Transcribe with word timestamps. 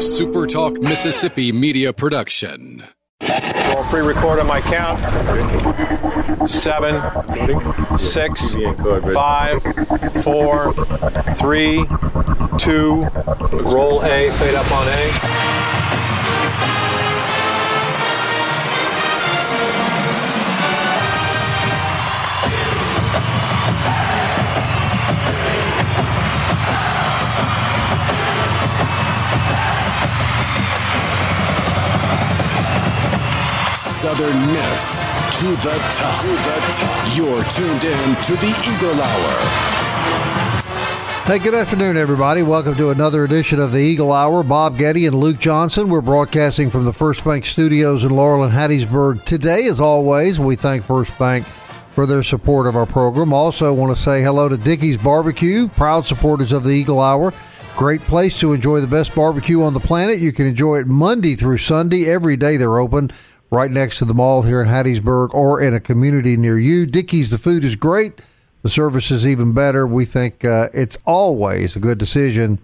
SuperTalk 0.00 0.82
Mississippi 0.82 1.52
media 1.52 1.92
production. 1.92 2.82
I'll 3.20 3.84
pre-record 3.90 4.38
on 4.38 4.46
my 4.46 4.62
count. 4.62 4.98
Seven, 6.48 7.02
six, 7.98 8.54
five, 9.12 9.62
four, 10.24 10.72
three, 11.34 11.84
two. 12.58 13.06
Roll 13.52 14.02
A. 14.02 14.30
Fade 14.38 14.54
up 14.54 14.72
on 14.72 14.88
A. 14.88 15.59
Southern 34.00 34.46
Miss 34.54 35.02
to 35.40 35.48
the 35.56 35.76
top. 35.90 36.22
To 36.22 36.28
the 36.28 36.58
top. 36.72 37.14
You're 37.18 37.44
tuned 37.50 37.84
in 37.84 38.16
to 38.22 38.32
the 38.36 38.48
Eagle 38.72 38.98
Hour. 38.98 39.40
Hey, 41.26 41.38
good 41.38 41.54
afternoon, 41.54 41.98
everybody. 41.98 42.42
Welcome 42.42 42.76
to 42.76 42.88
another 42.88 43.24
edition 43.24 43.60
of 43.60 43.72
the 43.72 43.78
Eagle 43.78 44.10
Hour. 44.10 44.42
Bob 44.42 44.78
Getty 44.78 45.04
and 45.04 45.14
Luke 45.14 45.38
Johnson. 45.38 45.90
We're 45.90 46.00
broadcasting 46.00 46.70
from 46.70 46.86
the 46.86 46.94
First 46.94 47.22
Bank 47.26 47.44
Studios 47.44 48.02
in 48.02 48.16
Laurel 48.16 48.44
and 48.44 48.54
Hattiesburg. 48.54 49.24
Today, 49.24 49.66
as 49.66 49.82
always, 49.82 50.40
we 50.40 50.56
thank 50.56 50.82
First 50.82 51.18
Bank 51.18 51.44
for 51.94 52.06
their 52.06 52.22
support 52.22 52.66
of 52.66 52.76
our 52.76 52.86
program. 52.86 53.34
Also, 53.34 53.70
want 53.74 53.94
to 53.94 54.02
say 54.02 54.22
hello 54.22 54.48
to 54.48 54.56
Dickey's 54.56 54.96
Barbecue, 54.96 55.68
proud 55.68 56.06
supporters 56.06 56.52
of 56.52 56.64
the 56.64 56.70
Eagle 56.70 57.00
Hour. 57.00 57.34
Great 57.76 58.00
place 58.02 58.40
to 58.40 58.54
enjoy 58.54 58.80
the 58.80 58.86
best 58.86 59.14
barbecue 59.14 59.62
on 59.62 59.74
the 59.74 59.80
planet. 59.80 60.20
You 60.20 60.32
can 60.32 60.46
enjoy 60.46 60.78
it 60.78 60.86
Monday 60.86 61.34
through 61.34 61.58
Sunday. 61.58 62.10
Every 62.10 62.38
day 62.38 62.56
they're 62.56 62.78
open 62.78 63.10
right 63.50 63.70
next 63.70 63.98
to 63.98 64.04
the 64.04 64.14
mall 64.14 64.42
here 64.42 64.62
in 64.62 64.68
Hattiesburg 64.68 65.34
or 65.34 65.60
in 65.60 65.74
a 65.74 65.80
community 65.80 66.36
near 66.36 66.58
you. 66.58 66.86
Dickey's, 66.86 67.30
the 67.30 67.38
food 67.38 67.64
is 67.64 67.76
great. 67.76 68.20
The 68.62 68.68
service 68.68 69.10
is 69.10 69.26
even 69.26 69.52
better. 69.52 69.86
We 69.86 70.04
think 70.04 70.44
uh, 70.44 70.68
it's 70.72 70.98
always 71.06 71.76
a 71.76 71.80
good 71.80 71.98
decision 71.98 72.58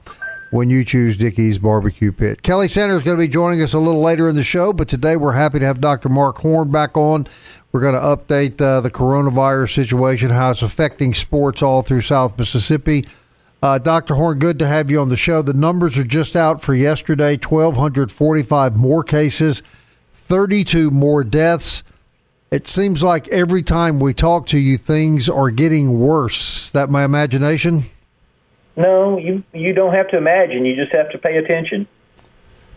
when 0.50 0.70
you 0.70 0.84
choose 0.84 1.16
Dickey's 1.16 1.58
Barbecue 1.58 2.12
Pit. 2.12 2.42
Kelly 2.42 2.68
Sanders 2.68 2.98
is 2.98 3.02
going 3.02 3.16
to 3.16 3.22
be 3.22 3.28
joining 3.28 3.62
us 3.62 3.74
a 3.74 3.78
little 3.78 4.00
later 4.00 4.28
in 4.28 4.34
the 4.34 4.44
show, 4.44 4.72
but 4.72 4.88
today 4.88 5.16
we're 5.16 5.32
happy 5.32 5.58
to 5.58 5.66
have 5.66 5.80
Dr. 5.80 6.08
Mark 6.08 6.38
Horn 6.38 6.70
back 6.70 6.96
on. 6.96 7.26
We're 7.72 7.80
going 7.80 7.94
to 7.94 8.00
update 8.00 8.60
uh, 8.60 8.80
the 8.80 8.90
coronavirus 8.90 9.74
situation, 9.74 10.30
how 10.30 10.50
it's 10.50 10.62
affecting 10.62 11.14
sports 11.14 11.62
all 11.62 11.82
through 11.82 12.02
South 12.02 12.38
Mississippi. 12.38 13.04
Uh, 13.62 13.78
Dr. 13.78 14.14
Horn, 14.14 14.38
good 14.38 14.58
to 14.60 14.66
have 14.66 14.90
you 14.90 15.00
on 15.00 15.08
the 15.08 15.16
show. 15.16 15.42
The 15.42 15.52
numbers 15.54 15.98
are 15.98 16.04
just 16.04 16.36
out 16.36 16.62
for 16.62 16.74
yesterday 16.74 17.32
1,245 17.32 18.76
more 18.76 19.02
cases, 19.02 19.62
32 20.26 20.90
more 20.90 21.22
deaths. 21.22 21.84
It 22.50 22.66
seems 22.66 23.02
like 23.02 23.28
every 23.28 23.62
time 23.62 24.00
we 24.00 24.12
talk 24.12 24.46
to 24.48 24.58
you, 24.58 24.76
things 24.76 25.28
are 25.28 25.50
getting 25.50 26.00
worse. 26.00 26.66
Is 26.66 26.70
that 26.70 26.90
my 26.90 27.04
imagination? 27.04 27.84
No, 28.76 29.18
you 29.18 29.42
you 29.52 29.72
don't 29.72 29.94
have 29.94 30.08
to 30.08 30.16
imagine. 30.16 30.64
You 30.64 30.76
just 30.76 30.94
have 30.94 31.10
to 31.10 31.18
pay 31.18 31.38
attention. 31.38 31.88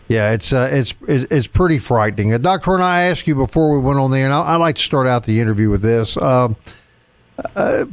Yeah, 0.08 0.32
it's 0.32 0.52
uh, 0.52 0.68
it's 0.72 0.94
it's 1.06 1.46
pretty 1.46 1.78
frightening. 1.78 2.32
Uh, 2.32 2.38
Dr. 2.38 2.74
and 2.74 2.82
I 2.82 3.02
asked 3.04 3.26
you 3.26 3.34
before 3.34 3.72
we 3.72 3.78
went 3.78 3.98
on 3.98 4.10
there, 4.10 4.24
and 4.24 4.34
I, 4.34 4.42
I 4.42 4.56
like 4.56 4.76
to 4.76 4.82
start 4.82 5.06
out 5.06 5.24
the 5.24 5.40
interview 5.40 5.70
with 5.70 5.82
this. 5.82 6.16
Uh, 6.16 6.54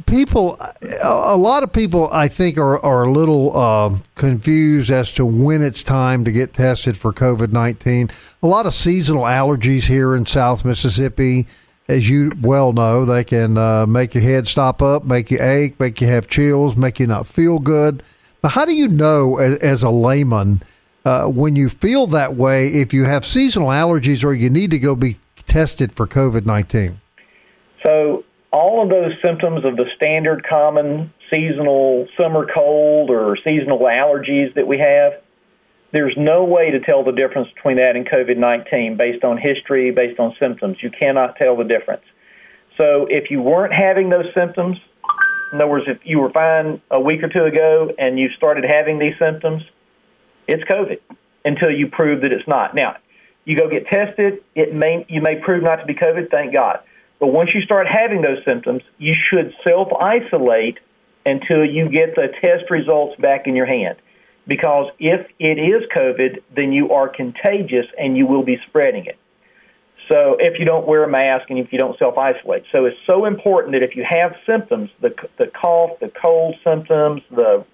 people, 0.06 0.58
a 1.02 1.36
lot 1.36 1.62
of 1.62 1.72
people, 1.72 2.08
I 2.12 2.28
think, 2.28 2.58
are 2.58 2.78
are 2.84 3.04
a 3.04 3.10
little 3.10 3.56
uh, 3.56 3.98
confused 4.14 4.90
as 4.90 5.12
to 5.14 5.24
when 5.24 5.62
it's 5.62 5.82
time 5.82 6.24
to 6.24 6.32
get 6.32 6.52
tested 6.52 6.96
for 6.96 7.12
COVID 7.12 7.52
nineteen. 7.52 8.10
A 8.42 8.46
lot 8.46 8.66
of 8.66 8.74
seasonal 8.74 9.24
allergies 9.24 9.86
here 9.86 10.14
in 10.14 10.26
South 10.26 10.64
Mississippi, 10.64 11.46
as 11.88 12.10
you 12.10 12.32
well 12.40 12.72
know, 12.72 13.04
they 13.04 13.24
can 13.24 13.56
uh, 13.56 13.86
make 13.86 14.14
your 14.14 14.22
head 14.22 14.46
stop 14.46 14.82
up, 14.82 15.04
make 15.04 15.30
you 15.30 15.40
ache, 15.40 15.78
make 15.80 16.00
you 16.00 16.06
have 16.06 16.28
chills, 16.28 16.76
make 16.76 17.00
you 17.00 17.06
not 17.06 17.26
feel 17.26 17.58
good. 17.58 18.02
But 18.42 18.50
how 18.50 18.64
do 18.64 18.72
you 18.72 18.88
know, 18.88 19.38
as, 19.38 19.56
as 19.56 19.82
a 19.82 19.90
layman, 19.90 20.62
uh, 21.04 21.26
when 21.26 21.56
you 21.56 21.68
feel 21.68 22.06
that 22.08 22.36
way, 22.36 22.68
if 22.68 22.92
you 22.92 23.04
have 23.04 23.24
seasonal 23.24 23.68
allergies 23.68 24.22
or 24.22 24.32
you 24.34 24.50
need 24.50 24.70
to 24.70 24.78
go 24.78 24.94
be 24.94 25.16
tested 25.46 25.92
for 25.92 26.06
COVID 26.06 26.44
nineteen? 26.44 27.00
So 27.86 28.24
all 28.52 28.82
of 28.82 28.88
those 28.88 29.12
symptoms 29.22 29.64
of 29.64 29.76
the 29.76 29.86
standard 29.96 30.46
common 30.48 31.12
seasonal 31.32 32.06
summer 32.18 32.46
cold 32.46 33.10
or 33.10 33.36
seasonal 33.46 33.78
allergies 33.80 34.54
that 34.54 34.66
we 34.66 34.78
have, 34.78 35.20
there's 35.92 36.14
no 36.16 36.44
way 36.44 36.70
to 36.70 36.80
tell 36.80 37.04
the 37.04 37.12
difference 37.12 37.48
between 37.54 37.76
that 37.76 37.96
and 37.96 38.08
COVID 38.08 38.36
19 38.36 38.96
based 38.96 39.24
on 39.24 39.38
history, 39.38 39.90
based 39.90 40.18
on 40.18 40.34
symptoms. 40.40 40.78
You 40.82 40.90
cannot 40.90 41.36
tell 41.36 41.56
the 41.56 41.64
difference. 41.64 42.02
So 42.80 43.06
if 43.10 43.30
you 43.30 43.42
weren't 43.42 43.74
having 43.74 44.08
those 44.08 44.26
symptoms, 44.36 44.78
in 45.52 45.60
other 45.60 45.66
words, 45.66 45.86
if 45.88 45.98
you 46.04 46.20
were 46.20 46.30
fine 46.30 46.80
a 46.90 47.00
week 47.00 47.22
or 47.22 47.28
two 47.28 47.44
ago 47.44 47.90
and 47.98 48.18
you 48.18 48.28
started 48.36 48.64
having 48.64 48.98
these 48.98 49.14
symptoms, 49.18 49.62
it's 50.46 50.62
COVID 50.64 51.00
until 51.44 51.70
you 51.70 51.88
prove 51.88 52.22
that 52.22 52.32
it's 52.32 52.46
not. 52.46 52.74
Now, 52.74 52.96
you 53.44 53.56
go 53.56 53.68
get 53.68 53.86
tested, 53.86 54.44
it 54.54 54.74
may 54.74 55.06
you 55.08 55.22
may 55.22 55.36
prove 55.36 55.62
not 55.62 55.76
to 55.76 55.86
be 55.86 55.94
COVID, 55.94 56.30
thank 56.30 56.54
God. 56.54 56.80
But 57.18 57.28
once 57.28 57.50
you 57.54 57.62
start 57.62 57.86
having 57.88 58.22
those 58.22 58.44
symptoms, 58.46 58.82
you 58.98 59.14
should 59.14 59.54
self 59.66 59.88
isolate 60.00 60.78
until 61.26 61.64
you 61.64 61.88
get 61.88 62.14
the 62.14 62.28
test 62.42 62.70
results 62.70 63.20
back 63.20 63.46
in 63.46 63.56
your 63.56 63.66
hand. 63.66 63.96
Because 64.46 64.90
if 64.98 65.26
it 65.38 65.58
is 65.58 65.82
COVID, 65.94 66.42
then 66.56 66.72
you 66.72 66.92
are 66.92 67.08
contagious 67.08 67.86
and 67.98 68.16
you 68.16 68.26
will 68.26 68.44
be 68.44 68.58
spreading 68.68 69.04
it. 69.06 69.18
So 70.10 70.36
if 70.38 70.58
you 70.58 70.64
don't 70.64 70.86
wear 70.86 71.04
a 71.04 71.08
mask 71.08 71.50
and 71.50 71.58
if 71.58 71.70
you 71.70 71.78
don't 71.78 71.98
self 71.98 72.16
isolate. 72.16 72.64
So 72.74 72.86
it's 72.86 72.96
so 73.06 73.26
important 73.26 73.74
that 73.74 73.82
if 73.82 73.94
you 73.94 74.06
have 74.08 74.36
symptoms, 74.46 74.90
the, 75.00 75.14
the 75.38 75.48
cough, 75.48 75.98
the 76.00 76.08
cold 76.08 76.54
symptoms, 76.66 77.22
the 77.30 77.64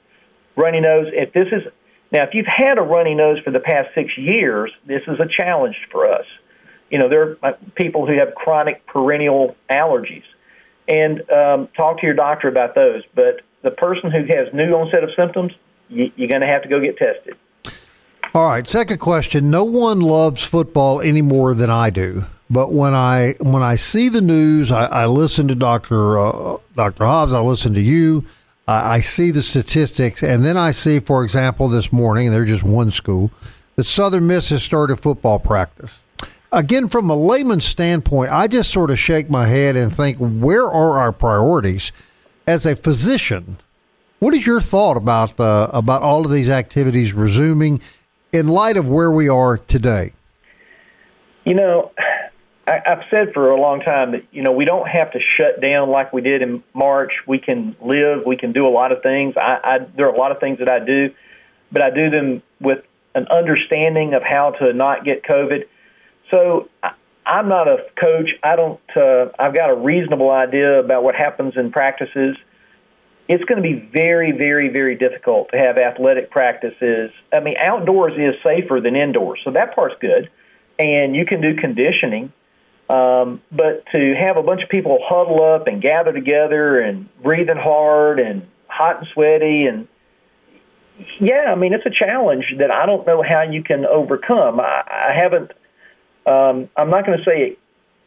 runny 0.57 0.81
nose, 0.81 1.07
if 1.13 1.33
this 1.33 1.47
is, 1.53 1.63
now 2.11 2.25
if 2.25 2.31
you've 2.33 2.47
had 2.47 2.79
a 2.79 2.83
runny 2.83 3.15
nose 3.15 3.39
for 3.45 3.53
the 3.53 3.61
past 3.61 3.91
six 3.95 4.17
years, 4.19 4.73
this 4.85 5.03
is 5.07 5.21
a 5.21 5.29
challenge 5.29 5.77
for 5.93 6.11
us 6.11 6.27
you 6.95 7.01
know, 7.01 7.09
there 7.09 7.37
are 7.43 7.55
people 7.75 8.07
who 8.07 8.17
have 8.17 8.37
chronic 8.37 8.87
perennial 8.87 9.57
allergies. 9.69 10.23
And 10.87 11.29
um, 11.29 11.69
talk 11.77 11.99
to 11.99 12.07
your 12.07 12.15
doctor 12.15 12.47
about 12.47 12.77
those. 12.77 13.03
But 13.17 13.41
the 13.63 13.73
person 13.73 14.13
who 14.13 14.21
has 14.33 14.55
new 14.55 14.73
onset 14.75 15.03
of 15.03 15.11
symptoms, 15.17 15.51
you, 15.89 16.13
you're 16.15 16.29
going 16.29 16.43
to 16.43 16.47
have 16.47 16.63
to 16.63 16.69
go 16.69 16.79
get 16.79 16.97
tested. 16.97 17.37
All 18.33 18.47
right. 18.47 18.65
Second 18.65 18.99
question. 18.99 19.51
No 19.51 19.65
one 19.65 19.99
loves 19.99 20.47
football 20.47 21.01
any 21.01 21.21
more 21.21 21.53
than 21.53 21.69
I 21.69 21.91
do. 21.91 22.23
But 22.49 22.73
when 22.73 22.95
I 22.95 23.35
when 23.41 23.65
I 23.65 23.75
see 23.75 24.09
the 24.09 24.21
news, 24.21 24.71
I, 24.71 24.85
I 24.85 25.07
listen 25.07 25.49
to 25.49 25.57
Doctor 25.57 26.17
uh, 26.17 26.59
Doctor 26.77 27.03
Dobbs. 27.03 27.33
I 27.33 27.41
listen 27.41 27.75
to 27.75 27.81
you. 27.81 28.25
I, 28.69 28.95
I 28.95 29.01
see 29.01 29.33
the 29.33 29.43
statistics, 29.43 30.23
and 30.23 30.45
then 30.45 30.57
I 30.57 30.71
see, 30.71 31.01
for 31.01 31.25
example, 31.25 31.67
this 31.67 31.93
morning, 31.93 32.31
they're 32.31 32.45
just 32.45 32.63
one 32.63 32.93
school, 32.93 33.33
that 33.75 33.85
Southern 33.85 34.29
Miss 34.29 34.51
has 34.51 34.63
started 34.63 35.01
football 35.01 35.41
practice 35.41 36.05
again, 36.55 36.89
from 36.89 37.11
a 37.11 37.17
layman's 37.17 37.65
standpoint, 37.65 38.33
I 38.33 38.47
just 38.47 38.71
sort 38.71 38.91
of 38.91 38.99
shake 38.99 39.29
my 39.29 39.47
head 39.47 39.77
and 39.77 39.95
think, 39.95 40.19
where 40.19 40.65
are 40.65 40.99
our 40.99 41.13
priorities? 41.13 41.93
As 42.47 42.67
a 42.67 42.77
physician, 42.77 43.59
what 44.19 44.35
is 44.35 44.47
your 44.47 44.61
thought 44.61 44.97
about 44.97 45.39
uh, 45.41 45.71
about 45.73 46.03
all 46.03 46.25
of 46.27 46.31
these 46.31 46.51
activities 46.51 47.15
resuming 47.15 47.81
in 48.33 48.49
light 48.49 48.77
of 48.77 48.89
where 48.89 49.11
we 49.11 49.29
are 49.29 49.57
today? 49.57 50.13
You 51.45 51.55
know, 51.55 51.93
I, 52.67 52.81
I've 52.87 53.05
said 53.11 53.33
for 53.33 53.51
a 53.51 53.59
long 53.59 53.81
time 53.81 54.13
that 54.13 54.25
you 54.31 54.43
know 54.43 54.53
we 54.53 54.67
don't 54.67 54.87
have 54.87 55.13
to 55.13 55.21
shut 55.21 55.63
down 55.63 55.89
like 55.89 56.13
we 56.13 56.21
did 56.21 56.43
in 56.43 56.63
March. 56.75 57.13
We 57.27 57.39
can 57.39 57.77
live. 57.81 58.27
We 58.27 58.37
can 58.37 58.53
do 58.53 58.67
a 58.67 58.71
lot 58.71 58.93
of 58.93 59.03
things. 59.03 59.35
I, 59.39 59.59
I 59.65 59.79
there 59.97 60.07
are 60.07 60.15
a 60.15 60.19
lot 60.19 60.33
of 60.33 60.39
things 60.39 60.59
that 60.59 60.71
I 60.71 60.85
do, 60.85 61.15
but 61.73 61.83
I 61.83 61.89
do 61.89 62.11
them 62.11 62.43
with 62.61 62.85
an 63.15 63.27
understanding 63.29 64.13
of 64.13 64.23
how 64.23 64.51
to 64.51 64.75
not 64.75 65.05
get 65.07 65.23
COVID 65.23 65.65
so 66.35 66.69
I'm 67.25 67.49
not 67.49 67.69
a 67.69 67.87
coach. 68.01 68.31
I 68.43 68.57
don't. 68.57 68.81
Uh, 68.97 69.27
I've 69.39 69.55
got 69.55 69.71
a 69.71 69.75
reasonable 69.75 70.31
idea 70.31 70.81
about 70.81 71.05
what 71.05 71.15
happens 71.15 71.55
in 71.57 71.71
practices. 71.71 72.37
It's 73.27 73.45
going 73.45 73.63
to 73.63 73.63
be 73.63 73.89
very, 73.95 74.33
very, 74.33 74.69
very 74.69 74.97
difficult 74.97 75.51
to 75.53 75.59
have 75.59 75.79
athletic 75.79 76.31
practices. 76.31 77.11
I 77.33 77.41
mean, 77.41 77.57
outdoors 77.59 78.13
is 78.19 78.35
safer 78.43 78.81
than 78.83 78.97
indoors, 78.97 79.41
so 79.45 79.53
that 79.53 79.75
part's 79.75 79.95
good, 80.01 80.29
and 80.79 81.17
you 81.17 81.25
can 81.25 81.41
do 81.41 81.55
conditioning. 81.55 82.33
Um, 82.91 83.41
but 83.51 83.87
to 83.95 84.15
have 84.15 84.37
a 84.37 84.43
bunch 84.43 84.63
of 84.63 84.69
people 84.69 84.99
huddle 85.03 85.43
up 85.43 85.69
and 85.69 85.81
gather 85.81 86.13
together 86.13 86.81
and 86.81 87.09
breathing 87.23 87.57
hard 87.57 88.21
and 88.21 88.47
hot 88.69 88.99
and 88.99 89.07
sweaty 89.15 89.67
and 89.67 89.89
yeah, 91.19 91.47
I 91.49 91.55
mean 91.55 91.73
it's 91.73 91.87
a 91.87 91.91
challenge 91.91 92.45
that 92.59 92.73
I 92.73 92.85
don't 92.85 93.07
know 93.07 93.23
how 93.27 93.43
you 93.43 93.65
can 93.65 93.87
overcome. 93.87 94.61
I, 94.61 94.83
I 94.87 95.13
haven't 95.17 95.53
um, 96.27 96.69
I'm 96.77 96.91
not 96.91 97.07
going 97.07 97.19
to 97.19 97.25
say 97.25 97.57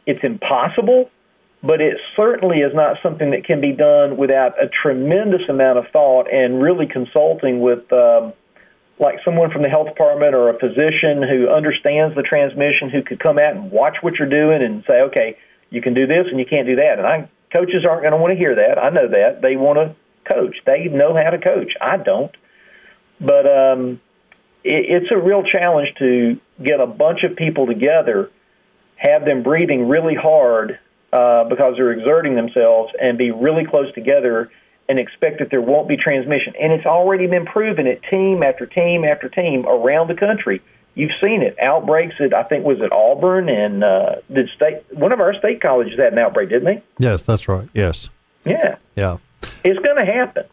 it's 0.06 0.20
impossible, 0.22 1.10
but 1.62 1.80
it 1.80 1.96
certainly 2.16 2.58
is 2.58 2.74
not 2.74 2.96
something 3.02 3.30
that 3.30 3.44
can 3.44 3.60
be 3.60 3.72
done 3.72 4.16
without 4.16 4.62
a 4.62 4.68
tremendous 4.68 5.42
amount 5.48 5.78
of 5.78 5.86
thought 5.92 6.32
and 6.32 6.62
really 6.62 6.86
consulting 6.86 7.60
with 7.60 7.92
um, 7.92 8.32
like 8.98 9.18
someone 9.24 9.50
from 9.50 9.62
the 9.62 9.68
health 9.68 9.88
department 9.88 10.34
or 10.34 10.50
a 10.50 10.58
physician 10.58 11.22
who 11.22 11.48
understands 11.48 12.14
the 12.14 12.22
transmission 12.22 12.90
who 12.90 13.02
could 13.02 13.20
come 13.20 13.38
out 13.38 13.54
and 13.54 13.70
watch 13.70 13.96
what 14.00 14.14
you're 14.18 14.28
doing 14.28 14.62
and 14.62 14.84
say, 14.88 15.02
okay, 15.02 15.36
you 15.70 15.82
can 15.82 15.94
do 15.94 16.06
this 16.06 16.26
and 16.30 16.38
you 16.38 16.46
can't 16.46 16.66
do 16.66 16.76
that. 16.76 16.98
And 16.98 17.06
I, 17.06 17.28
coaches 17.54 17.84
aren't 17.88 18.02
going 18.02 18.12
to 18.12 18.18
want 18.18 18.32
to 18.32 18.38
hear 18.38 18.54
that. 18.56 18.78
I 18.78 18.90
know 18.90 19.08
that. 19.08 19.42
They 19.42 19.56
want 19.56 19.78
to 19.78 19.94
coach. 20.32 20.56
They 20.66 20.84
know 20.84 21.14
how 21.14 21.30
to 21.30 21.38
coach. 21.38 21.72
I 21.80 21.96
don't. 21.96 22.34
But 23.20 23.46
um, 23.46 24.00
it, 24.64 25.02
it's 25.02 25.10
a 25.10 25.18
real 25.18 25.42
challenge 25.42 25.88
to 25.98 26.40
get 26.62 26.80
a 26.80 26.86
bunch 26.86 27.22
of 27.22 27.36
people 27.36 27.66
together, 27.66 28.30
have 28.96 29.24
them 29.24 29.42
breathing 29.42 29.88
really 29.88 30.14
hard 30.14 30.78
uh, 31.12 31.44
because 31.44 31.74
they're 31.76 31.92
exerting 31.92 32.34
themselves, 32.34 32.92
and 33.00 33.16
be 33.16 33.30
really 33.30 33.64
close 33.64 33.92
together 33.94 34.50
and 34.88 34.98
expect 34.98 35.38
that 35.38 35.50
there 35.50 35.60
won't 35.60 35.88
be 35.88 35.96
transmission. 35.96 36.54
And 36.60 36.72
it's 36.72 36.86
already 36.86 37.26
been 37.26 37.44
proven 37.44 37.86
at 37.86 38.02
team 38.10 38.42
after 38.42 38.66
team 38.66 39.04
after 39.04 39.28
team 39.28 39.66
around 39.66 40.08
the 40.08 40.14
country. 40.14 40.62
You've 40.94 41.12
seen 41.22 41.42
it. 41.42 41.56
Outbreaks 41.62 42.16
at 42.20 42.34
I 42.34 42.42
think 42.42 42.64
was 42.64 42.80
at 42.80 42.92
Auburn 42.92 43.48
and 43.48 43.84
uh, 43.84 44.16
did 44.32 44.48
state 44.56 44.82
one 44.90 45.12
of 45.12 45.20
our 45.20 45.32
state 45.34 45.60
colleges 45.60 45.98
had 45.98 46.12
an 46.12 46.18
outbreak, 46.18 46.48
didn't 46.48 46.64
they? 46.64 46.82
Yes, 46.98 47.22
that's 47.22 47.46
right. 47.48 47.68
Yes. 47.72 48.08
Yeah. 48.44 48.76
Yeah. 48.96 49.18
It's 49.62 49.78
going 49.78 50.04
to 50.04 50.10
happen. 50.10 50.44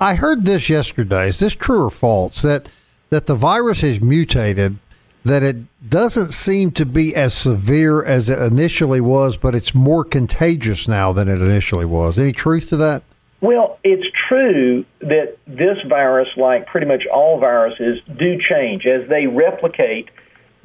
I 0.00 0.14
heard 0.14 0.44
this 0.44 0.68
yesterday. 0.68 1.28
Is 1.28 1.38
this 1.38 1.54
true 1.54 1.84
or 1.84 1.90
false 1.90 2.42
that 2.42 2.68
that 3.10 3.26
the 3.26 3.34
virus 3.34 3.80
has 3.82 4.00
mutated? 4.00 4.78
That 5.24 5.42
it 5.42 5.56
doesn't 5.90 6.32
seem 6.32 6.70
to 6.72 6.86
be 6.86 7.14
as 7.14 7.34
severe 7.34 8.04
as 8.04 8.30
it 8.30 8.38
initially 8.38 9.00
was, 9.00 9.36
but 9.36 9.54
it's 9.54 9.74
more 9.74 10.04
contagious 10.04 10.88
now 10.88 11.12
than 11.12 11.28
it 11.28 11.40
initially 11.40 11.84
was. 11.84 12.18
Any 12.18 12.32
truth 12.32 12.68
to 12.70 12.76
that? 12.78 13.02
Well, 13.40 13.78
it's 13.84 14.06
true 14.28 14.84
that 15.00 15.38
this 15.46 15.78
virus, 15.88 16.28
like 16.36 16.66
pretty 16.66 16.86
much 16.86 17.06
all 17.06 17.38
viruses, 17.38 18.00
do 18.18 18.38
change 18.40 18.86
as 18.86 19.08
they 19.08 19.26
replicate. 19.26 20.08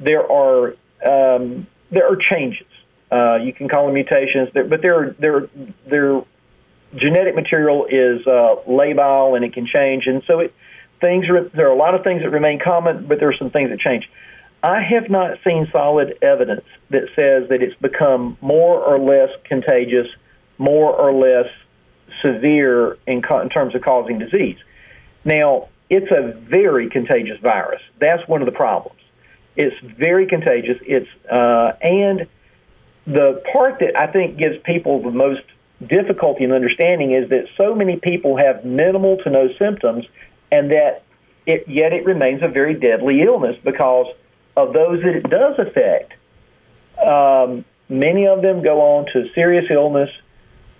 There 0.00 0.30
are 0.30 0.74
um, 1.06 1.66
there 1.90 2.10
are 2.10 2.16
changes. 2.16 2.66
Uh, 3.12 3.36
you 3.36 3.52
can 3.52 3.68
call 3.68 3.86
them 3.86 3.94
mutations, 3.94 4.48
but 4.52 4.82
their 4.82 5.14
their 5.18 5.48
their 5.86 6.22
genetic 6.96 7.34
material 7.34 7.86
is 7.86 8.26
uh, 8.26 8.56
labile 8.66 9.36
and 9.36 9.44
it 9.44 9.52
can 9.52 9.66
change, 9.66 10.06
and 10.06 10.22
so 10.26 10.40
it 10.40 10.54
things 11.04 11.28
are, 11.28 11.50
there 11.50 11.68
are 11.68 11.72
a 11.72 11.76
lot 11.76 11.94
of 11.94 12.02
things 12.02 12.22
that 12.22 12.30
remain 12.30 12.58
common, 12.58 13.06
but 13.06 13.18
there 13.20 13.28
are 13.28 13.36
some 13.38 13.50
things 13.50 13.70
that 13.70 13.78
change. 13.78 14.08
I 14.62 14.80
have 14.80 15.10
not 15.10 15.38
seen 15.46 15.68
solid 15.70 16.16
evidence 16.22 16.64
that 16.88 17.04
says 17.14 17.50
that 17.50 17.62
it's 17.62 17.78
become 17.80 18.38
more 18.40 18.80
or 18.80 18.98
less 18.98 19.28
contagious, 19.44 20.06
more 20.56 20.90
or 20.92 21.12
less 21.12 21.50
severe 22.24 22.96
in, 23.06 23.20
co- 23.20 23.40
in 23.40 23.50
terms 23.50 23.74
of 23.74 23.82
causing 23.82 24.18
disease. 24.18 24.56
Now, 25.24 25.68
it's 25.90 26.10
a 26.10 26.32
very 26.32 26.88
contagious 26.88 27.38
virus. 27.40 27.82
That's 28.00 28.26
one 28.26 28.40
of 28.40 28.46
the 28.46 28.52
problems. 28.52 29.00
It's 29.56 29.76
very 29.98 30.26
contagious. 30.26 30.78
It's 30.82 31.08
uh, 31.30 31.72
and 31.82 32.26
the 33.06 33.42
part 33.52 33.80
that 33.80 33.96
I 33.96 34.10
think 34.10 34.38
gives 34.38 34.56
people 34.64 35.02
the 35.02 35.10
most 35.10 35.42
difficulty 35.86 36.44
in 36.44 36.52
understanding 36.52 37.12
is 37.12 37.28
that 37.28 37.44
so 37.60 37.74
many 37.74 37.98
people 37.98 38.38
have 38.38 38.64
minimal 38.64 39.18
to 39.18 39.30
no 39.30 39.48
symptoms, 39.60 40.06
and 40.54 40.70
that 40.70 41.02
it, 41.46 41.64
yet 41.68 41.92
it 41.92 42.04
remains 42.04 42.42
a 42.42 42.48
very 42.48 42.74
deadly 42.74 43.22
illness 43.22 43.56
because 43.64 44.06
of 44.56 44.72
those 44.72 45.02
that 45.02 45.14
it 45.16 45.28
does 45.28 45.58
affect. 45.58 46.12
Um, 47.04 47.64
many 47.88 48.26
of 48.26 48.42
them 48.42 48.62
go 48.62 48.80
on 48.80 49.06
to 49.12 49.28
serious 49.34 49.64
illness 49.70 50.10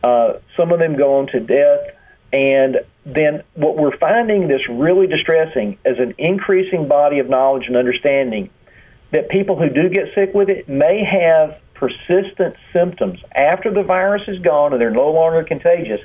uh, 0.05 0.39
some 0.57 0.71
of 0.71 0.81
them 0.81 0.97
go 0.97 1.19
on 1.19 1.27
to 1.29 1.41
death. 1.41 1.97
And 2.33 2.81
then 3.07 3.43
what 3.55 3.77
we're 3.77 3.97
finding 3.97 4.49
that's 4.49 4.69
really 4.69 5.07
distressing 5.07 5.79
is 5.85 5.99
an 5.99 6.15
increasing 6.19 6.89
body 6.89 7.21
of 7.21 7.29
knowledge 7.29 7.65
and 7.69 7.77
understanding 7.77 8.51
that 9.13 9.31
people 9.31 9.57
who 9.57 9.71
do 9.71 9.89
get 9.89 10.07
sick 10.15 10.35
with 10.35 10.51
it 10.51 10.69
may 10.69 11.05
have 11.05 11.59
persistent 11.75 12.57
symptoms 12.73 13.21
after 13.35 13.73
the 13.73 13.83
virus 13.83 14.23
is 14.29 14.39
gone 14.41 14.73
and 14.73 14.81
they're 14.81 14.91
no 14.91 15.11
longer 15.11 15.43
contagious. 15.45 16.01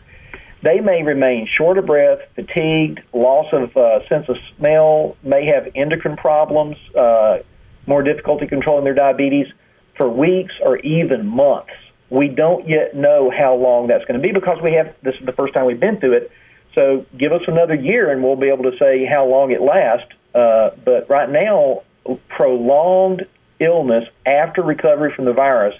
They 0.61 0.81
may 0.81 1.03
remain 1.03 1.47
short 1.47 1.77
of 1.77 1.85
breath, 1.85 2.19
fatigued, 2.35 3.01
loss 3.13 3.47
of 3.53 3.75
uh, 3.77 4.07
sense 4.09 4.27
of 4.27 4.37
smell, 4.57 5.15
may 5.23 5.45
have 5.53 5.69
endocrine 5.73 6.17
problems, 6.17 6.75
uh, 6.95 7.39
more 7.87 8.03
difficulty 8.03 8.45
controlling 8.45 8.83
their 8.83 8.93
diabetes 8.93 9.47
for 9.95 10.09
weeks 10.09 10.53
or 10.61 10.77
even 10.79 11.25
months. 11.25 11.71
We 12.09 12.27
don't 12.27 12.67
yet 12.67 12.95
know 12.95 13.31
how 13.31 13.55
long 13.55 13.87
that's 13.87 14.03
going 14.05 14.19
to 14.19 14.25
be 14.25 14.33
because 14.33 14.61
we 14.61 14.73
have 14.73 14.95
this 15.01 15.15
is 15.19 15.25
the 15.25 15.31
first 15.31 15.53
time 15.53 15.65
we've 15.65 15.79
been 15.79 15.99
through 15.99 16.13
it. 16.13 16.31
So 16.75 17.05
give 17.17 17.31
us 17.31 17.41
another 17.47 17.75
year 17.75 18.11
and 18.11 18.23
we'll 18.23 18.35
be 18.35 18.49
able 18.49 18.69
to 18.69 18.77
say 18.77 19.05
how 19.05 19.25
long 19.25 19.51
it 19.51 19.61
lasts. 19.61 20.11
Uh, 20.33 20.71
but 20.83 21.09
right 21.09 21.29
now, 21.29 21.83
prolonged 22.27 23.25
illness 23.59 24.05
after 24.25 24.61
recovery 24.61 25.13
from 25.15 25.25
the 25.25 25.33
virus 25.33 25.75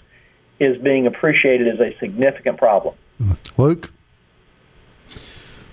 is 0.60 0.78
being 0.82 1.08
appreciated 1.08 1.68
as 1.68 1.80
a 1.80 1.98
significant 2.00 2.58
problem. 2.58 2.96
Luke? 3.58 3.92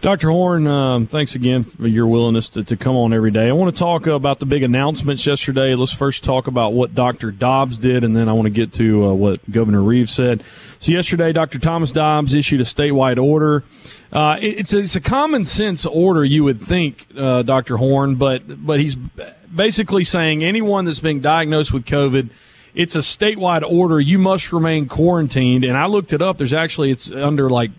Dr. 0.02 0.30
Horn, 0.30 0.66
um, 0.66 1.06
thanks 1.06 1.34
again 1.34 1.64
for 1.64 1.88
your 1.88 2.06
willingness 2.06 2.50
to, 2.50 2.62
to 2.64 2.76
come 2.76 2.94
on 2.96 3.14
every 3.14 3.30
day. 3.30 3.48
I 3.48 3.52
want 3.52 3.74
to 3.74 3.78
talk 3.78 4.06
about 4.06 4.38
the 4.38 4.46
big 4.46 4.62
announcements 4.62 5.26
yesterday. 5.26 5.74
Let's 5.74 5.92
first 5.92 6.22
talk 6.22 6.46
about 6.46 6.74
what 6.74 6.94
Dr. 6.94 7.30
Dobbs 7.30 7.78
did, 7.78 8.04
and 8.04 8.14
then 8.14 8.28
I 8.28 8.34
want 8.34 8.44
to 8.44 8.50
get 8.50 8.74
to 8.74 9.06
uh, 9.06 9.14
what 9.14 9.50
Governor 9.50 9.82
Reeves 9.82 10.12
said. 10.12 10.44
So, 10.80 10.92
yesterday, 10.92 11.32
Dr. 11.32 11.58
Thomas 11.58 11.92
Dobbs 11.92 12.34
issued 12.34 12.60
a 12.60 12.64
statewide 12.64 13.22
order. 13.22 13.64
Uh, 14.12 14.38
it, 14.40 14.60
it's, 14.60 14.74
a, 14.74 14.80
it's 14.80 14.96
a 14.96 15.00
common 15.00 15.46
sense 15.46 15.86
order, 15.86 16.24
you 16.24 16.44
would 16.44 16.60
think, 16.60 17.06
uh, 17.16 17.42
Dr. 17.42 17.78
Horn, 17.78 18.16
but, 18.16 18.64
but 18.64 18.78
he's 18.78 18.94
basically 18.94 20.04
saying 20.04 20.44
anyone 20.44 20.84
that's 20.84 21.00
being 21.00 21.20
diagnosed 21.20 21.72
with 21.72 21.86
COVID 21.86 22.30
it's 22.74 22.94
a 22.94 22.98
statewide 22.98 23.62
order. 23.62 23.98
You 23.98 24.18
must 24.18 24.52
remain 24.52 24.86
quarantined. 24.86 25.64
And 25.64 25.78
I 25.78 25.86
looked 25.86 26.12
it 26.12 26.20
up. 26.20 26.36
There's 26.36 26.52
actually, 26.52 26.90
it's 26.90 27.10
under 27.10 27.48
like 27.48 27.70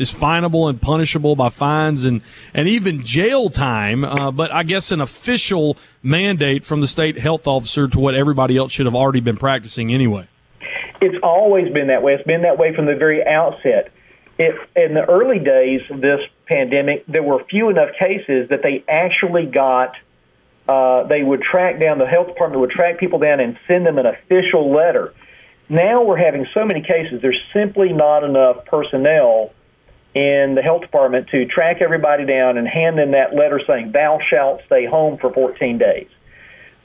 is 0.00 0.10
finable 0.10 0.68
and 0.68 0.80
punishable 0.80 1.36
by 1.36 1.48
fines 1.48 2.04
and 2.04 2.22
and 2.54 2.68
even 2.68 3.04
jail 3.04 3.50
time. 3.50 4.04
Uh, 4.04 4.30
but 4.30 4.52
I 4.52 4.62
guess 4.62 4.90
an 4.90 5.00
official 5.00 5.76
mandate 6.02 6.64
from 6.64 6.80
the 6.80 6.88
state 6.88 7.18
health 7.18 7.46
officer 7.46 7.88
to 7.88 7.98
what 7.98 8.14
everybody 8.14 8.56
else 8.56 8.72
should 8.72 8.86
have 8.86 8.94
already 8.94 9.20
been 9.20 9.36
practicing 9.36 9.92
anyway. 9.92 10.28
It's 11.00 11.18
always 11.22 11.72
been 11.72 11.88
that 11.88 12.02
way. 12.02 12.14
It's 12.14 12.26
been 12.26 12.42
that 12.42 12.58
way 12.58 12.74
from 12.74 12.86
the 12.86 12.96
very 12.96 13.24
outset. 13.26 13.92
If 14.38 14.54
in 14.76 14.94
the 14.94 15.04
early 15.08 15.38
days 15.38 15.80
of 15.90 16.00
this 16.00 16.20
pandemic, 16.46 17.04
there 17.06 17.22
were 17.22 17.44
few 17.50 17.68
enough 17.70 17.90
cases 18.00 18.48
that 18.50 18.62
they 18.62 18.84
actually 18.88 19.46
got. 19.46 19.94
Uh, 20.68 21.04
they 21.04 21.22
would 21.22 21.40
track 21.40 21.80
down 21.80 21.98
the 21.98 22.06
health 22.06 22.26
department 22.26 22.60
would 22.60 22.70
track 22.70 22.98
people 23.00 23.18
down 23.18 23.40
and 23.40 23.58
send 23.66 23.86
them 23.86 23.98
an 23.98 24.04
official 24.04 24.70
letter. 24.70 25.14
Now 25.68 26.02
we're 26.02 26.18
having 26.18 26.46
so 26.52 26.64
many 26.64 26.82
cases. 26.82 27.20
There's 27.22 27.40
simply 27.54 27.92
not 27.92 28.22
enough 28.22 28.64
personnel 28.66 29.52
in 30.14 30.54
the 30.54 30.62
health 30.62 30.82
department 30.82 31.28
to 31.28 31.46
track 31.46 31.78
everybody 31.80 32.24
down 32.24 32.56
and 32.56 32.66
hand 32.66 32.98
them 32.98 33.12
that 33.12 33.34
letter 33.34 33.60
saying, 33.66 33.92
thou 33.92 34.18
shalt 34.28 34.62
stay 34.66 34.86
home 34.86 35.18
for 35.18 35.32
14 35.32 35.78
days. 35.78 36.08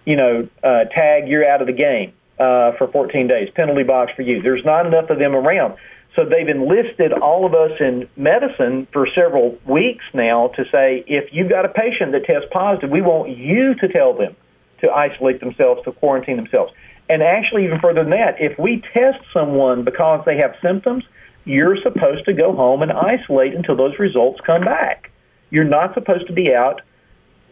You 0.06 0.18
know, 0.18 0.50
uh, 0.64 0.86
tag, 0.86 1.28
you're 1.28 1.48
out 1.48 1.62
of 1.62 1.68
the 1.68 1.74
game 1.74 2.14
uh, 2.38 2.74
for 2.78 2.90
14 2.92 3.28
days, 3.28 3.50
penalty 3.56 3.84
box 3.84 4.12
for 4.16 4.22
you. 4.22 4.42
There's 4.42 4.66
not 4.66 4.86
enough 4.86 5.10
of 5.10 5.20
them 5.20 5.36
around. 5.36 5.78
So 6.16 6.26
they've 6.26 6.48
enlisted 6.48 7.12
all 7.12 7.46
of 7.46 7.56
us 7.56 7.72
in 7.80 8.08
medicine 8.16 8.88
for 8.92 9.08
several 9.18 9.58
weeks 9.66 10.04
now 10.14 10.50
to 10.50 10.64
say, 10.74 11.04
if 11.08 11.34
you've 11.34 11.50
got 11.50 11.66
a 11.66 11.70
patient 11.70 12.12
that 12.12 12.26
tests 12.26 12.48
positive, 12.52 12.92
we 12.92 13.02
want 13.02 13.36
you 13.36 13.74
to 13.76 13.88
tell 13.88 14.14
them 14.14 14.36
to 14.84 14.92
isolate 14.92 15.40
themselves, 15.40 15.82
to 15.86 15.92
quarantine 15.94 16.36
themselves. 16.36 16.72
And 17.10 17.24
actually, 17.24 17.66
even 17.66 17.80
further 17.80 18.04
than 18.04 18.12
that, 18.12 18.36
if 18.40 18.58
we 18.60 18.84
test 18.94 19.20
someone 19.34 19.84
because 19.84 20.24
they 20.26 20.38
have 20.38 20.56
symptoms, 20.62 21.04
you're 21.46 21.78
supposed 21.82 22.26
to 22.26 22.34
go 22.34 22.54
home 22.54 22.82
and 22.82 22.92
isolate 22.92 23.54
until 23.54 23.76
those 23.76 23.98
results 24.00 24.40
come 24.46 24.62
back. 24.62 25.12
You're 25.50 25.66
not 25.66 25.94
supposed 25.94 26.28
to 26.28 26.34
be 26.34 26.54
out 26.54 26.82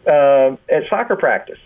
uh, 0.06 0.56
at 0.68 0.88
soccer 0.88 1.16
practice. 1.16 1.58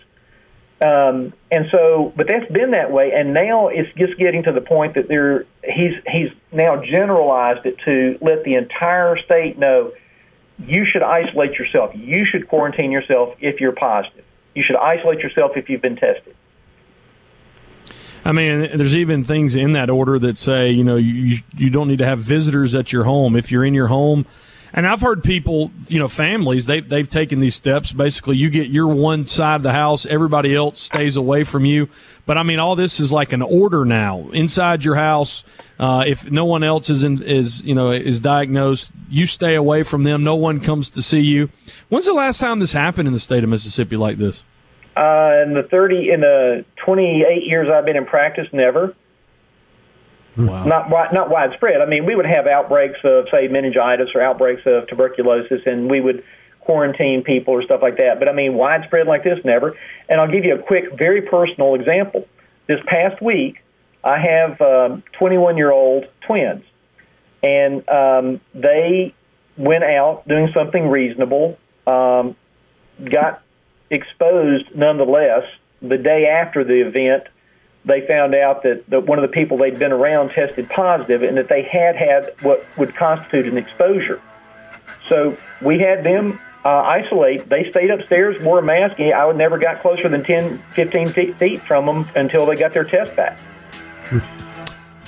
Um, 0.79 1.33
and 1.49 1.65
so, 1.71 2.13
but 2.15 2.27
that's 2.27 2.51
been 2.51 2.71
that 2.71 2.91
way, 2.91 3.11
and 3.11 3.33
now 3.33 3.69
it's 3.69 3.91
just 3.97 4.15
getting 4.19 4.43
to 4.43 4.51
the 4.51 4.61
point 4.61 4.93
that 4.93 5.07
there 5.07 5.45
he's 5.63 5.93
he's 6.05 6.29
now 6.51 6.79
generalized 6.83 7.65
it 7.65 7.77
to 7.85 8.19
let 8.21 8.43
the 8.43 8.53
entire 8.53 9.17
state 9.17 9.57
know 9.57 9.91
you 10.59 10.85
should 10.85 11.01
isolate 11.01 11.53
yourself. 11.53 11.91
You 11.95 12.25
should 12.25 12.47
quarantine 12.47 12.91
yourself 12.91 13.35
if 13.39 13.59
you're 13.59 13.71
positive. 13.71 14.23
You 14.53 14.63
should 14.63 14.75
isolate 14.75 15.19
yourself 15.19 15.53
if 15.55 15.67
you've 15.67 15.81
been 15.81 15.95
tested. 15.95 16.35
I 18.27 18.33
mean, 18.33 18.75
there's 18.75 18.93
even 18.93 19.23
things 19.23 19.55
in 19.55 19.71
that 19.71 19.89
order 19.89 20.19
that 20.19 20.37
say, 20.37 20.69
you 20.69 20.83
know, 20.83 20.97
you 20.97 21.37
you 21.55 21.69
don't 21.69 21.87
need 21.87 21.99
to 21.99 22.05
have 22.05 22.19
visitors 22.19 22.75
at 22.75 22.91
your 22.91 23.05
home 23.05 23.37
if 23.37 23.53
you're 23.53 23.63
in 23.63 23.73
your 23.73 23.87
home. 23.87 24.25
And 24.73 24.85
I've 24.85 24.99
heard 24.99 25.23
people, 25.23 25.71
you 25.87 25.97
know, 25.97 26.09
families, 26.09 26.65
they, 26.65 26.81
they've 26.81 27.07
taken 27.07 27.39
these 27.39 27.55
steps. 27.55 27.93
Basically, 27.93 28.35
you 28.35 28.49
get 28.49 28.67
your 28.67 28.87
one 28.87 29.27
side 29.27 29.55
of 29.55 29.63
the 29.63 29.71
house, 29.71 30.05
everybody 30.05 30.53
else 30.53 30.81
stays 30.81 31.15
away 31.15 31.45
from 31.45 31.63
you. 31.63 31.87
But 32.25 32.37
I 32.37 32.43
mean, 32.43 32.59
all 32.59 32.75
this 32.75 32.99
is 32.99 33.13
like 33.13 33.31
an 33.31 33.41
order 33.41 33.85
now 33.85 34.29
inside 34.33 34.83
your 34.83 34.95
house. 34.95 35.45
Uh, 35.79 36.03
if 36.05 36.29
no 36.29 36.43
one 36.43 36.63
else 36.63 36.89
is 36.89 37.03
in, 37.05 37.23
is, 37.23 37.63
you 37.63 37.73
know, 37.73 37.91
is 37.91 38.19
diagnosed, 38.19 38.91
you 39.09 39.25
stay 39.25 39.55
away 39.55 39.83
from 39.83 40.03
them. 40.03 40.25
No 40.25 40.35
one 40.35 40.59
comes 40.59 40.89
to 40.91 41.01
see 41.01 41.21
you. 41.21 41.49
When's 41.87 42.07
the 42.07 42.13
last 42.13 42.41
time 42.41 42.59
this 42.59 42.73
happened 42.73 43.07
in 43.07 43.13
the 43.13 43.21
state 43.21 43.45
of 43.45 43.49
Mississippi 43.49 43.95
like 43.95 44.17
this? 44.17 44.43
Uh, 44.97 45.43
in 45.45 45.53
the 45.53 45.61
30, 45.69 46.09
in 46.09 46.21
the 46.21 46.65
28 46.83 47.43
years 47.45 47.69
I've 47.71 47.85
been 47.85 47.97
in 47.97 48.05
practice, 48.05 48.47
never. 48.51 48.95
Wow. 50.35 50.65
Not 50.65 50.89
not 51.13 51.29
widespread. 51.29 51.81
I 51.81 51.85
mean, 51.85 52.05
we 52.05 52.15
would 52.15 52.25
have 52.25 52.45
outbreaks 52.45 52.99
of 53.03 53.25
say 53.31 53.47
meningitis 53.47 54.09
or 54.13 54.21
outbreaks 54.21 54.61
of 54.65 54.87
tuberculosis, 54.87 55.61
and 55.65 55.89
we 55.89 55.99
would 55.99 56.23
quarantine 56.59 57.23
people 57.23 57.53
or 57.53 57.63
stuff 57.63 57.81
like 57.81 57.97
that. 57.97 58.19
But 58.19 58.29
I 58.29 58.33
mean, 58.33 58.53
widespread 58.53 59.07
like 59.07 59.23
this, 59.23 59.39
never. 59.43 59.75
And 60.09 60.19
I'll 60.19 60.31
give 60.31 60.45
you 60.45 60.55
a 60.55 60.61
quick, 60.61 60.97
very 60.97 61.21
personal 61.23 61.75
example. 61.75 62.27
This 62.67 62.79
past 62.85 63.21
week, 63.21 63.63
I 64.03 64.19
have 64.19 64.57
21 65.13 65.53
um, 65.53 65.57
year 65.57 65.71
old 65.71 66.05
twins, 66.27 66.63
and 67.41 67.87
um, 67.89 68.41
they 68.53 69.15
went 69.57 69.83
out 69.83 70.27
doing 70.27 70.49
something 70.53 70.87
reasonable, 70.87 71.57
um, 71.87 72.35
got 73.03 73.41
exposed 73.89 74.75
nonetheless 74.75 75.43
the 75.81 75.97
day 75.97 76.25
after 76.25 76.63
the 76.63 76.81
event 76.81 77.23
they 77.85 78.05
found 78.05 78.35
out 78.35 78.63
that, 78.63 78.83
that 78.89 79.05
one 79.05 79.17
of 79.17 79.21
the 79.21 79.33
people 79.33 79.57
they'd 79.57 79.79
been 79.79 79.93
around 79.93 80.29
tested 80.29 80.69
positive 80.69 81.23
and 81.23 81.37
that 81.37 81.47
they 81.49 81.63
had 81.63 81.95
had 81.95 82.33
what 82.41 82.65
would 82.77 82.95
constitute 82.95 83.45
an 83.45 83.57
exposure. 83.57 84.21
So 85.07 85.37
we 85.61 85.79
had 85.79 86.03
them 86.03 86.39
uh, 86.65 86.69
isolate. 86.69 87.47
They 87.47 87.69
stayed 87.71 87.89
upstairs, 87.89 88.35
wore 88.43 88.59
a 88.59 88.63
mask. 88.63 88.99
I 88.99 89.25
would 89.25 89.37
never 89.37 89.57
got 89.57 89.81
closer 89.81 90.09
than 90.09 90.23
10, 90.23 90.61
15 90.75 91.13
feet 91.35 91.61
from 91.65 91.85
them 91.85 92.09
until 92.15 92.45
they 92.45 92.55
got 92.55 92.73
their 92.73 92.83
test 92.83 93.15
back. 93.15 93.39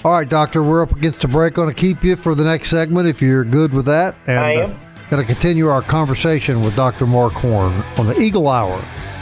All 0.05 0.13
right, 0.13 0.29
doctor, 0.29 0.63
we're 0.63 0.81
up 0.81 0.93
against 0.93 1.25
a 1.25 1.27
break. 1.27 1.55
Going 1.55 1.67
to 1.67 1.75
keep 1.75 2.05
you 2.05 2.15
for 2.15 2.33
the 2.33 2.45
next 2.45 2.69
segment 2.69 3.09
if 3.09 3.21
you're 3.21 3.43
good 3.43 3.73
with 3.73 3.87
that. 3.87 4.15
And, 4.27 4.39
I 4.39 4.51
am. 4.51 4.71
Uh, 4.71 4.88
going 5.09 5.25
to 5.25 5.33
continue 5.33 5.67
our 5.67 5.81
conversation 5.81 6.61
with 6.61 6.75
Dr. 6.75 7.07
Mark 7.07 7.33
Horn 7.33 7.73
on 7.97 8.05
the 8.05 8.19
Eagle 8.19 8.47
Hour 8.47 8.79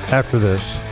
after 0.10 0.38
this. 0.38 0.87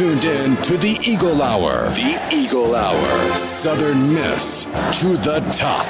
Tuned 0.00 0.24
in 0.24 0.56
to 0.62 0.78
the 0.78 0.98
Eagle 1.06 1.42
Hour. 1.42 1.84
The 1.90 2.30
Eagle 2.32 2.74
Hour. 2.74 3.36
Southern 3.36 4.14
Miss 4.14 4.64
to 4.98 5.08
the 5.08 5.40
top. 5.52 5.86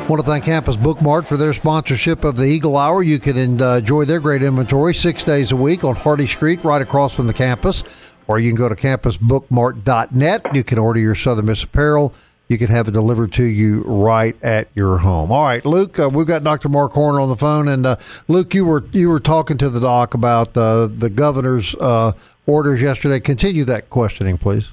I 0.00 0.06
want 0.08 0.22
to 0.22 0.26
thank 0.26 0.44
Campus 0.46 0.78
Bookmart 0.78 1.26
for 1.26 1.36
their 1.36 1.52
sponsorship 1.52 2.24
of 2.24 2.36
the 2.36 2.46
Eagle 2.46 2.78
Hour. 2.78 3.02
You 3.02 3.18
can 3.18 3.60
uh, 3.60 3.74
enjoy 3.74 4.06
their 4.06 4.18
great 4.18 4.42
inventory 4.42 4.94
six 4.94 5.24
days 5.24 5.52
a 5.52 5.56
week 5.56 5.84
on 5.84 5.94
Hardy 5.94 6.26
Street, 6.26 6.64
right 6.64 6.80
across 6.80 7.14
from 7.14 7.26
the 7.26 7.34
campus. 7.34 7.84
Or 8.28 8.38
you 8.38 8.48
can 8.48 8.56
go 8.56 8.70
to 8.70 8.76
campusbookmart.net. 8.76 10.56
You 10.56 10.64
can 10.64 10.78
order 10.78 11.00
your 11.00 11.14
Southern 11.14 11.44
Miss 11.44 11.64
apparel 11.64 12.14
you 12.48 12.58
can 12.58 12.68
have 12.68 12.88
it 12.88 12.92
delivered 12.92 13.32
to 13.32 13.44
you 13.44 13.82
right 13.82 14.36
at 14.42 14.68
your 14.74 14.98
home. 14.98 15.32
All 15.32 15.44
right, 15.44 15.64
Luke, 15.64 15.98
uh, 15.98 16.10
we've 16.12 16.26
got 16.26 16.44
Dr. 16.44 16.68
Mark 16.68 16.92
Horner 16.92 17.20
on 17.20 17.28
the 17.28 17.36
phone, 17.36 17.68
and 17.68 17.86
uh, 17.86 17.96
Luke, 18.28 18.54
you 18.54 18.64
were 18.64 18.84
you 18.92 19.08
were 19.08 19.20
talking 19.20 19.56
to 19.58 19.68
the 19.70 19.80
doc 19.80 20.14
about 20.14 20.56
uh, 20.56 20.86
the 20.86 21.10
governor's 21.10 21.74
uh, 21.76 22.12
orders 22.46 22.82
yesterday. 22.82 23.20
Continue 23.20 23.64
that 23.64 23.90
questioning, 23.90 24.38
please. 24.38 24.72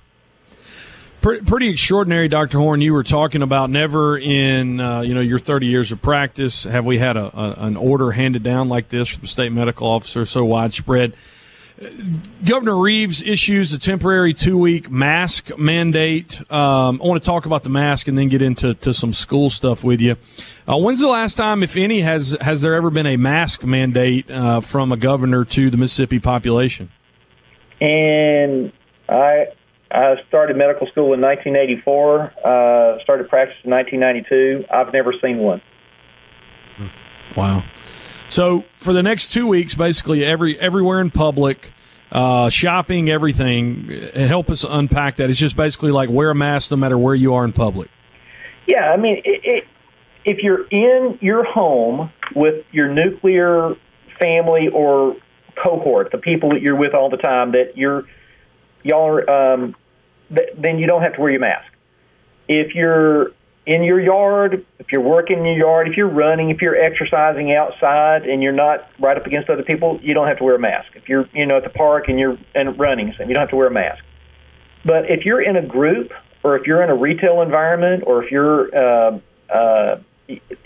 Pretty, 1.22 1.70
extraordinary, 1.70 2.28
Dr. 2.28 2.58
Horn. 2.58 2.82
You 2.82 2.94
were 2.94 3.04
talking 3.04 3.44
about 3.44 3.70
never 3.70 4.18
in 4.18 4.80
uh, 4.80 5.02
you 5.02 5.14
know 5.14 5.22
your 5.22 5.38
30 5.38 5.68
years 5.68 5.92
of 5.92 6.02
practice 6.02 6.64
have 6.64 6.84
we 6.84 6.98
had 6.98 7.16
a, 7.16 7.26
a, 7.38 7.66
an 7.68 7.78
order 7.78 8.12
handed 8.12 8.42
down 8.42 8.70
like 8.70 8.90
this 8.90 9.10
from 9.10 9.22
the 9.22 9.28
state 9.28 9.52
medical 9.52 9.88
officer 9.88 10.26
so 10.26 10.44
widespread. 10.44 11.14
Governor 12.46 12.78
Reeves 12.78 13.24
issues 13.24 13.74
a 13.74 13.80
temporary 13.80 14.34
two 14.34 14.58
week 14.58 14.92
mask 14.92 15.58
mandate. 15.58 16.40
Um, 16.52 17.02
I 17.02 17.08
want 17.08 17.22
to 17.22 17.26
talk 17.26 17.46
about 17.46 17.64
the 17.64 17.70
mask 17.70 18.08
and 18.08 18.18
then 18.18 18.28
get 18.28 18.42
into 18.42 18.74
to 18.76 18.94
some 18.94 19.14
school 19.14 19.50
stuff 19.50 19.84
with 19.84 20.00
you. 20.00 20.16
Uh, 20.68 20.78
when's 20.78 21.00
the 21.00 21.08
last 21.08 21.36
time, 21.36 21.64
if 21.64 21.76
any, 21.78 22.02
has 22.02 22.38
has 22.42 22.62
there 22.62 22.76
ever 22.76 22.90
been 22.90 23.08
a 23.08 23.18
mask 23.18 23.64
mandate 23.64 24.30
uh, 24.30 24.62
from 24.62 24.92
a 24.92 24.98
governor 24.98 25.44
to 25.46 25.72
the 25.72 25.78
Mississippi 25.78 26.20
population? 26.20 26.92
And 27.80 28.72
I 29.10 29.48
I 29.90 30.16
started 30.28 30.58
medical 30.58 30.88
school 30.88 31.14
in 31.14 31.22
1984. 31.22 32.34
Uh, 32.46 33.00
started 33.02 33.28
practice 33.28 33.58
in 33.64 33.72
1992. 33.72 34.66
I've 34.70 34.94
never 34.94 35.14
seen 35.22 35.40
one. 35.40 35.62
Wow. 37.36 37.64
So 38.32 38.64
for 38.78 38.94
the 38.94 39.04
next 39.04 39.28
two 39.28 39.46
weeks, 39.46 39.76
basically 39.76 40.24
every 40.24 40.58
everywhere 40.58 41.02
in 41.02 41.12
public, 41.12 41.74
uh, 42.14 42.50
shopping, 42.50 43.10
everything. 43.10 43.90
Help 44.14 44.50
us 44.50 44.66
unpack 44.68 45.18
that. 45.18 45.30
It's 45.30 45.38
just 45.38 45.58
basically 45.58 45.92
like 45.92 46.10
wear 46.10 46.30
a 46.30 46.36
mask 46.36 46.72
no 46.72 46.78
matter 46.78 46.98
where 46.98 47.14
you 47.14 47.34
are 47.34 47.44
in 47.44 47.52
public. 47.52 47.90
Yeah, 48.68 48.92
I 48.92 48.96
mean, 48.96 49.18
it, 49.26 49.42
it, 49.44 49.64
if 50.24 50.38
you're 50.40 50.66
in 50.68 51.20
your 51.22 51.44
home 51.44 52.10
with 52.34 52.66
your 52.72 52.88
nuclear 52.88 53.76
family 54.18 54.70
or 54.70 55.18
cohort, 55.62 56.12
the 56.12 56.18
people 56.18 56.52
that 56.52 56.62
you're 56.62 56.78
with 56.78 56.94
all 56.94 57.10
the 57.10 57.18
time, 57.18 57.52
that 57.52 57.78
you're 57.78 58.06
y'all 58.84 59.08
are, 59.08 59.30
um, 59.30 59.76
th- 60.34 60.52
then 60.58 60.80
you 60.80 60.88
don't 60.88 61.02
have 61.02 61.16
to 61.16 61.22
wear 61.22 61.32
your 61.32 61.42
mask. 61.42 61.70
If 62.48 62.76
you're 62.76 63.32
in 63.66 63.84
your 63.84 64.00
yard, 64.00 64.66
if 64.80 64.88
you're 64.92 65.02
working 65.02 65.40
in 65.40 65.46
your 65.46 65.58
yard, 65.58 65.88
if 65.88 65.96
you're 65.96 66.10
running, 66.10 66.50
if 66.50 66.62
you're 66.62 66.76
exercising 66.76 67.54
outside 67.54 68.26
and 68.28 68.42
you're 68.42 68.54
not 68.54 68.90
right 69.00 69.16
up 69.16 69.26
against 69.28 69.50
other 69.50 69.64
people, 69.64 70.00
you 70.02 70.14
don't 70.14 70.28
have 70.28 70.38
to 70.38 70.44
wear 70.44 70.56
a 70.56 70.60
mask. 70.60 70.88
If 70.96 71.08
you're, 71.08 71.30
you 71.34 71.46
know, 71.46 71.58
at 71.58 71.64
the 71.64 71.70
park 71.70 72.06
and 72.08 72.20
you're 72.20 72.38
and 72.56 72.78
running, 72.80 73.08
you 73.08 73.34
don't 73.34 73.36
have 73.36 73.50
to 73.50 73.56
wear 73.56 73.68
a 73.68 73.72
mask. 73.72 74.04
But 74.84 75.12
if 75.12 75.26
you're 75.26 75.42
in 75.42 75.58
a 75.58 75.66
group 75.66 76.12
or 76.44 76.58
if 76.58 76.66
you're 76.66 76.82
in 76.82 76.90
a 76.90 76.96
retail 76.96 77.42
environment 77.42 78.04
or 78.08 78.24
if 78.24 78.32
you're 78.32 78.76
uh, 78.76 79.20
uh, 79.54 80.00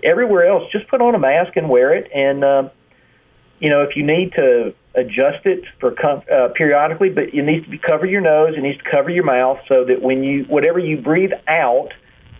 everywhere 0.03 0.45
else, 0.45 0.71
just 0.71 0.87
put 0.87 1.01
on 1.01 1.15
a 1.15 1.19
mask 1.19 1.57
and 1.57 1.69
wear 1.69 1.93
it. 1.93 2.09
And 2.13 2.45
uh, 2.45 2.69
you 3.59 3.69
know, 3.69 3.81
if 3.81 3.97
you 3.97 4.03
need 4.03 4.33
to 4.37 4.73
adjust 4.95 5.45
it 5.45 5.65
for 5.81 5.91
com- 5.91 6.23
uh, 6.31 6.49
periodically, 6.55 7.09
but 7.09 7.33
it 7.33 7.43
needs 7.43 7.65
to 7.65 7.71
be 7.71 7.77
cover 7.77 8.05
your 8.05 8.21
nose, 8.21 8.53
it 8.57 8.61
needs 8.61 8.77
to 8.81 8.89
cover 8.89 9.09
your 9.09 9.25
mouth, 9.25 9.59
so 9.67 9.83
that 9.83 10.01
when 10.01 10.23
you 10.23 10.45
whatever 10.45 10.79
you 10.79 10.97
breathe 10.97 11.33
out 11.49 11.93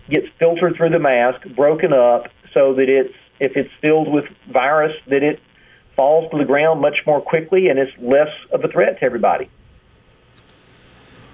gets 0.08 0.26
filtered 0.38 0.76
through 0.76 0.90
the 0.90 0.98
mask, 0.98 1.46
broken 1.54 1.92
up, 1.92 2.28
so 2.54 2.74
that 2.74 2.88
it's 2.88 3.14
if 3.38 3.56
it's 3.56 3.70
filled 3.82 4.08
with 4.08 4.24
virus, 4.50 4.96
that 5.08 5.22
it 5.22 5.40
falls 5.94 6.30
to 6.30 6.38
the 6.38 6.44
ground 6.44 6.80
much 6.80 6.98
more 7.06 7.20
quickly 7.20 7.68
and 7.68 7.78
it's 7.78 7.92
less 7.98 8.28
of 8.50 8.64
a 8.64 8.68
threat 8.68 8.98
to 9.00 9.04
everybody. 9.04 9.48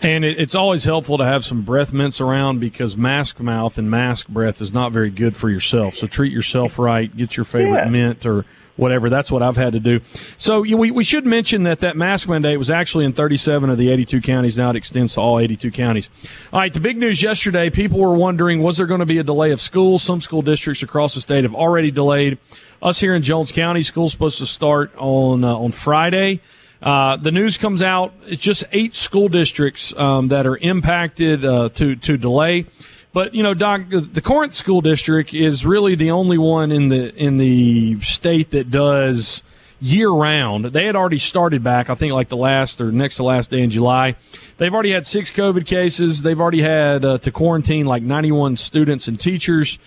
And 0.00 0.24
it's 0.24 0.56
always 0.56 0.82
helpful 0.82 1.18
to 1.18 1.24
have 1.24 1.44
some 1.44 1.62
breath 1.62 1.92
mints 1.92 2.20
around 2.20 2.58
because 2.58 2.96
mask 2.96 3.38
mouth 3.38 3.78
and 3.78 3.88
mask 3.88 4.26
breath 4.26 4.60
is 4.60 4.72
not 4.72 4.90
very 4.90 5.10
good 5.10 5.36
for 5.36 5.48
yourself. 5.48 5.94
So 5.94 6.08
treat 6.08 6.32
yourself 6.32 6.76
right. 6.76 7.14
Get 7.16 7.36
your 7.36 7.44
favorite 7.44 7.84
yeah. 7.84 7.88
mint 7.88 8.26
or 8.26 8.44
whatever. 8.82 9.08
That's 9.08 9.32
what 9.32 9.42
I've 9.42 9.56
had 9.56 9.72
to 9.72 9.80
do. 9.80 10.00
So 10.36 10.60
we, 10.60 10.90
we 10.90 11.04
should 11.04 11.24
mention 11.24 11.62
that 11.62 11.80
that 11.80 11.96
mask 11.96 12.28
mandate 12.28 12.58
was 12.58 12.70
actually 12.70 13.06
in 13.06 13.14
37 13.14 13.70
of 13.70 13.78
the 13.78 13.90
82 13.90 14.20
counties. 14.20 14.58
Now 14.58 14.70
it 14.70 14.76
extends 14.76 15.14
to 15.14 15.20
all 15.20 15.38
82 15.38 15.70
counties. 15.70 16.10
All 16.52 16.60
right, 16.60 16.72
the 16.72 16.80
big 16.80 16.98
news 16.98 17.22
yesterday, 17.22 17.70
people 17.70 17.98
were 17.98 18.14
wondering, 18.14 18.62
was 18.62 18.76
there 18.76 18.86
going 18.86 19.00
to 19.00 19.06
be 19.06 19.18
a 19.18 19.22
delay 19.22 19.52
of 19.52 19.60
schools? 19.60 20.02
Some 20.02 20.20
school 20.20 20.42
districts 20.42 20.82
across 20.82 21.14
the 21.14 21.20
state 21.22 21.44
have 21.44 21.54
already 21.54 21.90
delayed. 21.90 22.38
Us 22.82 22.98
here 22.98 23.14
in 23.14 23.22
Jones 23.22 23.52
County, 23.52 23.82
school's 23.82 24.12
supposed 24.12 24.38
to 24.38 24.46
start 24.46 24.92
on, 24.98 25.44
uh, 25.44 25.54
on 25.54 25.70
Friday. 25.70 26.40
Uh, 26.82 27.16
the 27.16 27.30
news 27.30 27.58
comes 27.58 27.80
out. 27.80 28.12
It's 28.26 28.42
just 28.42 28.64
eight 28.72 28.94
school 28.94 29.28
districts 29.28 29.94
um, 29.96 30.28
that 30.28 30.46
are 30.46 30.56
impacted 30.56 31.44
uh, 31.44 31.68
to 31.70 31.94
to 31.94 32.16
delay. 32.16 32.66
But 33.12 33.34
you 33.34 33.42
know, 33.42 33.54
Doc, 33.54 33.82
the 33.90 34.22
Corinth 34.22 34.54
School 34.54 34.80
District 34.80 35.34
is 35.34 35.66
really 35.66 35.94
the 35.94 36.10
only 36.10 36.38
one 36.38 36.72
in 36.72 36.88
the 36.88 37.14
in 37.14 37.36
the 37.36 38.00
state 38.00 38.50
that 38.52 38.70
does 38.70 39.42
year 39.82 40.10
round. 40.10 40.66
They 40.66 40.86
had 40.86 40.96
already 40.96 41.18
started 41.18 41.62
back, 41.62 41.90
I 41.90 41.94
think, 41.94 42.12
like 42.12 42.28
the 42.28 42.36
last 42.36 42.80
or 42.80 42.92
next 42.92 43.16
to 43.16 43.24
last 43.24 43.50
day 43.50 43.60
in 43.60 43.70
July. 43.70 44.14
They've 44.56 44.72
already 44.72 44.92
had 44.92 45.06
six 45.06 45.30
COVID 45.30 45.66
cases. 45.66 46.22
They've 46.22 46.40
already 46.40 46.62
had 46.62 47.04
uh, 47.04 47.18
to 47.18 47.32
quarantine 47.32 47.84
like 47.84 48.02
91 48.02 48.56
students 48.56 49.08
and 49.08 49.18
teachers. 49.18 49.78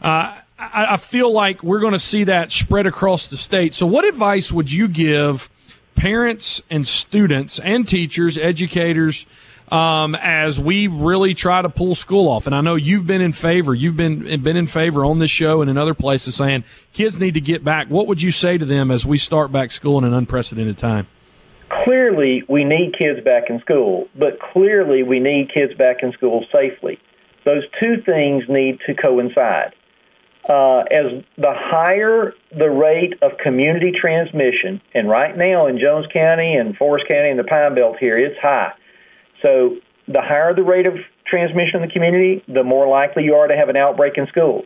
Uh, 0.00 0.36
I, 0.58 0.94
I 0.94 0.96
feel 0.98 1.32
like 1.32 1.62
we're 1.62 1.80
going 1.80 1.94
to 1.94 1.98
see 1.98 2.24
that 2.24 2.52
spread 2.52 2.86
across 2.86 3.26
the 3.26 3.36
state. 3.36 3.74
So, 3.74 3.86
what 3.86 4.04
advice 4.04 4.52
would 4.52 4.70
you 4.70 4.86
give 4.88 5.50
parents 5.96 6.62
and 6.70 6.86
students 6.86 7.58
and 7.58 7.86
teachers, 7.86 8.38
educators? 8.38 9.26
Um, 9.70 10.14
as 10.16 10.58
we 10.58 10.88
really 10.88 11.34
try 11.34 11.62
to 11.62 11.68
pull 11.68 11.94
school 11.94 12.28
off. 12.28 12.46
And 12.46 12.54
I 12.54 12.60
know 12.60 12.74
you've 12.74 13.06
been 13.06 13.20
in 13.20 13.32
favor. 13.32 13.74
You've 13.74 13.96
been 13.96 14.42
been 14.42 14.56
in 14.56 14.66
favor 14.66 15.04
on 15.04 15.18
this 15.18 15.30
show 15.30 15.60
and 15.60 15.70
in 15.70 15.78
other 15.78 15.94
places 15.94 16.34
saying 16.34 16.64
kids 16.92 17.18
need 17.18 17.34
to 17.34 17.40
get 17.40 17.64
back. 17.64 17.88
What 17.88 18.06
would 18.08 18.20
you 18.20 18.30
say 18.30 18.58
to 18.58 18.64
them 18.64 18.90
as 18.90 19.06
we 19.06 19.18
start 19.18 19.52
back 19.52 19.70
school 19.70 19.98
in 19.98 20.04
an 20.04 20.12
unprecedented 20.12 20.78
time? 20.78 21.06
Clearly, 21.84 22.42
we 22.48 22.64
need 22.64 22.94
kids 22.98 23.20
back 23.24 23.44
in 23.48 23.60
school, 23.60 24.08
but 24.18 24.40
clearly, 24.40 25.04
we 25.04 25.20
need 25.20 25.52
kids 25.54 25.72
back 25.74 25.98
in 26.02 26.12
school 26.12 26.44
safely. 26.52 26.98
Those 27.44 27.62
two 27.80 28.02
things 28.04 28.44
need 28.48 28.80
to 28.86 28.94
coincide. 28.94 29.74
Uh, 30.48 30.80
as 30.90 31.22
the 31.36 31.52
higher 31.54 32.34
the 32.50 32.68
rate 32.68 33.14
of 33.22 33.38
community 33.38 33.92
transmission, 33.92 34.80
and 34.94 35.08
right 35.08 35.36
now 35.36 35.68
in 35.68 35.78
Jones 35.78 36.06
County 36.12 36.54
and 36.54 36.76
Forest 36.76 37.06
County 37.08 37.30
and 37.30 37.38
the 37.38 37.44
Pine 37.44 37.76
Belt 37.76 37.98
here, 38.00 38.16
it's 38.16 38.38
high 38.40 38.72
so 39.42 39.76
the 40.08 40.20
higher 40.20 40.54
the 40.54 40.62
rate 40.62 40.88
of 40.88 40.94
transmission 41.26 41.82
in 41.82 41.88
the 41.88 41.92
community, 41.92 42.44
the 42.48 42.64
more 42.64 42.88
likely 42.88 43.24
you 43.24 43.34
are 43.34 43.46
to 43.46 43.56
have 43.56 43.68
an 43.68 43.76
outbreak 43.76 44.14
in 44.16 44.26
school. 44.26 44.64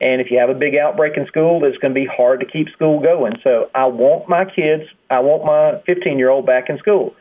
And 0.00 0.20
if 0.20 0.30
you 0.30 0.38
have 0.38 0.50
a 0.50 0.54
big 0.54 0.76
outbreak 0.76 1.16
in 1.16 1.26
school, 1.26 1.64
it's 1.64 1.78
going 1.78 1.94
to 1.94 2.00
be 2.00 2.06
hard 2.06 2.40
to 2.40 2.46
keep 2.46 2.68
school 2.70 3.00
going. 3.00 3.34
So 3.42 3.70
I 3.74 3.86
want 3.86 4.28
my 4.28 4.44
kids, 4.44 4.84
I 5.10 5.20
want 5.20 5.44
my 5.44 5.80
15 5.86 6.18
year 6.18 6.30
old 6.30 6.46
back 6.46 6.68
in 6.68 6.78
school. 6.78 7.14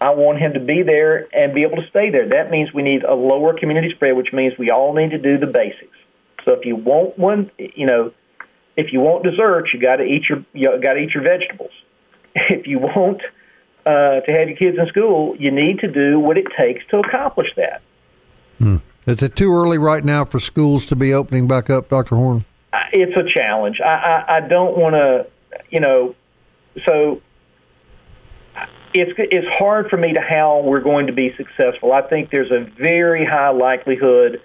I 0.00 0.10
want 0.10 0.38
him 0.38 0.54
to 0.54 0.60
be 0.60 0.82
there 0.82 1.28
and 1.34 1.54
be 1.54 1.62
able 1.62 1.76
to 1.76 1.88
stay 1.90 2.10
there. 2.10 2.28
That 2.28 2.50
means 2.50 2.72
we 2.72 2.82
need 2.82 3.02
a 3.02 3.14
lower 3.14 3.58
community 3.58 3.90
spread, 3.94 4.16
which 4.16 4.32
means 4.32 4.54
we 4.58 4.70
all 4.70 4.94
need 4.94 5.10
to 5.10 5.18
do 5.18 5.38
the 5.38 5.46
basics. 5.46 5.96
So 6.44 6.52
if 6.54 6.64
you 6.64 6.76
want 6.76 7.18
one, 7.18 7.50
you 7.58 7.86
know, 7.86 8.12
if 8.76 8.92
you 8.92 9.00
want 9.00 9.24
dessert, 9.24 9.70
you 9.74 9.80
got 9.80 9.96
to 9.96 10.04
eat 10.04 10.22
your 10.28 10.44
you 10.52 10.80
got 10.80 10.94
to 10.94 11.00
eat 11.00 11.10
your 11.14 11.24
vegetables. 11.24 11.72
If 12.34 12.68
you 12.68 12.78
want 12.78 13.20
uh, 13.88 14.20
to 14.20 14.32
have 14.32 14.48
your 14.48 14.56
kids 14.56 14.76
in 14.78 14.86
school, 14.88 15.34
you 15.38 15.50
need 15.50 15.78
to 15.80 15.88
do 15.88 16.20
what 16.20 16.36
it 16.36 16.46
takes 16.58 16.84
to 16.90 16.98
accomplish 16.98 17.48
that. 17.56 17.80
Hmm. 18.58 18.76
Is 19.06 19.22
it 19.22 19.34
too 19.34 19.50
early 19.50 19.78
right 19.78 20.04
now 20.04 20.26
for 20.26 20.38
schools 20.38 20.84
to 20.86 20.96
be 20.96 21.14
opening 21.14 21.48
back 21.48 21.70
up, 21.70 21.88
Dr. 21.88 22.16
Horn? 22.16 22.44
It's 22.92 23.16
a 23.16 23.26
challenge. 23.26 23.80
I, 23.80 23.88
I, 23.88 24.36
I 24.36 24.40
don't 24.40 24.76
want 24.76 24.94
to, 24.94 25.26
you 25.70 25.80
know, 25.80 26.14
so 26.86 27.22
it's 28.92 29.12
it's 29.16 29.46
hard 29.58 29.88
for 29.88 29.96
me 29.96 30.12
to 30.12 30.20
how 30.20 30.60
we're 30.60 30.80
going 30.80 31.06
to 31.06 31.14
be 31.14 31.34
successful. 31.36 31.92
I 31.92 32.02
think 32.02 32.30
there's 32.30 32.50
a 32.50 32.64
very 32.78 33.24
high 33.24 33.50
likelihood 33.50 34.42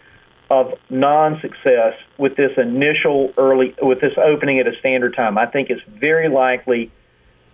of 0.50 0.74
non-success 0.90 1.96
with 2.18 2.38
this 2.38 2.52
initial 2.58 3.34
early 3.38 3.76
with 3.82 4.00
this 4.00 4.14
opening 4.18 4.60
at 4.60 4.68
a 4.68 4.78
standard 4.80 5.16
time. 5.16 5.38
I 5.38 5.48
think 5.48 5.70
it's 5.70 5.82
very 5.88 6.30
likely 6.30 6.92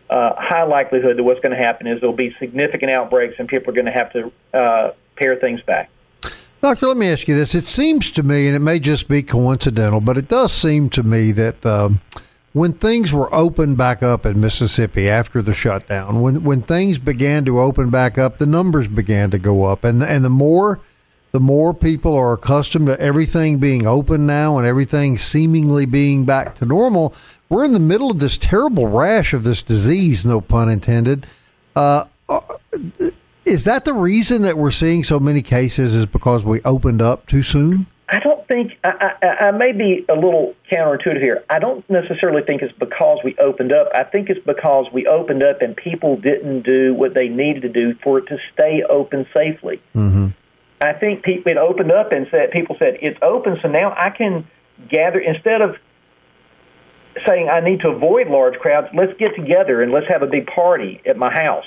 uh, 0.09 0.33
high 0.37 0.63
likelihood 0.63 1.17
that 1.17 1.23
what's 1.23 1.39
going 1.39 1.55
to 1.55 1.63
happen 1.63 1.87
is 1.87 1.99
there'll 1.99 2.15
be 2.15 2.35
significant 2.39 2.91
outbreaks 2.91 3.35
and 3.39 3.47
people 3.47 3.71
are 3.71 3.75
going 3.75 3.85
to 3.85 3.91
have 3.91 4.11
to 4.13 4.31
uh, 4.53 4.91
pare 5.15 5.35
things 5.35 5.61
back. 5.61 5.89
Doctor, 6.61 6.87
let 6.87 6.97
me 6.97 7.07
ask 7.07 7.27
you 7.27 7.35
this. 7.35 7.55
It 7.55 7.65
seems 7.65 8.11
to 8.11 8.23
me, 8.23 8.47
and 8.47 8.55
it 8.55 8.59
may 8.59 8.79
just 8.79 9.07
be 9.07 9.23
coincidental, 9.23 10.01
but 10.01 10.17
it 10.17 10.27
does 10.27 10.51
seem 10.51 10.89
to 10.89 11.03
me 11.03 11.31
that 11.31 11.65
um, 11.65 12.01
when 12.51 12.73
things 12.73 13.13
were 13.13 13.33
opened 13.33 13.77
back 13.77 14.03
up 14.03 14.25
in 14.25 14.41
Mississippi 14.41 15.07
after 15.07 15.41
the 15.41 15.53
shutdown, 15.53 16.21
when 16.21 16.43
when 16.43 16.61
things 16.61 16.99
began 16.99 17.45
to 17.45 17.61
open 17.61 17.89
back 17.89 18.17
up, 18.17 18.39
the 18.39 18.45
numbers 18.45 18.89
began 18.89 19.31
to 19.31 19.39
go 19.39 19.63
up, 19.63 19.85
and 19.85 20.03
and 20.03 20.25
the 20.25 20.29
more 20.29 20.81
the 21.31 21.39
more 21.39 21.73
people 21.73 22.15
are 22.15 22.33
accustomed 22.33 22.87
to 22.87 22.99
everything 22.99 23.59
being 23.59 23.85
open 23.85 24.25
now 24.25 24.57
and 24.57 24.65
everything 24.65 25.17
seemingly 25.17 25.85
being 25.85 26.25
back 26.25 26.55
to 26.55 26.65
normal, 26.65 27.13
we're 27.49 27.65
in 27.65 27.73
the 27.73 27.79
middle 27.79 28.09
of 28.09 28.19
this 28.19 28.37
terrible 28.37 28.87
rash 28.87 29.33
of 29.33 29.43
this 29.43 29.61
disease, 29.61 30.25
no 30.25 30.41
pun 30.41 30.69
intended. 30.69 31.27
Uh, 31.75 32.05
uh, 32.27 32.41
is 33.45 33.63
that 33.63 33.85
the 33.85 33.93
reason 33.93 34.43
that 34.43 34.57
we're 34.57 34.71
seeing 34.71 35.03
so 35.03 35.19
many 35.19 35.41
cases? 35.41 35.95
Is 35.95 36.05
because 36.05 36.43
we 36.43 36.61
opened 36.61 37.01
up 37.01 37.25
too 37.25 37.43
soon? 37.43 37.87
I 38.07 38.19
don't 38.19 38.47
think 38.47 38.73
I, 38.83 39.13
I, 39.21 39.27
I 39.47 39.51
may 39.51 39.71
be 39.71 40.05
a 40.09 40.15
little 40.15 40.55
counterintuitive 40.71 41.21
here. 41.21 41.43
I 41.49 41.59
don't 41.59 41.87
necessarily 41.89 42.41
think 42.43 42.61
it's 42.61 42.77
because 42.77 43.19
we 43.23 43.35
opened 43.37 43.71
up. 43.71 43.87
I 43.93 44.03
think 44.03 44.29
it's 44.29 44.43
because 44.45 44.87
we 44.91 45.05
opened 45.05 45.43
up 45.43 45.61
and 45.61 45.75
people 45.75 46.17
didn't 46.17 46.63
do 46.63 46.93
what 46.93 47.13
they 47.13 47.27
needed 47.27 47.61
to 47.61 47.69
do 47.69 47.95
for 48.03 48.17
it 48.19 48.27
to 48.27 48.37
stay 48.53 48.83
open 48.87 49.27
safely. 49.35 49.81
Mm-hmm. 49.95 50.29
I 50.81 50.93
think 50.93 51.23
people 51.23 51.51
it 51.51 51.57
opened 51.57 51.91
up 51.91 52.13
and 52.13 52.27
said 52.31 52.51
people 52.51 52.77
said 52.79 52.97
it's 53.01 53.19
open, 53.21 53.57
so 53.61 53.67
now 53.67 53.93
I 53.95 54.09
can 54.11 54.47
gather 54.87 55.19
instead 55.19 55.61
of 55.61 55.75
saying 57.27 57.49
I 57.49 57.59
need 57.59 57.81
to 57.81 57.89
avoid 57.89 58.27
large 58.27 58.57
crowds. 58.59 58.87
Let's 58.93 59.17
get 59.17 59.35
together 59.35 59.81
and 59.81 59.91
let's 59.91 60.07
have 60.07 60.23
a 60.23 60.27
big 60.27 60.47
party 60.47 61.01
at 61.05 61.17
my 61.17 61.31
house, 61.31 61.65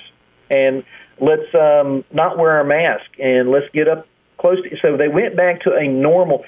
and 0.51 0.85
let's 1.20 1.55
um, 1.55 2.05
not 2.12 2.38
wear 2.38 2.53
our 2.53 2.64
mask 2.64 3.05
and 3.18 3.51
let's 3.51 3.66
get 3.75 3.87
up 3.87 4.07
close. 4.38 4.62
To, 4.62 4.77
so 4.81 4.96
they 4.96 5.09
went 5.09 5.37
back 5.37 5.62
to 5.62 5.75
a 5.75 5.87
normal. 5.87 6.44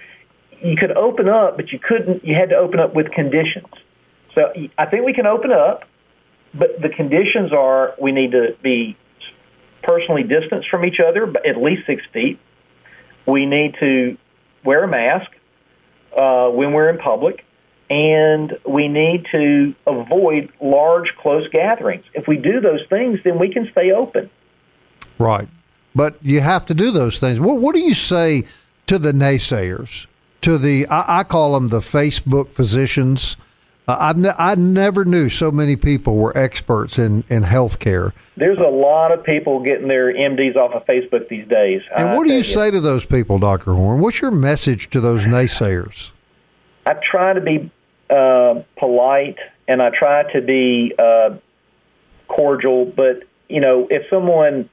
You 0.63 0.77
could 0.77 0.93
open 0.93 1.29
up, 1.29 1.57
but 1.57 1.71
you 1.71 1.79
couldn't. 1.79 2.25
You 2.25 2.35
had 2.35 2.49
to 2.49 2.57
open 2.57 2.81
up 2.81 2.95
with 2.95 3.11
conditions. 3.11 3.69
So 4.35 4.53
I 4.79 4.87
think 4.87 5.05
we 5.05 5.13
can 5.13 5.27
open 5.27 5.53
up, 5.53 5.85
but 6.55 6.81
the 6.81 6.89
conditions 6.89 7.53
are 7.53 7.95
we 8.01 8.11
need 8.11 8.33
to 8.33 8.57
be 8.63 8.97
personally 9.83 10.23
distanced 10.23 10.69
from 10.71 10.87
each 10.87 10.99
other, 10.99 11.31
at 11.47 11.59
least 11.59 11.87
six 11.87 12.03
feet. 12.13 12.41
We 13.27 13.47
need 13.47 13.77
to 13.81 14.17
wear 14.65 14.85
a 14.85 14.89
mask 14.89 15.31
uh, 16.17 16.49
when 16.49 16.73
we're 16.73 16.89
in 16.89 16.99
public 16.99 17.45
and 17.91 18.59
we 18.67 18.89
need 18.89 19.27
to 19.33 19.75
avoid 19.87 20.51
large, 20.61 21.09
close 21.19 21.47
gatherings. 21.49 22.05
If 22.15 22.27
we 22.27 22.37
do 22.37 22.61
those 22.61 22.81
things, 22.89 23.21
then 23.25 23.39
we 23.39 23.53
can 23.53 23.69
stay 23.73 23.93
open. 23.93 24.31
Right. 25.19 25.49
But 25.95 26.17
you 26.23 26.41
have 26.41 26.67
to 26.67 26.75
do 26.75 26.91
those 26.91 27.21
things. 27.21 27.39
What, 27.39 27.61
what 27.61 27.75
do 27.75 27.81
you 27.81 27.95
say 27.95 28.45
to 28.87 28.99
the 28.99 29.13
naysayers? 29.13 30.07
To 30.43 30.59
the, 30.59 30.87
I, 30.89 31.21
I 31.21 31.25
call 31.25 31.55
them 31.55 31.69
the 31.69 31.81
Facebook 31.81 32.49
physicians. 32.49 33.37
Uh, 33.87 33.97
I've 33.99 34.17
ne- 34.17 34.35
I 34.39 34.55
never 34.55 35.05
knew 35.05 35.29
so 35.29 35.53
many 35.53 35.77
people 35.77 36.17
were 36.17 36.37
experts 36.37 36.99
in, 36.99 37.23
in 37.29 37.43
healthcare. 37.43 38.13
There's 38.37 38.61
a 38.61 38.69
lot 38.69 39.13
of 39.13 39.23
people 39.25 39.63
getting 39.63 39.89
their 39.89 40.13
MDs 40.13 40.57
off 40.57 40.73
of 40.73 40.87
Facebook 40.87 41.29
these 41.29 41.47
days. 41.49 41.83
And 41.97 42.17
what 42.17 42.27
do 42.27 42.33
you, 42.33 42.39
you 42.39 42.45
say 42.45 42.71
to 42.71 42.81
those 42.81 43.05
people, 43.05 43.39
Dr. 43.39 43.75
Horn? 43.75 44.01
What's 44.01 44.23
your 44.23 44.31
message 44.31 44.89
to 44.91 45.01
those 45.01 45.27
naysayers? 45.27 46.13
I 46.87 46.95
try 47.11 47.35
to 47.35 47.41
be 47.41 47.71
uh, 48.09 48.63
polite 48.79 49.39
and 49.69 49.83
I 49.83 49.91
try 49.91 50.31
to 50.33 50.41
be 50.41 50.95
uh, 50.99 51.37
cordial, 52.29 52.87
but 52.87 53.25
you 53.49 53.61
know, 53.61 53.87
if 53.91 54.09
someone 54.09 54.71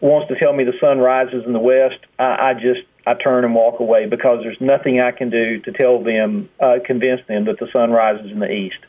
wants 0.00 0.28
to 0.28 0.38
tell 0.38 0.52
me 0.52 0.64
the 0.64 0.78
sun 0.80 0.98
rises 0.98 1.44
in 1.44 1.52
the 1.52 1.58
west, 1.58 1.98
I, 2.18 2.50
I 2.50 2.54
just 2.54 2.80
I 3.08 3.14
turn 3.14 3.44
and 3.44 3.54
walk 3.54 3.80
away 3.80 4.04
because 4.06 4.40
there's 4.42 4.60
nothing 4.60 5.00
I 5.00 5.12
can 5.12 5.30
do 5.30 5.60
to 5.60 5.72
tell 5.72 6.02
them, 6.02 6.50
uh, 6.60 6.74
convince 6.84 7.22
them 7.26 7.46
that 7.46 7.58
the 7.58 7.68
sun 7.72 7.90
rises 7.90 8.30
in 8.30 8.38
the 8.38 8.52
east. 8.52 8.80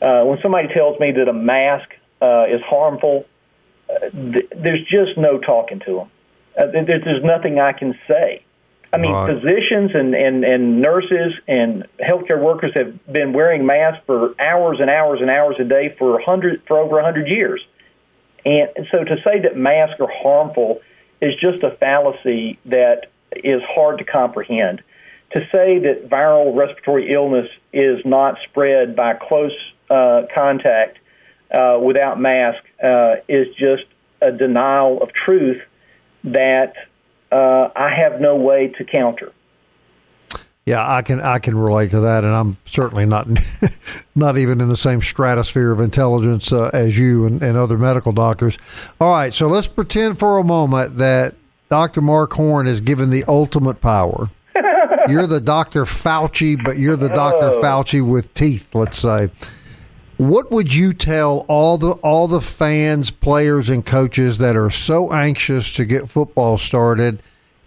Uh, 0.00 0.22
when 0.24 0.38
somebody 0.40 0.68
tells 0.68 1.00
me 1.00 1.10
that 1.10 1.28
a 1.28 1.32
mask 1.32 1.88
uh, 2.22 2.44
is 2.48 2.60
harmful, 2.64 3.26
uh, 3.90 4.10
th- 4.10 4.50
there's 4.56 4.86
just 4.86 5.18
no 5.18 5.38
talking 5.38 5.80
to 5.80 5.96
them. 5.96 6.10
Uh, 6.56 6.66
there's, 6.86 7.02
there's 7.04 7.24
nothing 7.24 7.58
I 7.58 7.72
can 7.72 7.98
say. 8.08 8.44
I 8.92 8.98
mean, 8.98 9.10
right. 9.10 9.34
physicians 9.34 9.90
and, 9.94 10.14
and, 10.14 10.44
and 10.44 10.80
nurses 10.80 11.32
and 11.48 11.88
healthcare 12.00 12.40
workers 12.40 12.70
have 12.76 13.04
been 13.12 13.32
wearing 13.32 13.66
masks 13.66 14.04
for 14.06 14.40
hours 14.40 14.78
and 14.80 14.88
hours 14.88 15.18
and 15.20 15.30
hours 15.30 15.56
a 15.58 15.64
day 15.64 15.96
for 15.98 16.20
hundred 16.20 16.62
for 16.68 16.78
over 16.78 17.00
a 17.00 17.02
hundred 17.02 17.32
years, 17.32 17.60
and 18.44 18.68
so 18.92 19.02
to 19.02 19.16
say 19.26 19.40
that 19.40 19.56
masks 19.56 19.98
are 19.98 20.12
harmful 20.22 20.80
is 21.20 21.34
just 21.42 21.64
a 21.64 21.72
fallacy 21.78 22.60
that 22.66 23.06
is 23.42 23.62
hard 23.68 23.98
to 23.98 24.04
comprehend. 24.04 24.82
To 25.34 25.40
say 25.52 25.80
that 25.80 26.08
viral 26.08 26.54
respiratory 26.54 27.10
illness 27.12 27.48
is 27.72 28.04
not 28.04 28.38
spread 28.48 28.94
by 28.94 29.14
close 29.14 29.56
uh, 29.90 30.22
contact 30.34 30.98
uh, 31.50 31.78
without 31.82 32.20
mask 32.20 32.62
uh, 32.82 33.16
is 33.28 33.48
just 33.56 33.84
a 34.22 34.30
denial 34.32 35.02
of 35.02 35.12
truth 35.12 35.60
that 36.24 36.74
uh, 37.32 37.68
I 37.74 37.94
have 37.94 38.20
no 38.20 38.36
way 38.36 38.68
to 38.78 38.84
counter. 38.84 39.32
Yeah, 40.66 40.88
I 40.88 41.02
can 41.02 41.20
I 41.20 41.40
can 41.40 41.58
relate 41.58 41.90
to 41.90 42.00
that, 42.00 42.24
and 42.24 42.34
I'm 42.34 42.56
certainly 42.64 43.04
not 43.04 43.28
not 44.14 44.38
even 44.38 44.62
in 44.62 44.68
the 44.68 44.76
same 44.76 45.02
stratosphere 45.02 45.70
of 45.72 45.80
intelligence 45.80 46.52
uh, 46.52 46.70
as 46.72 46.98
you 46.98 47.26
and, 47.26 47.42
and 47.42 47.58
other 47.58 47.76
medical 47.76 48.12
doctors. 48.12 48.56
All 48.98 49.10
right, 49.10 49.34
so 49.34 49.46
let's 49.46 49.68
pretend 49.68 50.18
for 50.18 50.38
a 50.38 50.44
moment 50.44 50.96
that 50.96 51.34
Dr. 51.74 52.02
Mark 52.02 52.34
Horn 52.34 52.68
is 52.68 52.80
given 52.80 53.10
the 53.10 53.24
ultimate 53.26 53.80
power. 53.80 54.30
you're 55.08 55.26
the 55.26 55.40
Dr. 55.40 55.82
Fauci, 55.82 56.56
but 56.62 56.78
you're 56.78 56.94
the 56.94 57.08
Dr. 57.08 57.46
Oh. 57.46 57.60
Fauci 57.60 58.00
with 58.00 58.32
teeth, 58.32 58.76
let's 58.76 58.96
say. 58.96 59.28
what 60.16 60.52
would 60.52 60.72
you 60.72 60.92
tell 60.92 61.44
all 61.48 61.76
the 61.76 61.90
all 61.94 62.28
the 62.28 62.40
fans, 62.40 63.10
players, 63.10 63.70
and 63.70 63.84
coaches 63.84 64.38
that 64.38 64.54
are 64.54 64.70
so 64.70 65.12
anxious 65.12 65.74
to 65.74 65.84
get 65.84 66.08
football 66.08 66.58
started 66.58 67.20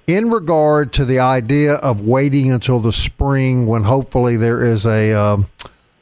in 0.08 0.32
regard 0.32 0.94
to 0.94 1.04
the 1.04 1.20
idea 1.20 1.74
of 1.74 2.00
waiting 2.00 2.50
until 2.50 2.80
the 2.80 2.94
spring 2.94 3.66
when 3.66 3.84
hopefully 3.84 4.38
there 4.38 4.64
is 4.64 4.86
a 4.86 5.12
um, 5.12 5.48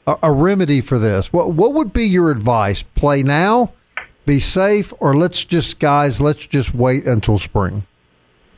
a, 0.05 0.15
a 0.21 0.31
remedy 0.31 0.79
for 0.79 0.99
this? 0.99 1.33
What 1.33 1.53
what 1.53 1.73
would 1.73 1.91
be 1.91 2.05
your 2.05 2.29
advice? 2.29 2.83
Play 2.83 3.23
now, 3.23 3.73
be 4.27 4.39
safe, 4.39 4.93
or 4.99 5.17
let's 5.17 5.43
just 5.43 5.79
guys, 5.79 6.21
let's 6.21 6.45
just 6.45 6.75
wait 6.75 7.07
until 7.07 7.39
spring 7.39 7.81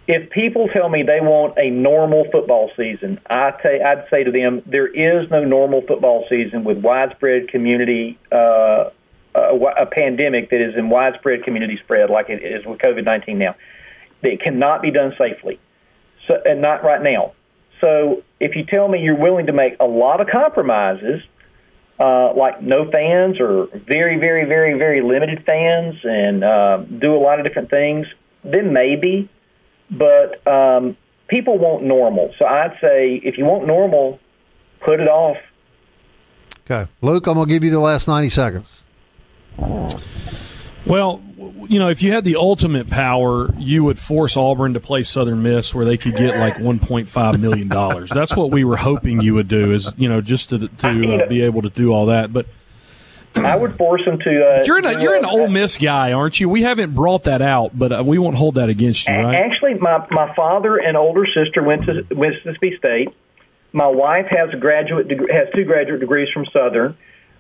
if 0.07 0.29
people 0.29 0.69
tell 0.69 0.87
me 0.87 1.03
they 1.03 1.19
want 1.19 1.55
a 1.57 1.69
normal 1.69 2.25
football 2.31 2.71
season, 2.77 3.19
I 3.29 3.51
t- 3.51 3.81
I'd 3.83 4.05
say 4.11 4.23
to 4.23 4.31
them, 4.31 4.61
there 4.65 4.87
is 4.87 5.29
no 5.29 5.43
normal 5.43 5.81
football 5.81 6.25
season 6.29 6.63
with 6.63 6.77
widespread 6.77 7.49
community, 7.49 8.17
uh, 8.31 8.91
a, 9.35 9.55
a 9.55 9.85
pandemic 9.85 10.49
that 10.51 10.61
is 10.61 10.75
in 10.77 10.89
widespread 10.89 11.43
community 11.43 11.77
spread 11.83 12.09
like 12.09 12.29
it 12.29 12.41
is 12.41 12.65
with 12.65 12.79
COVID 12.79 13.03
19 13.05 13.37
now. 13.37 13.55
It 14.23 14.41
cannot 14.41 14.81
be 14.81 14.91
done 14.91 15.13
safely, 15.17 15.59
so, 16.27 16.41
and 16.43 16.61
not 16.61 16.83
right 16.83 17.03
now. 17.03 17.33
So 17.81 18.23
if 18.39 18.55
you 18.55 18.65
tell 18.65 18.87
me 18.87 19.01
you're 19.01 19.19
willing 19.19 19.47
to 19.47 19.53
make 19.53 19.75
a 19.79 19.85
lot 19.85 20.21
of 20.21 20.27
compromises, 20.27 21.21
uh, 21.99 22.33
like 22.33 22.61
no 22.61 22.89
fans 22.89 23.41
or 23.41 23.67
very, 23.73 24.17
very, 24.17 24.45
very, 24.45 24.79
very 24.79 25.01
limited 25.01 25.43
fans 25.45 25.95
and 26.03 26.43
uh, 26.43 26.77
do 26.77 27.13
a 27.13 27.19
lot 27.19 27.39
of 27.39 27.45
different 27.45 27.69
things, 27.69 28.07
then 28.43 28.71
maybe 28.71 29.29
but 29.91 30.45
um, 30.47 30.97
people 31.27 31.57
want 31.57 31.83
normal. 31.83 32.33
So 32.37 32.45
I'd 32.45 32.77
say 32.81 33.15
if 33.23 33.37
you 33.37 33.45
want 33.45 33.67
normal, 33.67 34.19
put 34.81 34.99
it 34.99 35.07
off. 35.07 35.37
Okay, 36.69 36.89
Luke, 37.01 37.27
I'm 37.27 37.35
gonna 37.35 37.47
give 37.47 37.63
you 37.63 37.71
the 37.71 37.79
last 37.79 38.07
ninety 38.07 38.29
seconds. 38.29 38.83
Well, 40.85 41.21
you 41.67 41.79
know, 41.79 41.89
if 41.89 42.01
you 42.01 42.13
had 42.13 42.23
the 42.23 42.37
ultimate 42.37 42.89
power, 42.89 43.53
you 43.57 43.83
would 43.83 43.99
force 43.99 44.37
Auburn 44.37 44.73
to 44.73 44.79
play 44.79 45.03
Southern 45.03 45.43
Miss 45.43 45.75
where 45.75 45.85
they 45.85 45.97
could 45.97 46.15
get 46.15 46.37
like 46.37 46.55
1.5 46.55 47.39
million 47.39 47.67
dollars. 47.67 48.09
That's 48.09 48.35
what 48.35 48.51
we 48.51 48.63
were 48.63 48.77
hoping 48.77 49.19
you 49.21 49.33
would 49.33 49.49
do, 49.49 49.73
is 49.73 49.91
you 49.97 50.07
know, 50.07 50.21
just 50.21 50.49
to 50.49 50.67
to 50.67 51.23
uh, 51.23 51.27
be 51.27 51.41
able 51.41 51.61
to 51.63 51.69
do 51.69 51.91
all 51.91 52.05
that. 52.07 52.31
But 52.31 52.47
I 53.45 53.55
would 53.55 53.77
force 53.77 54.03
him 54.05 54.19
to. 54.19 54.45
Uh, 54.45 54.63
you're 54.65 54.77
an, 54.77 54.99
you're 54.99 55.15
an 55.15 55.25
Ole 55.25 55.47
Miss 55.47 55.77
guy, 55.77 56.13
aren't 56.13 56.39
you? 56.39 56.49
We 56.49 56.61
haven't 56.61 56.93
brought 56.93 57.23
that 57.23 57.41
out, 57.41 57.77
but 57.77 57.91
uh, 57.91 58.03
we 58.05 58.17
won't 58.17 58.37
hold 58.37 58.55
that 58.55 58.69
against 58.69 59.07
you, 59.07 59.15
right? 59.15 59.35
Actually, 59.35 59.75
my 59.75 60.05
my 60.11 60.33
father 60.35 60.77
and 60.77 60.97
older 60.97 61.25
sister 61.25 61.63
went 61.63 61.85
to 61.85 62.05
Mississippi 62.15 62.77
State. 62.77 63.09
My 63.73 63.87
wife 63.87 64.27
has 64.29 64.49
a 64.53 64.57
graduate 64.57 65.09
has 65.31 65.47
two 65.55 65.65
graduate 65.65 65.99
degrees 65.99 66.29
from 66.33 66.45
Southern. 66.53 66.97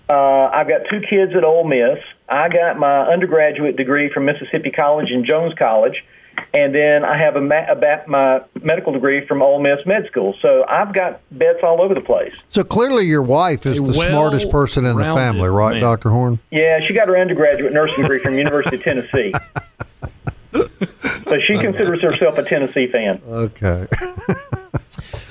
Uh, 0.09 0.49
I've 0.53 0.69
got 0.69 0.89
two 0.89 1.01
kids 1.01 1.33
at 1.35 1.43
Ole 1.43 1.65
Miss. 1.65 1.99
I 2.29 2.49
got 2.49 2.77
my 2.77 3.01
undergraduate 3.01 3.75
degree 3.75 4.09
from 4.13 4.25
Mississippi 4.25 4.71
College 4.71 5.11
and 5.11 5.25
Jones 5.25 5.53
College 5.57 6.03
and 6.53 6.73
then 6.73 7.03
I 7.05 7.17
have 7.17 7.35
a, 7.35 7.41
ma- 7.41 7.65
a 7.69 8.03
my 8.07 8.41
medical 8.61 8.93
degree 8.93 9.25
from 9.25 9.41
Ole 9.41 9.59
Miss 9.61 9.85
Med 9.85 10.07
School. 10.07 10.35
So 10.41 10.65
I've 10.67 10.93
got 10.93 11.21
bets 11.31 11.59
all 11.63 11.81
over 11.81 11.93
the 11.93 12.01
place. 12.01 12.35
So 12.47 12.63
clearly, 12.63 13.05
your 13.05 13.21
wife 13.21 13.65
is 13.65 13.77
a 13.79 13.81
the 13.81 13.93
smartest 13.93 14.49
person 14.49 14.85
in 14.85 14.97
the 14.97 15.03
family, 15.03 15.49
right, 15.49 15.73
man. 15.73 15.81
Doctor 15.81 16.09
Horn? 16.09 16.39
Yeah, 16.51 16.79
she 16.85 16.93
got 16.93 17.07
her 17.07 17.17
undergraduate 17.17 17.73
nursing 17.73 18.03
degree 18.03 18.19
from 18.19 18.37
University 18.37 18.77
of 18.77 18.83
Tennessee. 18.83 19.33
so 20.53 21.39
she 21.45 21.57
considers 21.59 22.01
herself 22.01 22.37
a 22.37 22.43
Tennessee 22.43 22.87
fan. 22.87 23.21
Okay. 23.27 23.87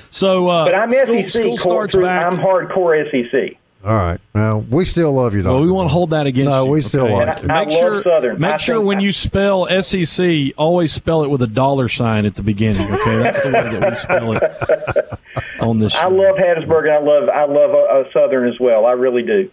so, 0.09 0.47
uh, 0.47 0.65
but 0.65 0.75
I'm 0.75 0.91
school, 0.91 1.29
SEC. 1.29 1.41
School 1.41 1.57
starts 1.57 1.95
back. 1.95 2.31
I'm 2.31 2.37
hardcore 2.37 3.09
SEC. 3.11 3.57
All 3.87 3.95
right. 3.95 4.19
Well, 4.33 4.65
we 4.69 4.83
still 4.83 5.13
love 5.13 5.33
you, 5.33 5.43
though. 5.43 5.53
Well, 5.53 5.61
we 5.61 5.71
won't 5.71 5.89
hold 5.89 6.09
that 6.09 6.27
against 6.27 6.49
no, 6.49 6.63
you. 6.63 6.65
No, 6.65 6.71
we 6.73 6.81
still 6.81 7.05
okay? 7.05 7.25
like 7.25 7.41
you. 7.41 7.47
Make 7.47 7.69
sure, 7.69 8.03
Southern. 8.03 8.37
Make 8.37 8.51
I 8.55 8.57
sure 8.57 8.81
when 8.81 8.99
you 8.99 9.13
spell 9.13 9.65
SEC, 9.81 10.51
always 10.57 10.91
spell 10.91 11.23
it 11.23 11.29
with 11.29 11.41
a 11.41 11.47
dollar 11.47 11.87
sign 11.87 12.25
at 12.25 12.35
the 12.35 12.43
beginning. 12.43 12.81
Okay, 12.81 13.17
that's 13.19 13.41
the 13.41 13.47
way 13.47 13.79
that 13.79 13.89
we 13.89 13.95
spell 13.95 14.33
it 14.33 15.19
on 15.61 15.79
this. 15.79 15.93
Show. 15.93 15.99
I 15.99 16.07
love 16.07 16.35
Hattiesburg, 16.35 16.83
and 16.83 16.91
I 16.91 16.99
love 16.99 17.29
I 17.29 17.45
love 17.45 17.71
uh, 17.71 17.77
uh, 17.77 18.11
Southern 18.11 18.49
as 18.49 18.59
well. 18.59 18.85
I 18.85 18.91
really 18.91 19.23
do. 19.23 19.49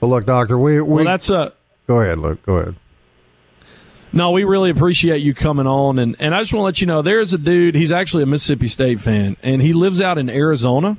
Well, 0.00 0.10
look, 0.10 0.26
Doctor, 0.26 0.58
we, 0.58 0.80
we 0.80 0.92
well, 0.96 1.04
that's 1.04 1.30
a. 1.30 1.52
Go 1.86 2.00
ahead, 2.00 2.18
Luke. 2.18 2.42
Go 2.42 2.56
ahead. 2.56 2.74
No, 4.12 4.32
we 4.32 4.42
really 4.42 4.70
appreciate 4.70 5.22
you 5.22 5.32
coming 5.32 5.68
on, 5.68 6.00
and 6.00 6.16
and 6.18 6.34
I 6.34 6.40
just 6.40 6.52
want 6.52 6.62
to 6.62 6.64
let 6.64 6.80
you 6.80 6.88
know 6.88 7.02
there's 7.02 7.32
a 7.32 7.38
dude. 7.38 7.76
He's 7.76 7.92
actually 7.92 8.24
a 8.24 8.26
Mississippi 8.26 8.66
State 8.66 8.98
fan, 8.98 9.36
and 9.44 9.62
he 9.62 9.72
lives 9.72 10.00
out 10.00 10.18
in 10.18 10.28
Arizona 10.28 10.98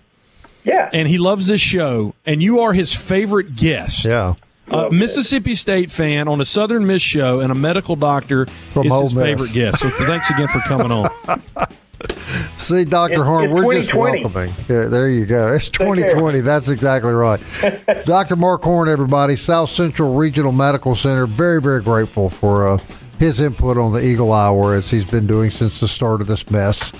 yeah. 0.65 0.89
And 0.91 1.07
he 1.07 1.17
loves 1.17 1.47
this 1.47 1.61
show, 1.61 2.13
and 2.25 2.41
you 2.43 2.59
are 2.61 2.73
his 2.73 2.93
favorite 2.93 3.55
guest. 3.55 4.05
Yeah. 4.05 4.35
A 4.67 4.89
Mississippi 4.89 5.53
State 5.53 5.91
fan 5.91 6.27
on 6.27 6.41
a 6.41 6.45
Southern 6.45 6.87
Miss 6.87 7.01
show, 7.01 7.39
and 7.39 7.51
a 7.51 7.55
medical 7.55 7.95
doctor 7.95 8.47
From 8.47 8.87
is 8.87 8.91
Ole 8.91 9.03
his 9.03 9.13
Miss. 9.15 9.23
favorite 9.23 9.53
guest. 9.53 9.79
So 9.79 10.05
thanks 10.05 10.29
again 10.31 10.47
for 10.47 10.59
coming 10.61 10.91
on. 10.91 11.09
See, 12.57 12.83
Dr. 12.85 13.23
Horn, 13.23 13.51
we're 13.51 13.73
just 13.75 13.93
welcoming. 13.93 14.53
Yeah, 14.67 14.85
there 14.87 15.09
you 15.09 15.25
go. 15.25 15.53
It's 15.53 15.69
2020. 15.69 16.39
That's 16.41 16.69
exactly 16.69 17.11
right. 17.13 17.39
Dr. 18.05 18.35
Mark 18.35 18.63
Horn, 18.63 18.89
everybody, 18.89 19.35
South 19.35 19.69
Central 19.69 20.15
Regional 20.15 20.51
Medical 20.51 20.95
Center, 20.95 21.27
very, 21.27 21.61
very 21.61 21.81
grateful 21.81 22.29
for 22.29 22.67
uh, 22.67 22.77
his 23.19 23.41
input 23.41 23.77
on 23.77 23.91
the 23.93 24.03
Eagle 24.03 24.33
Hour 24.33 24.73
as 24.73 24.89
he's 24.89 25.05
been 25.05 25.27
doing 25.27 25.51
since 25.51 25.79
the 25.79 25.87
start 25.87 26.21
of 26.21 26.27
this 26.27 26.49
mess. 26.49 26.91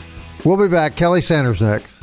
We'll 0.44 0.62
be 0.62 0.68
back. 0.72 0.96
Kelly 0.96 1.22
Sanders 1.22 1.62
next. 1.62 1.95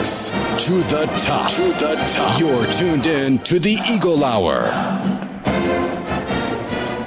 To 0.00 0.04
the 0.04 1.14
top. 1.18 1.50
To 1.50 1.62
the 1.62 1.94
top. 2.08 2.40
You're 2.40 2.64
tuned 2.72 3.06
in 3.06 3.38
to 3.40 3.58
the 3.58 3.76
Eagle 3.92 4.24
Hour. 4.24 4.64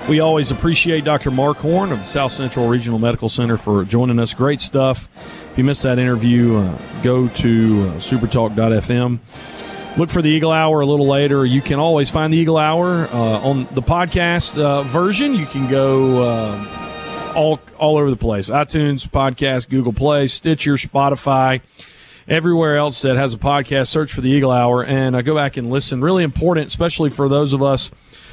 We 0.07 0.19
always 0.19 0.51
appreciate 0.51 1.03
Dr. 1.03 1.31
Mark 1.31 1.57
Horn 1.57 1.91
of 1.91 1.97
the 1.97 2.05
South 2.05 2.31
Central 2.31 2.67
Regional 2.67 2.99
Medical 2.99 3.29
Center 3.29 3.57
for 3.57 3.83
joining 3.83 4.19
us. 4.19 4.35
Great 4.35 4.61
stuff. 4.61 5.09
If 5.49 5.57
you 5.57 5.63
missed 5.63 5.81
that 5.81 5.97
interview, 5.97 6.57
uh, 6.57 6.77
go 7.01 7.29
to 7.29 7.89
uh, 7.89 7.99
supertalk.fm. 7.99 9.97
Look 9.97 10.11
for 10.11 10.21
the 10.21 10.29
Eagle 10.29 10.51
Hour 10.51 10.81
a 10.81 10.85
little 10.85 11.07
later. 11.07 11.47
You 11.47 11.63
can 11.63 11.79
always 11.79 12.11
find 12.11 12.31
the 12.31 12.37
Eagle 12.37 12.59
Hour 12.59 13.07
uh, 13.07 13.39
on 13.39 13.63
the 13.71 13.81
podcast 13.81 14.55
uh, 14.61 14.83
version. 14.83 15.33
You 15.33 15.47
can 15.47 15.67
go 15.67 16.21
uh, 16.21 17.33
all 17.35 17.59
all 17.79 17.97
over 17.97 18.11
the 18.11 18.17
place: 18.17 18.51
iTunes, 18.51 19.09
podcast, 19.09 19.69
Google 19.69 19.93
Play, 19.93 20.27
Stitcher, 20.27 20.73
Spotify 20.73 21.61
everywhere 22.27 22.77
else 22.77 23.01
that 23.01 23.15
has 23.15 23.33
a 23.33 23.37
podcast. 23.37 23.87
Search 23.87 24.13
for 24.13 24.21
the 24.21 24.29
Eagle 24.29 24.51
Hour 24.51 24.83
and 24.83 25.15
uh, 25.15 25.21
go 25.21 25.35
back 25.35 25.57
and 25.57 25.69
listen. 25.69 26.01
Really 26.01 26.23
important, 26.23 26.67
especially 26.67 27.09
for 27.09 27.29
those 27.29 27.53
of 27.53 27.61
us 27.61 27.91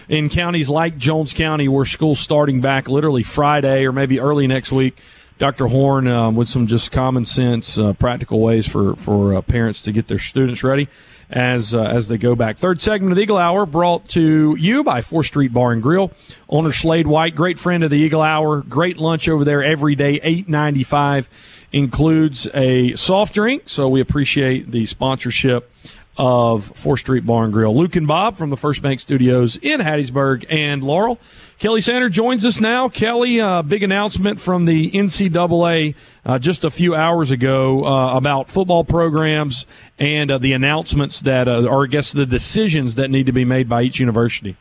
in 0.08 0.28
counties 0.28 0.68
like 0.68 0.96
Jones 0.96 1.34
County 1.34 1.68
where 1.68 1.84
school's 1.84 2.18
starting 2.18 2.60
back 2.60 2.88
literally 2.88 3.22
Friday 3.22 3.86
or 3.86 3.92
maybe 3.92 4.20
early 4.20 4.46
next 4.46 4.72
week. 4.72 4.98
Dr. 5.38 5.68
Horn 5.68 6.06
um, 6.06 6.36
with 6.36 6.48
some 6.48 6.66
just 6.66 6.92
common 6.92 7.24
sense, 7.24 7.78
uh, 7.78 7.94
practical 7.94 8.40
ways 8.40 8.66
for 8.66 8.94
for 8.96 9.34
uh, 9.34 9.40
parents 9.40 9.82
to 9.84 9.92
get 9.92 10.06
their 10.06 10.18
students 10.18 10.62
ready 10.62 10.86
as 11.30 11.74
uh, 11.74 11.82
as 11.82 12.08
they 12.08 12.18
go 12.18 12.34
back. 12.34 12.58
Third 12.58 12.80
segment 12.80 13.12
of 13.12 13.16
the 13.16 13.22
Eagle 13.22 13.38
Hour 13.38 13.64
brought 13.66 14.08
to 14.08 14.56
you 14.58 14.82
by 14.82 15.00
Fourth 15.00 15.26
Street 15.26 15.52
Bar 15.52 15.72
and 15.72 15.82
Grill. 15.82 16.12
Owner 16.48 16.72
Slade 16.72 17.06
White, 17.06 17.34
great 17.34 17.58
friend 17.58 17.84
of 17.84 17.90
the 17.90 17.98
Eagle 17.98 18.22
Hour. 18.22 18.62
Great 18.62 18.98
lunch 18.98 19.28
over 19.28 19.44
there 19.44 19.62
every 19.62 19.94
day, 19.94 20.20
eight 20.22 20.48
ninety 20.48 20.82
five 20.82 21.30
includes 21.72 22.48
a 22.52 22.94
soft 22.96 23.34
drink. 23.34 23.62
So 23.66 23.88
we 23.88 24.00
appreciate 24.00 24.70
the 24.72 24.86
sponsorship 24.86 25.70
of 26.18 26.64
Fourth 26.64 27.00
Street 27.00 27.24
Bar 27.24 27.44
and 27.44 27.52
Grill. 27.52 27.76
Luke 27.76 27.94
and 27.94 28.08
Bob 28.08 28.36
from 28.36 28.50
the 28.50 28.56
First 28.56 28.82
Bank 28.82 28.98
Studios 28.98 29.56
in 29.56 29.80
Hattiesburg 29.80 30.44
and 30.50 30.82
Laurel. 30.82 31.18
Kelly 31.60 31.82
Sander 31.82 32.08
joins 32.08 32.46
us 32.46 32.58
now. 32.58 32.88
Kelly, 32.88 33.38
uh, 33.38 33.60
big 33.60 33.82
announcement 33.82 34.40
from 34.40 34.64
the 34.64 34.90
NCAA 34.92 35.94
uh, 36.24 36.38
just 36.38 36.64
a 36.64 36.70
few 36.70 36.94
hours 36.94 37.30
ago 37.30 37.84
uh, 37.84 38.16
about 38.16 38.48
football 38.48 38.82
programs 38.82 39.66
and 39.98 40.30
uh, 40.30 40.38
the 40.38 40.54
announcements 40.54 41.20
that, 41.20 41.48
uh, 41.48 41.66
or 41.66 41.84
I 41.84 41.88
guess 41.88 42.12
the 42.12 42.24
decisions 42.24 42.94
that 42.94 43.10
need 43.10 43.26
to 43.26 43.32
be 43.32 43.44
made 43.44 43.68
by 43.68 43.82
each 43.82 44.00
university. 44.00 44.56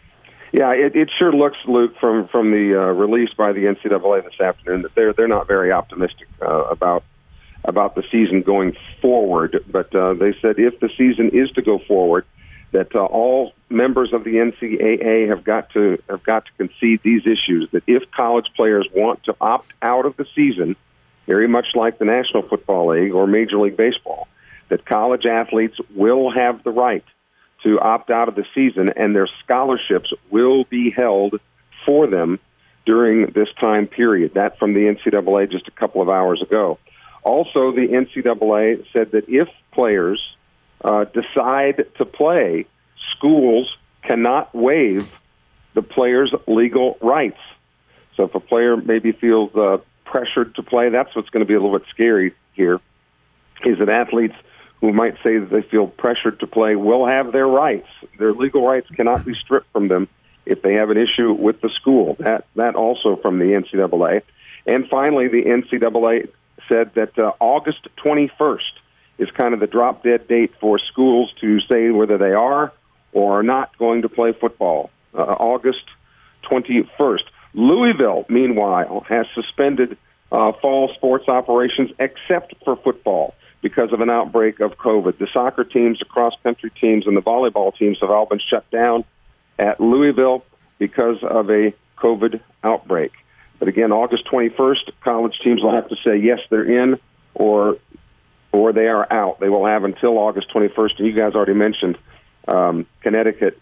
Yeah, 0.51 0.73
it, 0.73 0.93
it 0.93 1.09
sure 1.17 1.31
looks, 1.31 1.55
Luke, 1.65 1.93
from 2.01 2.27
from 2.27 2.51
the 2.51 2.77
uh, 2.77 2.91
release 2.91 3.29
by 3.33 3.53
the 3.53 3.62
NCAA 3.62 4.25
this 4.25 4.41
afternoon 4.41 4.81
that 4.81 4.93
they're 4.95 5.13
they're 5.13 5.27
not 5.29 5.47
very 5.47 5.71
optimistic 5.71 6.27
about 6.41 7.05
about 7.63 7.95
the 7.95 8.03
season 8.12 8.41
going 8.41 8.75
forward. 9.01 9.63
But 9.71 9.91
they 9.91 10.35
said 10.41 10.59
if 10.59 10.81
the 10.81 10.89
season 10.97 11.29
is 11.29 11.49
to 11.51 11.62
go 11.62 11.79
forward, 11.88 12.25
that 12.71 12.93
all 12.93 13.53
members 13.69 14.13
of 14.13 14.23
the 14.23 14.36
NCAA 14.36 15.29
have 15.29 15.43
got 15.43 15.69
to 15.71 16.01
have 16.10 16.23
got 16.23 16.45
to 16.45 16.51
concede 16.58 17.01
these 17.03 17.21
issues. 17.25 17.69
That 17.71 17.84
if 17.88 18.03
college 18.12 18.47
players 18.55 18.88
want 18.93 19.23
to 19.25 19.36
opt 19.39 19.73
out 19.82 20.05
of 20.05 20.17
the 20.17 20.25
season, 20.36 20.75
very 21.27 21.47
much 21.47 21.67
like 21.75 21.99
the 21.99 22.05
National 22.05 22.43
Football 22.43 22.89
League 22.89 23.13
or 23.13 23.27
Major 23.27 23.60
League 23.60 23.77
Baseball, 23.77 24.27
that 24.69 24.86
college 24.86 25.25
athletes 25.25 25.77
will 25.95 26.32
have 26.32 26.63
the 26.63 26.71
right 26.71 27.05
to 27.63 27.79
opt 27.79 28.10
out 28.10 28.29
of 28.29 28.36
the 28.36 28.45
season, 28.55 28.89
and 28.95 29.15
their 29.15 29.27
scholarships 29.43 30.12
will 30.29 30.63
be 30.65 30.91
held 30.91 31.39
for 31.86 32.08
them 32.08 32.39
during 32.86 33.27
this 33.34 33.49
time 33.60 33.88
period. 33.88 34.34
That 34.34 34.58
from 34.58 34.73
the 34.73 34.82
NCAA 34.82 35.51
just 35.51 35.67
a 35.67 35.71
couple 35.71 36.01
of 36.01 36.10
hours 36.10 36.41
ago. 36.41 36.79
Also, 37.23 37.71
the 37.71 37.88
NCAA 37.88 38.86
said 38.93 39.12
that 39.12 39.25
if 39.27 39.49
players 39.73 40.21
uh, 40.84 41.03
decide 41.05 41.86
to 41.97 42.05
play, 42.05 42.65
schools 43.15 43.75
cannot 44.03 44.53
waive 44.53 45.12
the 45.73 45.81
player's 45.81 46.33
legal 46.47 46.97
rights. 47.01 47.39
So 48.15 48.23
if 48.23 48.35
a 48.35 48.39
player 48.39 48.75
maybe 48.77 49.12
feels 49.12 49.53
uh, 49.55 49.77
pressured 50.05 50.55
to 50.55 50.63
play, 50.63 50.89
that's 50.89 51.15
what's 51.15 51.29
going 51.29 51.45
to 51.45 51.47
be 51.47 51.53
a 51.53 51.59
little 51.59 51.77
bit 51.77 51.88
scary 51.89 52.33
here, 52.53 52.81
is 53.63 53.79
that 53.79 53.89
athletes 53.89 54.35
who 54.81 54.93
might 54.93 55.15
say 55.25 55.38
that 55.38 55.49
they 55.49 55.62
feel 55.62 55.88
pressured 55.88 56.39
to 56.39 56.47
play 56.47 56.75
will 56.75 57.05
have 57.05 57.31
their 57.31 57.47
rights. 57.47 57.88
Their 58.17 58.33
legal 58.33 58.65
rights 58.65 58.88
cannot 58.95 59.25
be 59.25 59.33
stripped 59.33 59.71
from 59.71 59.88
them 59.88 60.07
if 60.45 60.62
they 60.62 60.73
have 60.73 60.89
an 60.89 60.97
issue 60.97 61.33
with 61.33 61.62
the 61.62 61.69
school. 61.69 62.15
That 62.19 62.45
that 62.55 62.75
also 62.75 63.17
from 63.17 63.39
the 63.39 63.45
NCAA. 63.45 64.21
And 64.65 64.88
finally, 64.89 65.27
the 65.27 65.43
NCAA 65.43 66.29
said 66.67 66.91
that 66.95 67.17
uh, 67.17 67.31
August 67.39 67.88
21st 68.05 68.59
is 69.17 69.29
kind 69.31 69.53
of 69.53 69.59
the 69.59 69.67
drop 69.67 70.03
dead 70.03 70.27
date 70.27 70.53
for 70.59 70.79
schools 70.79 71.33
to 71.41 71.59
say 71.62 71.89
whether 71.89 72.17
they 72.17 72.33
are 72.33 72.71
or 73.13 73.39
are 73.39 73.43
not 73.43 73.78
going 73.78 74.02
to 74.04 74.10
play 74.10 74.34
football. 74.34 74.89
Uh, 75.13 75.22
August 75.22 75.84
21st. 76.43 77.24
Louisville, 77.54 78.26
meanwhile, 78.30 79.06
has 79.10 79.26
suspended 79.34 79.98
uh, 80.32 80.52
fall 80.62 80.91
sports 80.95 81.28
operations 81.28 81.89
except 82.00 82.54
for 82.63 82.76
football 82.76 83.34
because 83.62 83.91
of 83.91 84.02
an 84.02 84.10
outbreak 84.10 84.60
of 84.60 84.78
COVID. 84.78 85.17
The 85.17 85.28
soccer 85.34 85.63
teams, 85.63 86.00
the 86.00 86.06
cross 86.06 86.34
country 86.43 86.72
teams, 86.80 87.08
and 87.08 87.17
the 87.17 87.22
volleyball 87.22 87.76
teams 87.76 87.98
have 88.02 88.12
all 88.12 88.26
been 88.26 88.39
shut 88.50 88.69
down 88.69 89.04
at 89.58 89.82
Louisville 89.82 90.45
because 90.78 91.17
of 91.24 91.50
a 91.50 91.74
COVID 91.98 92.39
outbreak. 92.63 93.12
But 93.58 93.67
again, 93.67 93.91
August 93.91 94.26
21st, 94.32 94.91
college 95.04 95.38
teams 95.43 95.62
will 95.62 95.74
have 95.74 95.89
to 95.89 95.95
say 96.06 96.17
yes, 96.17 96.39
they're 96.50 96.63
in, 96.63 97.00
or 97.34 97.78
or 98.52 98.74
they 98.74 98.88
are 98.88 99.06
out. 99.12 99.39
They 99.39 99.50
will 99.50 99.65
have 99.65 99.84
until 99.84 100.17
August 100.17 100.50
21st. 100.54 100.98
And 100.98 101.08
you 101.08 101.13
guys 101.13 101.34
already 101.36 101.54
mentioned 101.54 101.98
um, 102.47 102.86
Connecticut 103.02 103.60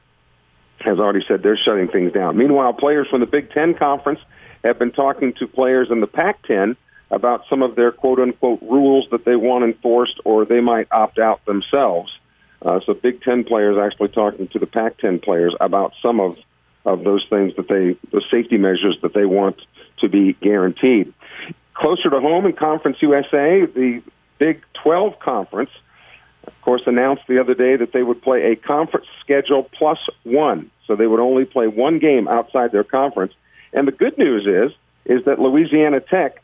has 0.80 1.00
already 1.00 1.24
said 1.28 1.42
they're 1.42 1.58
shutting 1.58 1.88
things 1.88 2.14
down. 2.14 2.38
Meanwhile, 2.38 2.74
players 2.74 3.08
from 3.10 3.20
the 3.20 3.26
Big 3.26 3.52
Ten 3.52 3.74
Conference 3.74 4.20
have 4.64 4.78
been 4.78 4.92
talking 4.92 5.34
to 5.40 5.48
players 5.48 5.90
in 5.90 6.02
the 6.02 6.08
Pac 6.08 6.44
10 6.44 6.76
about 7.10 7.44
some 7.50 7.64
of 7.64 7.76
their 7.76 7.92
quote 7.92 8.20
unquote 8.20 8.62
rules 8.62 9.08
that 9.12 9.26
they 9.26 9.36
want 9.36 9.64
enforced 9.64 10.20
or 10.26 10.46
they 10.46 10.60
might 10.62 10.88
opt 10.92 11.20
out 11.20 11.44
themselves. 11.46 12.12
Uh, 12.62 12.80
so 12.86 12.94
Big 12.94 13.22
Ten 13.22 13.44
players 13.44 13.78
actually 13.78 14.10
talking 14.10 14.48
to 14.50 14.60
the 14.60 14.66
Pac 14.66 14.98
10 14.98 15.20
players 15.20 15.56
about 15.60 15.94
some 16.02 16.20
of, 16.20 16.38
of 16.86 17.04
those 17.04 17.26
things 17.30 17.56
that 17.56 17.68
they, 17.68 17.98
the 18.12 18.22
safety 18.32 18.58
measures 18.58 18.98
that 19.02 19.14
they 19.14 19.26
want 19.26 19.62
to 20.00 20.10
be 20.10 20.34
guaranteed. 20.34 21.14
Closer 21.74 22.10
to 22.10 22.20
home 22.20 22.46
in 22.46 22.54
Conference 22.54 22.98
USA, 23.02 23.66
the 23.66 24.02
Big 24.40 24.62
12 24.84 25.20
Conference, 25.20 25.70
of 26.48 26.62
course, 26.62 26.82
announced 26.86 27.24
the 27.28 27.40
other 27.40 27.54
day 27.54 27.76
that 27.76 27.92
they 27.92 28.04
would 28.04 28.22
play 28.22 28.52
a 28.52 28.56
conference 28.56 29.08
schedule 29.20 29.70
plus 29.78 30.00
one. 30.24 30.72
So 30.86 30.96
they 30.96 31.08
would 31.08 31.20
only 31.20 31.46
play 31.46 31.68
one 31.68 32.00
game 32.00 32.28
outside 32.28 32.72
their 32.72 32.84
conference. 32.84 33.34
And 33.74 33.88
the 33.88 33.92
good 33.92 34.18
news 34.18 34.48
is, 34.48 34.76
is 35.06 35.26
that 35.26 35.40
Louisiana 35.40 36.00
Tech 36.00 36.42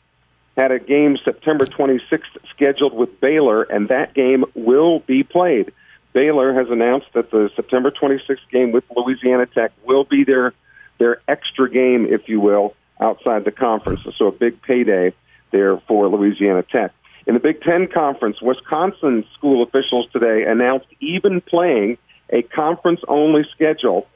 had 0.57 0.71
a 0.71 0.79
game 0.79 1.17
September 1.23 1.65
26th 1.65 2.37
scheduled 2.49 2.93
with 2.93 3.19
Baylor, 3.19 3.63
and 3.63 3.89
that 3.89 4.13
game 4.13 4.45
will 4.53 4.99
be 4.99 5.23
played. 5.23 5.71
Baylor 6.13 6.53
has 6.53 6.69
announced 6.69 7.07
that 7.13 7.31
the 7.31 7.49
September 7.55 7.89
26th 7.89 8.37
game 8.51 8.71
with 8.71 8.83
Louisiana 8.95 9.47
Tech 9.47 9.71
will 9.83 10.03
be 10.03 10.23
their 10.23 10.53
their 10.99 11.21
extra 11.27 11.69
game, 11.69 12.05
if 12.05 12.29
you 12.29 12.39
will, 12.39 12.75
outside 12.99 13.45
the 13.45 13.51
conference. 13.51 14.01
So 14.17 14.27
a 14.27 14.31
big 14.31 14.61
payday 14.61 15.13
there 15.51 15.77
for 15.87 16.07
Louisiana 16.07 16.61
Tech. 16.61 16.93
In 17.25 17.35
the 17.35 17.39
Big 17.39 17.61
Ten 17.61 17.87
Conference, 17.87 18.41
Wisconsin 18.41 19.25
school 19.33 19.63
officials 19.63 20.07
today 20.11 20.43
announced 20.43 20.87
even 20.99 21.39
playing 21.41 21.97
a 22.29 22.41
conference 22.41 22.99
only 23.07 23.43
schedule 23.53 24.07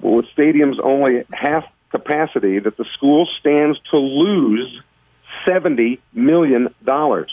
with 0.00 0.26
stadiums 0.36 0.76
only 0.82 1.24
half 1.32 1.64
capacity 1.90 2.58
that 2.58 2.76
the 2.76 2.84
school 2.94 3.28
stands 3.38 3.78
to 3.90 3.98
lose 3.98 4.82
seventy 5.46 6.00
million 6.12 6.74
dollars. 6.84 7.30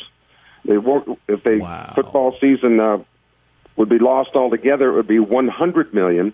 They 0.66 0.78
work 0.78 1.06
if 1.28 1.44
they 1.44 1.58
wow. 1.58 1.94
football 1.96 2.38
season 2.40 2.80
uh, 2.80 3.00
would 3.76 3.90
be 3.90 4.00
lost 4.00 4.32
altogether. 4.36 4.90
It 4.90 4.96
would 4.96 5.08
be 5.08 5.20
one 5.20 5.48
hundred 5.48 5.94
million. 5.94 6.34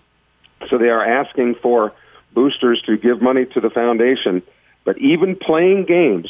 So 0.68 0.76
they 0.76 0.90
are 0.90 1.04
asking 1.04 1.56
for 1.62 1.94
boosters 2.34 2.82
to 2.82 2.98
give 2.98 3.22
money 3.22 3.46
to 3.46 3.60
the 3.60 3.70
foundation. 3.70 4.42
But 4.84 4.98
even 4.98 5.36
playing 5.36 5.86
games 5.86 6.28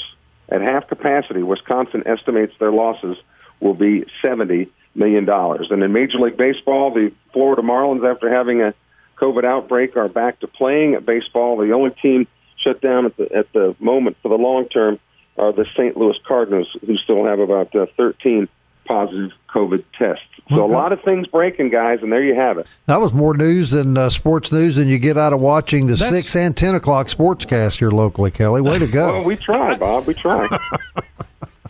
at 0.50 0.60
half 0.60 0.88
capacity, 0.88 1.42
Wisconsin 1.42 2.02
estimates 2.06 2.54
their 2.58 2.72
losses 2.72 3.16
will 3.60 3.74
be 3.74 4.04
seventy 4.24 4.70
million 4.94 5.24
dollars. 5.24 5.68
And 5.70 5.82
in 5.82 5.92
Major 5.92 6.18
League 6.18 6.36
Baseball, 6.36 6.92
the 6.92 7.12
Florida 7.32 7.62
Marlins, 7.62 8.08
after 8.10 8.28
having 8.28 8.62
a 8.62 8.74
COVID 9.16 9.44
outbreak, 9.44 9.96
are 9.96 10.08
back 10.08 10.40
to 10.40 10.48
playing 10.48 10.94
at 10.94 11.06
baseball. 11.06 11.56
The 11.58 11.72
only 11.72 11.90
team 12.02 12.26
shut 12.56 12.80
down 12.80 13.06
at 13.06 13.16
the 13.16 13.32
at 13.32 13.52
the 13.52 13.76
moment 13.78 14.16
for 14.22 14.28
the 14.28 14.36
long 14.36 14.68
term 14.68 14.98
are 15.38 15.52
the 15.52 15.66
St. 15.76 15.96
Louis 15.96 16.16
Cardinals, 16.26 16.68
who 16.84 16.96
still 16.96 17.26
have 17.26 17.38
about 17.38 17.74
uh, 17.74 17.86
13 17.96 18.48
positive 18.90 19.30
COVID 19.50 19.84
tests. 19.96 20.24
So 20.48 20.64
okay. 20.64 20.72
a 20.72 20.76
lot 20.76 20.90
of 20.90 21.00
things 21.02 21.28
breaking, 21.28 21.70
guys, 21.70 22.00
and 22.02 22.12
there 22.12 22.24
you 22.24 22.34
have 22.34 22.58
it. 22.58 22.68
That 22.86 23.00
was 23.00 23.12
more 23.12 23.36
news 23.36 23.70
than 23.70 23.96
uh, 23.96 24.10
sports 24.10 24.50
news 24.50 24.74
than 24.76 24.88
you 24.88 24.98
get 24.98 25.16
out 25.16 25.32
of 25.32 25.40
watching 25.40 25.86
the 25.86 25.94
That's... 25.94 26.10
six 26.10 26.34
and 26.34 26.56
ten 26.56 26.74
o'clock 26.74 27.06
sportscast 27.06 27.78
here 27.78 27.92
locally, 27.92 28.32
Kelly. 28.32 28.60
Way 28.60 28.80
to 28.80 28.88
go! 28.88 29.12
well, 29.12 29.24
we 29.24 29.36
try, 29.36 29.76
Bob. 29.76 30.06
We 30.06 30.14
try. 30.14 30.46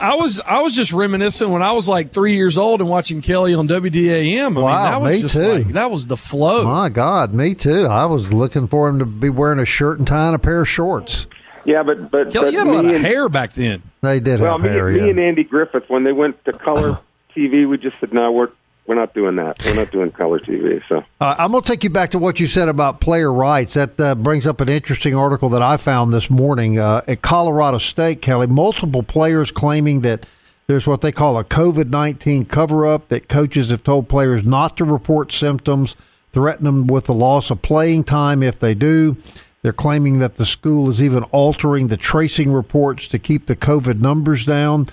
I 0.01 0.15
was 0.15 0.41
I 0.41 0.63
was 0.63 0.75
just 0.75 0.95
reminiscing 0.95 1.51
when 1.51 1.61
I 1.61 1.73
was 1.73 1.87
like 1.87 2.11
three 2.11 2.35
years 2.35 2.57
old 2.57 2.81
and 2.81 2.89
watching 2.89 3.21
Kelly 3.21 3.53
on 3.53 3.69
WDAM. 3.69 4.57
I 4.57 4.61
wow, 4.61 4.63
mean, 4.63 4.63
that 4.63 5.01
was 5.03 5.17
me 5.17 5.21
just 5.21 5.35
too. 5.35 5.53
Like, 5.53 5.67
that 5.75 5.91
was 5.91 6.07
the 6.07 6.17
flow. 6.17 6.65
My 6.65 6.89
God, 6.89 7.35
me 7.35 7.55
too. 7.55 7.85
I 7.85 8.07
was 8.07 8.33
looking 8.33 8.67
for 8.67 8.89
him 8.89 8.99
to 9.01 9.05
be 9.05 9.29
wearing 9.29 9.59
a 9.59 9.67
shirt 9.67 9.99
and 9.99 10.09
tying 10.09 10.35
a 10.35 10.39
pair 10.39 10.63
of 10.63 10.69
shorts. 10.69 11.27
Yeah, 11.67 11.83
but 11.83 12.11
but, 12.11 12.33
Kelly, 12.33 12.47
but 12.47 12.53
you 12.55 12.59
had 12.61 12.67
a 12.67 12.73
lot 12.73 12.85
of 12.87 12.93
and, 12.93 13.05
hair 13.05 13.29
back 13.29 13.53
then. 13.53 13.83
They 14.01 14.21
did 14.21 14.41
well, 14.41 14.57
have 14.57 14.63
me, 14.63 14.71
hair. 14.71 14.89
Me 14.89 15.01
yeah. 15.01 15.07
and 15.09 15.21
Andy 15.21 15.45
Griffith, 15.45 15.85
when 15.89 16.05
they 16.05 16.13
went 16.13 16.43
to 16.47 16.53
color 16.55 16.99
TV, 17.37 17.69
we 17.69 17.79
just 17.79 17.99
said, 18.01 18.13
"No, 18.13 18.33
we're 18.33 18.51
we're 18.87 18.95
not 18.97 19.15
doing 19.15 19.37
that. 19.37 19.63
We're 19.65 19.77
not 19.77 19.91
doing 19.91 20.11
color 20.11 20.39
TV." 20.41 20.83
So 20.89 21.05
uh, 21.21 21.37
I'm 21.39 21.51
going 21.51 21.63
to 21.63 21.69
take 21.69 21.85
you 21.85 21.91
back 21.91 22.11
to 22.11 22.19
what 22.19 22.41
you 22.41 22.47
said 22.47 22.69
about 22.69 23.01
player 23.01 23.33
rights. 23.33 23.75
That 23.75 24.01
uh, 24.01 24.15
brings 24.15 24.47
up 24.47 24.61
an 24.61 24.69
interesting 24.69 25.15
article 25.15 25.49
that 25.51 25.63
I 25.63 25.77
found 25.77 26.13
this 26.13 26.31
morning 26.31 26.79
uh, 26.79 27.03
at 27.07 27.23
Colorado 27.23 27.79
State. 27.79 28.23
Kelly, 28.23 28.47
multiple 28.47 29.03
players 29.03 29.51
claiming 29.51 30.01
that 30.01 30.27
there's 30.67 30.87
what 30.87 31.01
they 31.01 31.13
call 31.13 31.39
a 31.39 31.45
COVID 31.45 31.91
19 31.91 32.47
cover 32.47 32.87
up. 32.87 33.09
That 33.09 33.29
coaches 33.29 33.71
have 33.71 33.83
told 33.83 34.09
players 34.09 34.45
not 34.45 34.77
to 34.77 34.85
report 34.85 35.33
symptoms, 35.33 35.97
threaten 36.33 36.65
them 36.65 36.87
with 36.87 37.07
the 37.07 37.15
loss 37.15 37.51
of 37.51 37.63
playing 37.63 38.05
time 38.05 38.43
if 38.43 38.59
they 38.59 38.75
do. 38.75 39.17
They're 39.63 39.73
claiming 39.73 40.21
that 40.21 40.37
the 40.37 40.47
school 40.47 40.89
is 40.89 41.03
even 41.03 41.25
altering 41.25 41.89
the 41.89 41.97
tracing 41.97 42.53
reports 42.53 43.09
to 43.09 43.19
keep 43.19 43.47
the 43.47 43.57
COVID 43.57 44.01
numbers 44.01 44.47
down. 44.47 44.87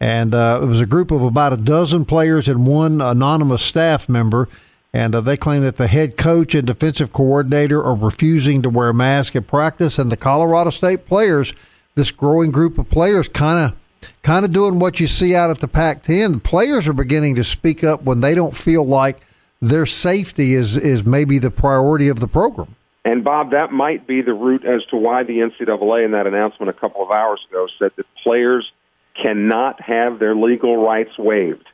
And 0.00 0.34
uh, 0.34 0.60
it 0.62 0.66
was 0.66 0.80
a 0.80 0.86
group 0.86 1.10
of 1.10 1.22
about 1.22 1.52
a 1.52 1.56
dozen 1.56 2.04
players 2.04 2.48
and 2.48 2.66
one 2.66 3.00
anonymous 3.00 3.62
staff 3.62 4.08
member. 4.08 4.48
And 4.92 5.14
uh, 5.14 5.20
they 5.20 5.36
claim 5.36 5.62
that 5.62 5.76
the 5.76 5.86
head 5.86 6.16
coach 6.16 6.54
and 6.54 6.66
defensive 6.66 7.12
coordinator 7.12 7.82
are 7.82 7.94
refusing 7.94 8.62
to 8.62 8.70
wear 8.70 8.92
masks 8.92 9.34
at 9.34 9.46
practice. 9.46 9.98
And 9.98 10.10
the 10.10 10.16
Colorado 10.16 10.70
State 10.70 11.06
players, 11.06 11.52
this 11.94 12.10
growing 12.10 12.50
group 12.50 12.78
of 12.78 12.88
players, 12.88 13.28
kind 13.28 13.72
of 13.72 13.76
kind 14.22 14.44
of 14.44 14.52
doing 14.52 14.78
what 14.78 15.00
you 15.00 15.06
see 15.06 15.34
out 15.34 15.50
at 15.50 15.60
the 15.60 15.68
Pac-10. 15.68 16.34
The 16.34 16.40
players 16.40 16.86
are 16.86 16.92
beginning 16.92 17.34
to 17.36 17.44
speak 17.44 17.82
up 17.82 18.02
when 18.02 18.20
they 18.20 18.34
don't 18.34 18.56
feel 18.56 18.84
like 18.84 19.20
their 19.60 19.86
safety 19.86 20.54
is 20.54 20.76
is 20.76 21.04
maybe 21.04 21.38
the 21.38 21.50
priority 21.50 22.08
of 22.08 22.20
the 22.20 22.28
program. 22.28 22.76
And 23.04 23.22
Bob, 23.22 23.50
that 23.50 23.70
might 23.70 24.06
be 24.06 24.22
the 24.22 24.32
root 24.32 24.64
as 24.64 24.84
to 24.86 24.96
why 24.96 25.24
the 25.24 25.38
NCAA 25.38 26.06
in 26.06 26.12
that 26.12 26.26
announcement 26.26 26.70
a 26.70 26.72
couple 26.72 27.02
of 27.02 27.10
hours 27.10 27.44
ago 27.50 27.66
said 27.78 27.92
that 27.96 28.06
players 28.22 28.70
cannot 29.20 29.80
have 29.80 30.18
their 30.18 30.34
legal 30.34 30.76
rights 30.76 31.16
waived. 31.18 31.66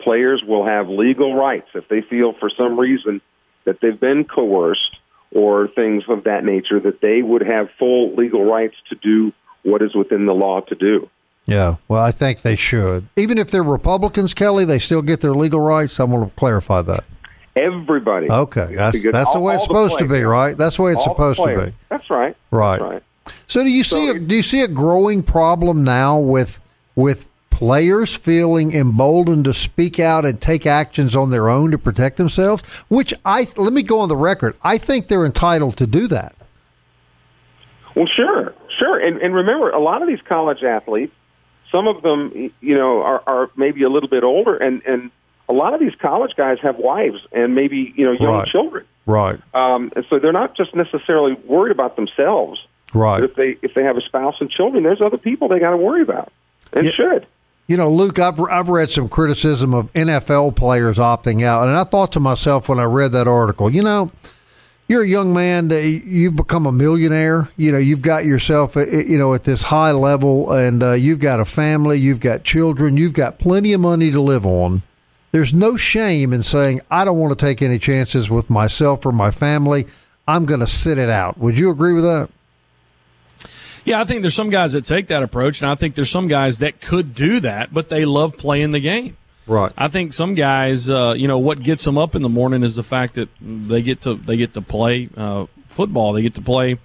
Players 0.00 0.42
will 0.46 0.66
have 0.66 0.88
legal 0.88 1.34
rights 1.34 1.68
if 1.74 1.88
they 1.88 2.02
feel 2.02 2.32
for 2.38 2.50
some 2.50 2.78
reason 2.78 3.20
that 3.64 3.80
they've 3.80 3.98
been 3.98 4.24
coerced 4.24 4.96
or 5.30 5.68
things 5.68 6.02
of 6.08 6.24
that 6.24 6.44
nature, 6.44 6.80
that 6.80 7.00
they 7.00 7.22
would 7.22 7.42
have 7.42 7.68
full 7.78 8.14
legal 8.14 8.44
rights 8.44 8.74
to 8.88 8.96
do 8.96 9.32
what 9.62 9.80
is 9.82 9.94
within 9.94 10.26
the 10.26 10.34
law 10.34 10.60
to 10.60 10.74
do. 10.74 11.08
Yeah, 11.46 11.76
well, 11.88 12.02
I 12.02 12.12
think 12.12 12.42
they 12.42 12.56
should. 12.56 13.08
Even 13.16 13.38
if 13.38 13.50
they're 13.50 13.62
Republicans, 13.62 14.34
Kelly, 14.34 14.64
they 14.64 14.78
still 14.78 15.02
get 15.02 15.20
their 15.20 15.34
legal 15.34 15.60
rights. 15.60 15.98
I 15.98 16.04
want 16.04 16.28
to 16.28 16.34
clarify 16.36 16.82
that. 16.82 17.04
Everybody. 17.56 18.30
Okay, 18.30 18.74
that's 18.74 19.02
that's 19.10 19.32
the 19.32 19.40
way 19.40 19.54
it's 19.54 19.62
all 19.62 19.66
supposed 19.66 19.98
to 19.98 20.08
be, 20.08 20.22
right? 20.22 20.56
That's 20.56 20.76
the 20.76 20.82
way 20.82 20.92
it's 20.92 21.06
All 21.06 21.14
supposed 21.14 21.42
to 21.42 21.66
be. 21.66 21.74
That's 21.90 22.08
right. 22.08 22.36
Right. 22.50 22.78
That's 22.78 22.90
right. 22.90 23.02
So 23.46 23.62
do 23.62 23.68
you 23.68 23.84
see 23.84 24.06
So 24.06 24.16
a, 24.16 24.18
do 24.18 24.34
you 24.34 24.42
see 24.42 24.62
a 24.62 24.68
growing 24.68 25.22
problem 25.22 25.84
now 25.84 26.18
with 26.18 26.61
with 26.94 27.28
players 27.50 28.16
feeling 28.16 28.72
emboldened 28.74 29.44
to 29.44 29.52
speak 29.52 30.00
out 30.00 30.24
and 30.24 30.40
take 30.40 30.66
actions 30.66 31.14
on 31.14 31.30
their 31.30 31.48
own 31.48 31.70
to 31.70 31.78
protect 31.78 32.16
themselves? 32.16 32.80
Which 32.88 33.12
I 33.24 33.46
let 33.56 33.72
me 33.72 33.82
go 33.82 34.00
on 34.00 34.08
the 34.08 34.16
record. 34.16 34.56
I 34.62 34.78
think 34.78 35.08
they're 35.08 35.26
entitled 35.26 35.76
to 35.78 35.86
do 35.86 36.06
that. 36.08 36.34
Well, 37.94 38.06
sure, 38.16 38.54
sure. 38.80 38.98
And, 38.98 39.20
and 39.20 39.34
remember, 39.34 39.70
a 39.70 39.78
lot 39.80 40.02
of 40.02 40.08
these 40.08 40.22
college 40.26 40.62
athletes, 40.62 41.14
some 41.70 41.86
of 41.86 42.02
them, 42.02 42.50
you 42.60 42.74
know, 42.76 43.02
are, 43.02 43.22
are 43.26 43.50
maybe 43.56 43.82
a 43.82 43.88
little 43.90 44.08
bit 44.08 44.24
older, 44.24 44.56
and, 44.56 44.82
and 44.86 45.10
a 45.48 45.52
lot 45.52 45.74
of 45.74 45.80
these 45.80 45.94
college 45.96 46.32
guys 46.36 46.58
have 46.62 46.76
wives 46.78 47.18
and 47.32 47.54
maybe, 47.54 47.92
you 47.96 48.04
know, 48.06 48.12
young 48.12 48.34
Right. 48.34 48.48
children. 48.48 48.86
Right. 49.04 49.38
Um, 49.52 49.92
and 49.96 50.06
so 50.08 50.18
they're 50.18 50.32
not 50.32 50.56
just 50.56 50.74
necessarily 50.74 51.34
worried 51.44 51.72
about 51.72 51.96
themselves. 51.96 52.64
Right. 52.94 53.20
But 53.20 53.30
if 53.30 53.36
they 53.36 53.66
if 53.66 53.74
they 53.74 53.82
have 53.84 53.96
a 53.96 54.00
spouse 54.02 54.36
and 54.40 54.48
children, 54.50 54.84
there's 54.84 55.00
other 55.00 55.18
people 55.18 55.48
they 55.48 55.58
got 55.58 55.70
to 55.70 55.76
worry 55.76 56.02
about, 56.02 56.32
Yeah. 56.76 56.90
should. 56.90 57.26
You 57.68 57.76
know, 57.76 57.88
Luke, 57.88 58.18
I've 58.18 58.40
I've 58.40 58.68
read 58.68 58.90
some 58.90 59.08
criticism 59.08 59.72
of 59.72 59.92
NFL 59.92 60.56
players 60.56 60.98
opting 60.98 61.42
out, 61.42 61.68
and 61.68 61.76
I 61.76 61.84
thought 61.84 62.12
to 62.12 62.20
myself 62.20 62.68
when 62.68 62.78
I 62.78 62.84
read 62.84 63.12
that 63.12 63.28
article, 63.28 63.72
you 63.72 63.82
know, 63.82 64.08
you're 64.88 65.04
a 65.04 65.08
young 65.08 65.32
man, 65.32 65.68
that 65.68 65.88
you've 65.88 66.36
become 66.36 66.66
a 66.66 66.72
millionaire. 66.72 67.48
You 67.56 67.72
know, 67.72 67.78
you've 67.78 68.02
got 68.02 68.24
yourself, 68.24 68.76
uh, 68.76 68.86
you 68.86 69.16
know, 69.16 69.32
at 69.32 69.44
this 69.44 69.62
high 69.62 69.92
level, 69.92 70.52
and 70.52 70.82
uh, 70.82 70.92
you've 70.92 71.20
got 71.20 71.40
a 71.40 71.44
family, 71.44 71.98
you've 71.98 72.20
got 72.20 72.44
children, 72.44 72.96
you've 72.96 73.14
got 73.14 73.38
plenty 73.38 73.72
of 73.72 73.80
money 73.80 74.10
to 74.10 74.20
live 74.20 74.44
on. 74.44 74.82
There's 75.30 75.54
no 75.54 75.76
shame 75.76 76.32
in 76.34 76.42
saying 76.42 76.82
I 76.90 77.06
don't 77.06 77.18
want 77.18 77.38
to 77.38 77.42
take 77.42 77.62
any 77.62 77.78
chances 77.78 78.28
with 78.28 78.50
myself 78.50 79.06
or 79.06 79.12
my 79.12 79.30
family. 79.30 79.86
I'm 80.28 80.44
going 80.44 80.60
to 80.60 80.66
sit 80.66 80.98
it 80.98 81.08
out. 81.08 81.38
Would 81.38 81.58
you 81.58 81.70
agree 81.70 81.94
with 81.94 82.04
that? 82.04 82.28
Yeah, 83.84 84.00
I 84.00 84.04
think 84.04 84.22
there's 84.22 84.34
some 84.34 84.50
guys 84.50 84.74
that 84.74 84.84
take 84.84 85.08
that 85.08 85.22
approach, 85.22 85.60
and 85.60 85.70
I 85.70 85.74
think 85.74 85.94
there's 85.94 86.10
some 86.10 86.28
guys 86.28 86.58
that 86.58 86.80
could 86.80 87.14
do 87.14 87.40
that, 87.40 87.74
but 87.74 87.88
they 87.88 88.04
love 88.04 88.36
playing 88.36 88.70
the 88.72 88.80
game. 88.80 89.16
Right. 89.46 89.72
I 89.76 89.88
think 89.88 90.12
some 90.12 90.34
guys, 90.34 90.88
uh, 90.88 91.14
you 91.16 91.26
know, 91.26 91.38
what 91.38 91.60
gets 91.60 91.84
them 91.84 91.98
up 91.98 92.14
in 92.14 92.22
the 92.22 92.28
morning 92.28 92.62
is 92.62 92.76
the 92.76 92.84
fact 92.84 93.14
that 93.14 93.28
they 93.40 93.82
get 93.82 94.02
to 94.02 94.14
they 94.14 94.36
get 94.36 94.54
to 94.54 94.62
play 94.62 95.08
uh, 95.16 95.46
football, 95.66 96.12
they 96.12 96.22
get 96.22 96.34
to 96.34 96.42
play 96.42 96.78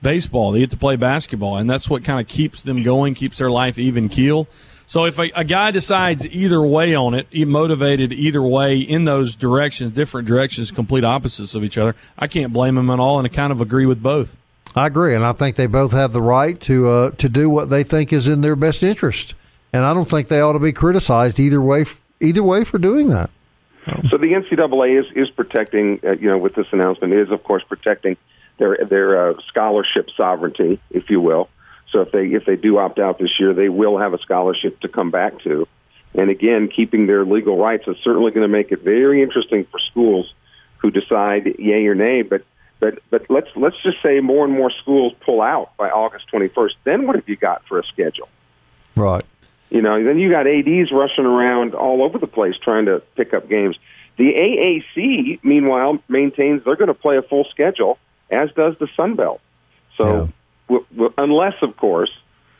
baseball, 0.00 0.52
they 0.52 0.60
get 0.60 0.70
to 0.70 0.76
play 0.76 0.94
basketball, 0.94 1.56
and 1.56 1.68
that's 1.68 1.90
what 1.90 2.04
kind 2.04 2.20
of 2.20 2.28
keeps 2.28 2.62
them 2.62 2.82
going, 2.82 3.14
keeps 3.14 3.38
their 3.38 3.50
life 3.50 3.78
even 3.78 4.08
keel. 4.08 4.46
So 4.86 5.06
if 5.06 5.18
a, 5.18 5.30
a 5.34 5.44
guy 5.44 5.70
decides 5.70 6.26
either 6.26 6.62
way 6.62 6.94
on 6.94 7.14
it, 7.14 7.26
motivated 7.48 8.12
either 8.12 8.42
way 8.42 8.78
in 8.78 9.04
those 9.04 9.34
directions, 9.34 9.92
different 9.92 10.28
directions, 10.28 10.70
complete 10.70 11.04
opposites 11.04 11.54
of 11.54 11.64
each 11.64 11.78
other, 11.78 11.96
I 12.18 12.26
can't 12.26 12.52
blame 12.52 12.76
him 12.76 12.90
at 12.90 13.00
all, 13.00 13.18
and 13.18 13.26
I 13.26 13.34
kind 13.34 13.50
of 13.50 13.60
agree 13.60 13.86
with 13.86 14.02
both. 14.02 14.36
I 14.76 14.86
agree, 14.88 15.14
and 15.14 15.24
I 15.24 15.32
think 15.32 15.56
they 15.56 15.66
both 15.66 15.92
have 15.92 16.12
the 16.12 16.22
right 16.22 16.58
to 16.62 16.88
uh, 16.88 17.10
to 17.12 17.28
do 17.28 17.48
what 17.48 17.70
they 17.70 17.84
think 17.84 18.12
is 18.12 18.26
in 18.26 18.40
their 18.40 18.56
best 18.56 18.82
interest, 18.82 19.34
and 19.72 19.84
I 19.84 19.94
don't 19.94 20.06
think 20.06 20.28
they 20.28 20.40
ought 20.40 20.54
to 20.54 20.58
be 20.58 20.72
criticized 20.72 21.38
either 21.38 21.60
way. 21.60 21.84
Either 22.20 22.42
way 22.42 22.64
for 22.64 22.78
doing 22.78 23.08
that. 23.08 23.28
So 24.10 24.16
the 24.16 24.32
NCAA 24.32 25.00
is 25.00 25.06
is 25.14 25.30
protecting, 25.30 26.00
uh, 26.04 26.12
you 26.12 26.30
know, 26.30 26.38
with 26.38 26.54
this 26.54 26.66
announcement 26.72 27.12
is 27.12 27.30
of 27.30 27.42
course 27.44 27.62
protecting 27.68 28.16
their 28.58 28.78
their 28.88 29.30
uh, 29.30 29.34
scholarship 29.48 30.08
sovereignty, 30.16 30.80
if 30.90 31.10
you 31.10 31.20
will. 31.20 31.48
So 31.90 32.00
if 32.00 32.10
they 32.10 32.26
if 32.28 32.46
they 32.46 32.56
do 32.56 32.78
opt 32.78 32.98
out 32.98 33.18
this 33.18 33.38
year, 33.38 33.52
they 33.52 33.68
will 33.68 33.98
have 33.98 34.14
a 34.14 34.18
scholarship 34.18 34.80
to 34.80 34.88
come 34.88 35.10
back 35.10 35.40
to. 35.40 35.68
And 36.14 36.30
again, 36.30 36.68
keeping 36.68 37.06
their 37.06 37.24
legal 37.24 37.58
rights 37.58 37.86
is 37.86 37.96
certainly 38.02 38.30
going 38.30 38.48
to 38.48 38.52
make 38.52 38.72
it 38.72 38.80
very 38.80 39.22
interesting 39.22 39.66
for 39.70 39.78
schools 39.90 40.32
who 40.78 40.90
decide 40.90 41.56
yay 41.58 41.86
or 41.86 41.94
nay. 41.94 42.22
But 42.22 42.44
but 42.84 43.02
but 43.10 43.30
let's 43.30 43.48
let's 43.56 43.76
just 43.82 44.02
say 44.02 44.20
more 44.20 44.44
and 44.44 44.52
more 44.52 44.70
schools 44.82 45.14
pull 45.24 45.40
out 45.40 45.74
by 45.78 45.88
August 45.88 46.26
21st. 46.32 46.72
Then 46.84 47.06
what 47.06 47.16
have 47.16 47.28
you 47.28 47.36
got 47.36 47.64
for 47.66 47.78
a 47.78 47.84
schedule? 47.84 48.28
Right. 48.94 49.24
You 49.70 49.80
know, 49.80 50.04
then 50.04 50.18
you 50.18 50.30
got 50.30 50.46
ADs 50.46 50.92
rushing 50.92 51.24
around 51.24 51.74
all 51.74 52.02
over 52.02 52.18
the 52.18 52.26
place 52.26 52.54
trying 52.62 52.84
to 52.86 53.00
pick 53.16 53.32
up 53.32 53.48
games. 53.48 53.76
The 54.18 54.32
AAC, 54.34 55.40
meanwhile, 55.42 55.98
maintains 56.08 56.62
they're 56.64 56.76
going 56.76 56.88
to 56.88 56.94
play 56.94 57.16
a 57.16 57.22
full 57.22 57.44
schedule, 57.50 57.98
as 58.30 58.50
does 58.52 58.76
the 58.78 58.86
Sun 58.94 59.16
Belt. 59.16 59.40
So, 59.96 60.30
w- 60.68 60.86
w- 60.92 61.12
unless, 61.18 61.54
of 61.62 61.76
course, 61.76 62.10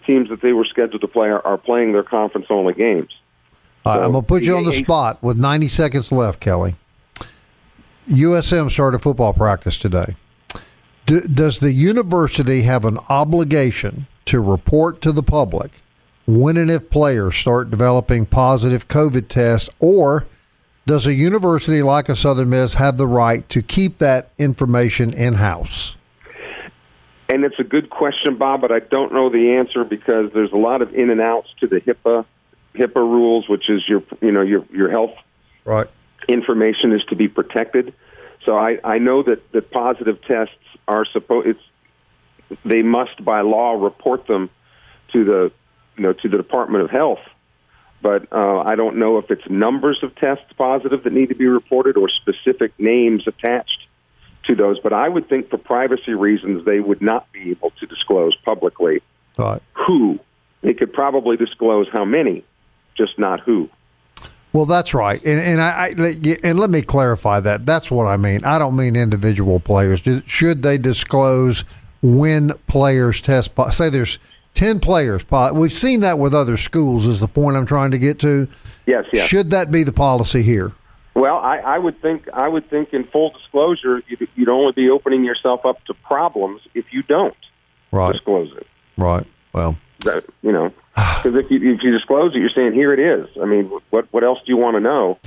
teams 0.06 0.30
that 0.30 0.40
they 0.40 0.52
were 0.52 0.64
scheduled 0.64 1.02
to 1.02 1.08
play 1.08 1.28
are, 1.28 1.46
are 1.46 1.58
playing 1.58 1.92
their 1.92 2.02
conference 2.02 2.46
only 2.50 2.74
games. 2.74 3.14
All 3.86 3.96
right, 3.96 4.04
I'm 4.04 4.12
going 4.12 4.24
to 4.24 4.26
put 4.26 4.42
you 4.42 4.56
on 4.56 4.64
the 4.64 4.72
the 4.72 4.76
spot 4.76 5.22
with 5.22 5.36
90 5.36 5.68
seconds 5.68 6.10
left, 6.10 6.40
Kelly. 6.40 6.74
USM 8.08 8.70
started 8.70 8.98
football 9.00 9.32
practice 9.32 9.76
today. 9.76 10.16
D- 11.06 11.20
does 11.32 11.58
the 11.58 11.72
university 11.72 12.62
have 12.62 12.84
an 12.84 12.98
obligation 13.08 14.06
to 14.26 14.40
report 14.40 15.00
to 15.02 15.12
the 15.12 15.22
public 15.22 15.82
when 16.26 16.56
and 16.56 16.70
if 16.70 16.90
players 16.90 17.36
start 17.36 17.70
developing 17.70 18.24
positive 18.24 18.88
COVID 18.88 19.28
tests, 19.28 19.68
or 19.78 20.26
does 20.86 21.06
a 21.06 21.12
university 21.12 21.82
like 21.82 22.08
a 22.08 22.16
Southern 22.16 22.50
Miss 22.50 22.74
have 22.74 22.96
the 22.96 23.06
right 23.06 23.46
to 23.50 23.60
keep 23.60 23.98
that 23.98 24.30
information 24.38 25.12
in 25.12 25.34
house? 25.34 25.96
And 27.28 27.44
it's 27.44 27.58
a 27.58 27.64
good 27.64 27.90
question, 27.90 28.36
Bob, 28.36 28.62
but 28.62 28.72
I 28.72 28.80
don't 28.80 29.12
know 29.12 29.30
the 29.30 29.56
answer 29.56 29.84
because 29.84 30.30
there's 30.32 30.52
a 30.52 30.56
lot 30.56 30.82
of 30.82 30.94
in 30.94 31.10
and 31.10 31.20
outs 31.20 31.48
to 31.60 31.66
the 31.66 31.80
HIPAA 31.80 32.24
HIPAA 32.74 32.96
rules, 32.96 33.48
which 33.48 33.68
is 33.68 33.82
your 33.88 34.02
you 34.20 34.32
know 34.32 34.42
your 34.42 34.64
your 34.72 34.90
health 34.90 35.14
Right. 35.64 35.88
Information 36.28 36.92
is 36.92 37.02
to 37.04 37.16
be 37.16 37.28
protected. 37.28 37.94
So 38.44 38.56
I, 38.56 38.78
I 38.84 38.98
know 38.98 39.22
that, 39.22 39.50
that 39.52 39.70
positive 39.70 40.20
tests 40.22 40.54
are 40.86 41.04
supposed 41.06 41.48
it's 41.48 41.60
they 42.64 42.82
must 42.82 43.24
by 43.24 43.40
law 43.40 43.72
report 43.72 44.26
them 44.26 44.50
to 45.12 45.24
the 45.24 45.52
you 45.96 46.02
know 46.02 46.12
to 46.12 46.28
the 46.28 46.36
Department 46.36 46.84
of 46.84 46.90
Health. 46.90 47.20
But 48.02 48.30
uh, 48.32 48.60
I 48.60 48.74
don't 48.74 48.96
know 48.96 49.16
if 49.16 49.30
it's 49.30 49.48
numbers 49.48 50.00
of 50.02 50.14
tests 50.16 50.52
positive 50.58 51.04
that 51.04 51.12
need 51.12 51.30
to 51.30 51.34
be 51.34 51.48
reported 51.48 51.96
or 51.96 52.10
specific 52.10 52.78
names 52.78 53.26
attached 53.26 53.86
to 54.44 54.54
those. 54.54 54.78
But 54.78 54.92
I 54.92 55.08
would 55.08 55.26
think 55.28 55.48
for 55.48 55.56
privacy 55.56 56.12
reasons 56.12 56.66
they 56.66 56.80
would 56.80 57.00
not 57.00 57.32
be 57.32 57.50
able 57.50 57.70
to 57.80 57.86
disclose 57.86 58.36
publicly 58.36 59.00
Right. 59.38 59.62
who. 59.72 60.20
They 60.60 60.74
could 60.74 60.92
probably 60.92 61.36
disclose 61.36 61.88
how 61.92 62.04
many, 62.04 62.44
just 62.96 63.18
not 63.18 63.40
who. 63.40 63.68
Well, 64.54 64.66
that's 64.66 64.94
right, 64.94 65.20
and 65.24 65.40
and 65.40 65.60
I, 65.60 65.92
I 65.98 66.38
and 66.44 66.58
let 66.60 66.70
me 66.70 66.80
clarify 66.80 67.40
that. 67.40 67.66
That's 67.66 67.90
what 67.90 68.06
I 68.06 68.16
mean. 68.16 68.44
I 68.44 68.58
don't 68.58 68.76
mean 68.76 68.94
individual 68.94 69.58
players. 69.58 70.02
Should 70.26 70.62
they 70.62 70.78
disclose 70.78 71.64
when 72.02 72.52
players 72.68 73.20
test? 73.20 73.50
Say 73.72 73.88
there's 73.90 74.20
ten 74.54 74.78
players. 74.78 75.26
We've 75.52 75.72
seen 75.72 76.00
that 76.00 76.20
with 76.20 76.34
other 76.34 76.56
schools. 76.56 77.08
Is 77.08 77.20
the 77.20 77.26
point 77.26 77.56
I'm 77.56 77.66
trying 77.66 77.90
to 77.90 77.98
get 77.98 78.20
to? 78.20 78.46
Yes, 78.86 79.06
yes. 79.12 79.26
Should 79.26 79.50
that 79.50 79.72
be 79.72 79.82
the 79.82 79.92
policy 79.92 80.42
here? 80.42 80.70
Well, 81.14 81.36
I, 81.38 81.58
I 81.58 81.78
would 81.78 82.00
think 82.00 82.28
I 82.32 82.46
would 82.46 82.70
think 82.70 82.92
in 82.94 83.02
full 83.04 83.30
disclosure, 83.30 84.02
you'd, 84.06 84.28
you'd 84.36 84.48
only 84.48 84.70
be 84.72 84.88
opening 84.88 85.24
yourself 85.24 85.66
up 85.66 85.84
to 85.86 85.94
problems 85.94 86.60
if 86.74 86.84
you 86.92 87.02
don't 87.02 87.36
Right. 87.90 88.12
disclose 88.12 88.52
it. 88.56 88.66
Right. 88.96 89.26
Well. 89.52 89.76
That, 90.04 90.24
you 90.42 90.52
know, 90.52 90.72
because 91.22 91.34
if 91.34 91.50
you 91.50 91.74
if 91.74 91.82
you 91.82 91.90
disclose 91.90 92.34
it, 92.36 92.38
you're 92.38 92.50
saying 92.50 92.72
here 92.72 92.92
it 92.92 93.00
is. 93.00 93.28
I 93.42 93.46
mean, 93.46 93.64
what 93.90 94.06
what 94.12 94.22
else 94.22 94.38
do 94.46 94.52
you 94.52 94.56
want 94.56 94.76
to 94.76 94.80
know? 94.80 95.18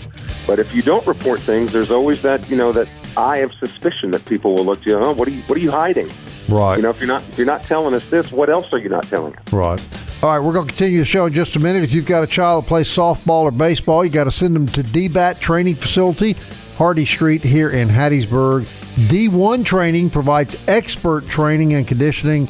But 0.46 0.60
if 0.60 0.74
you 0.74 0.82
don't 0.82 1.06
report 1.06 1.42
things, 1.42 1.74
there's 1.74 1.92
always 1.92 2.22
that 2.22 2.50
you 2.50 2.56
know 2.56 2.72
that 2.72 2.88
eye 3.18 3.40
of 3.40 3.54
suspicion 3.54 4.12
that 4.12 4.24
people 4.26 4.56
will 4.56 4.64
look 4.64 4.82
to. 4.84 4.90
you. 4.92 4.98
Oh, 4.98 5.12
what 5.14 5.28
are 5.28 5.32
you 5.32 5.42
what 5.44 5.58
are 5.58 5.62
you 5.62 5.72
hiding? 5.72 6.10
Right. 6.48 6.78
You 6.78 6.84
know, 6.84 6.90
if 6.90 7.00
you're 7.00 7.08
not 7.08 7.24
if 7.30 7.38
you're 7.38 7.48
not 7.48 7.64
telling 7.64 7.94
us 7.94 8.10
this, 8.10 8.32
what 8.32 8.50
else 8.50 8.72
are 8.74 8.78
you 8.78 8.88
not 8.88 9.04
telling 9.04 9.36
us? 9.36 9.54
Right. 9.54 9.82
All 10.24 10.32
right, 10.32 10.40
we're 10.40 10.54
going 10.54 10.66
to 10.66 10.74
continue 10.74 10.98
the 10.98 11.06
show 11.06 11.28
in 11.28 11.34
just 11.34 11.56
a 11.58 11.60
minute. 11.60 11.84
If 11.84 11.94
you've 11.94 12.08
got 12.08 12.24
a 12.24 12.28
child 12.28 12.64
that 12.64 12.68
plays 12.68 12.88
softball 12.88 13.44
or 13.44 13.52
baseball, 13.52 14.04
you 14.04 14.10
got 14.10 14.24
to 14.24 14.32
send 14.32 14.56
them 14.56 14.66
to 14.70 14.82
DBAT 14.82 15.40
Training 15.40 15.76
Facility, 15.76 16.36
Hardy 16.76 17.06
Street 17.06 17.44
here 17.44 17.70
in 17.70 17.88
Hattiesburg. 17.88 18.64
D1 19.08 19.64
Training 19.64 20.10
provides 20.10 20.56
expert 20.68 21.28
training 21.28 21.76
and 21.76 21.88
conditioning 21.88 22.48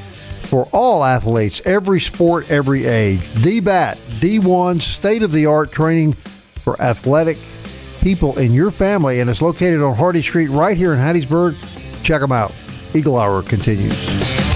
for 0.48 0.68
all 0.72 1.04
athletes, 1.04 1.62
every 1.66 2.00
sport, 2.00 2.50
every 2.50 2.86
age. 2.86 3.20
DBAT, 3.20 3.98
D1, 4.20 4.82
state 4.82 5.24
of 5.24 5.32
the 5.32 5.46
art 5.46 5.72
training 5.72 6.14
for 6.14 6.82
athletic 6.82 7.38
people 8.02 8.38
in 8.40 8.54
your 8.54 8.72
family, 8.72 9.20
and 9.20 9.30
it's 9.30 9.42
located 9.42 9.82
on 9.82 9.96
Hardy 9.96 10.22
Street 10.22 10.48
right 10.48 10.78
here 10.78 10.94
in 10.94 11.00
Hattiesburg. 11.00 11.56
Check 12.04 12.22
them 12.22 12.32
out. 12.32 12.54
Eagle 12.94 13.18
Hour 13.18 13.44
continues. 13.44 14.47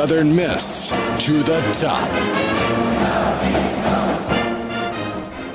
Southern 0.00 0.34
Miss 0.34 0.92
to 1.26 1.42
the 1.42 1.60
top. 1.78 2.10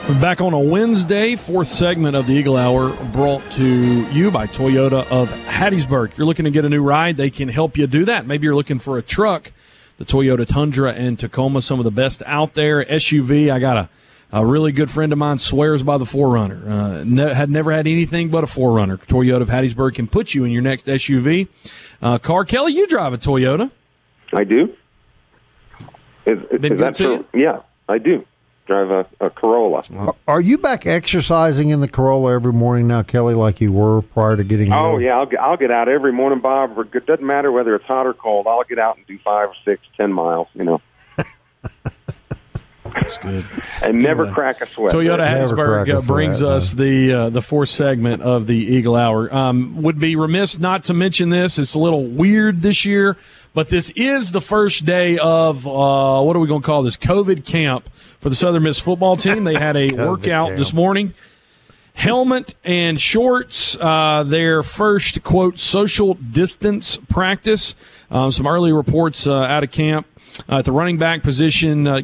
We're 0.08 0.22
back 0.22 0.40
on 0.40 0.54
a 0.54 0.60
Wednesday, 0.60 1.36
fourth 1.36 1.66
segment 1.66 2.16
of 2.16 2.28
the 2.28 2.34
Eagle 2.34 2.56
Hour 2.56 2.92
brought 3.08 3.42
to 3.54 4.08
you 4.12 4.30
by 4.30 4.46
Toyota 4.46 5.10
of 5.10 5.32
Hattiesburg. 5.48 6.12
If 6.12 6.20
you're 6.20 6.28
looking 6.28 6.46
to 6.46 6.52
get 6.52 6.64
a 6.64 6.70
new 6.70 6.84
ride, 6.84 7.18
they 7.18 7.32
can 7.32 7.50
help 7.50 7.76
you 7.76 7.88
do 7.88 8.06
that. 8.06 8.28
Maybe 8.28 8.44
you're 8.44 8.54
looking 8.54 8.78
for 8.78 9.00
a 9.00 9.02
truck, 9.02 9.52
the 9.98 10.06
Toyota 10.06 10.46
Tundra 10.46 10.94
and 10.94 11.18
Tacoma, 11.18 11.64
some 11.64 11.80
of 11.80 11.84
the 11.84 11.90
best 11.90 12.22
out 12.28 12.54
there. 12.54 12.86
SUV, 12.86 13.52
I 13.52 13.58
got 13.58 13.78
a, 13.78 13.90
a 14.32 14.46
really 14.46 14.72
good 14.72 14.92
friend 14.92 15.12
of 15.12 15.18
mine 15.18 15.40
swears 15.40 15.82
by 15.82 15.98
the 15.98 16.06
4Runner. 16.06 16.70
Uh, 16.70 17.04
ne- 17.04 17.34
had 17.34 17.50
never 17.50 17.72
had 17.72 17.88
anything 17.88 18.30
but 18.30 18.44
a 18.44 18.48
4Runner. 18.48 19.04
Toyota 19.08 19.42
of 19.42 19.50
Hattiesburg 19.50 19.96
can 19.96 20.06
put 20.06 20.36
you 20.36 20.44
in 20.44 20.52
your 20.52 20.62
next 20.62 20.86
SUV. 20.86 21.48
Uh, 22.00 22.20
car, 22.20 22.46
Kelly, 22.46 22.74
you 22.74 22.86
drive 22.86 23.12
a 23.12 23.18
Toyota. 23.18 23.72
I 24.34 24.44
do. 24.44 24.76
Is, 26.26 26.40
Been 26.40 26.40
is 26.50 26.60
good 26.60 26.80
that 26.80 26.96
true? 26.96 27.26
Yeah, 27.34 27.62
I 27.88 27.98
do. 27.98 28.26
Drive 28.66 28.90
a, 28.90 29.06
a 29.26 29.30
Corolla. 29.30 29.84
Are 30.28 30.42
you 30.42 30.58
back 30.58 30.88
exercising 30.88 31.70
in 31.70 31.82
the 31.82 31.88
Corolla 31.88 32.34
every 32.34 32.52
morning 32.52 32.88
now, 32.88 33.04
Kelly, 33.04 33.36
like 33.36 33.62
you 33.62 33.72
were 33.72 34.02
prior 34.02 34.36
to 34.36 34.44
getting? 34.44 34.74
Oh 34.74 34.94
ill? 34.94 35.02
yeah, 35.02 35.18
I'll 35.18 35.28
get, 35.28 35.40
I'll 35.40 35.58
get 35.58 35.70
out 35.70 35.88
every 35.88 36.12
morning, 36.12 36.40
Bob. 36.40 36.76
It 36.96 37.06
doesn't 37.06 37.24
matter 37.24 37.52
whether 37.52 37.76
it's 37.76 37.86
hot 37.86 38.08
or 38.08 38.16
cold. 38.16 38.48
I'll 38.48 38.64
get 38.64 38.80
out 38.80 38.98
and 38.98 39.06
do 39.06 39.20
five, 39.20 39.50
or 39.50 39.56
six, 39.64 39.84
ten 40.00 40.12
miles. 40.12 40.48
You 40.56 40.64
know, 40.64 40.82
That's 42.96 43.18
good. 43.18 43.44
and 43.84 44.02
never 44.02 44.24
Anyway. 44.24 44.36
crack 44.36 44.62
a 44.62 44.68
sweat. 44.68 44.94
Toyota 44.96 45.18
Never 45.18 45.56
Hattiesburg 45.56 45.84
crack 45.86 45.90
uh, 45.90 45.98
us 45.98 46.08
brings 46.08 46.40
that, 46.40 46.48
us 46.48 46.72
the 46.72 47.14
uh, 47.14 47.30
the 47.30 47.42
fourth 47.42 47.70
segment 47.70 48.22
of 48.22 48.48
the 48.48 48.56
Eagle 48.56 48.96
Hour. 48.96 49.34
Um, 49.34 49.82
would 49.84 50.00
be 50.00 50.16
remiss 50.16 50.58
not 50.60 50.86
to 50.86 50.94
mention 50.94 51.30
this. 51.30 51.60
It's 51.60 51.74
a 51.74 51.80
little 51.80 52.08
weird 52.08 52.62
this 52.62 52.86
year, 52.86 53.18
but 53.54 53.70
this 53.70 53.90
is 53.92 54.32
the 54.32 54.42
first 54.42 54.86
day 54.86 55.18
of 55.18 55.68
uh, 55.68 56.22
what 56.22 56.36
are 56.36 56.40
we 56.40 56.48
going 56.48 56.62
to 56.62 56.66
call 56.66 56.84
this? 56.84 56.98
COVID 56.98 57.46
camp 57.46 57.90
for 58.20 58.30
the 58.30 58.36
Southern 58.36 58.64
Miss 58.64 58.80
football 58.80 59.16
team. 59.18 59.44
They 59.44 59.56
had 59.56 59.76
a 59.76 59.88
workout 60.08 60.48
camp. 60.48 60.58
this 60.58 60.74
morning. 60.74 61.14
Helmet 61.94 62.56
and 62.66 63.00
shorts, 63.00 63.78
uh, 63.80 64.24
their 64.28 64.64
first 64.64 65.24
quote 65.24 65.60
social 65.60 66.16
distance 66.16 66.98
practice. 67.08 67.74
Um, 68.12 68.32
some 68.32 68.46
early 68.48 68.74
reports 68.74 69.26
uh, 69.26 69.34
out 69.34 69.64
of 69.64 69.72
camp 69.72 70.06
uh, 70.50 70.58
at 70.60 70.66
the 70.66 70.72
running 70.72 70.98
back 70.98 71.24
position. 71.24 71.88
Uh, 71.88 72.02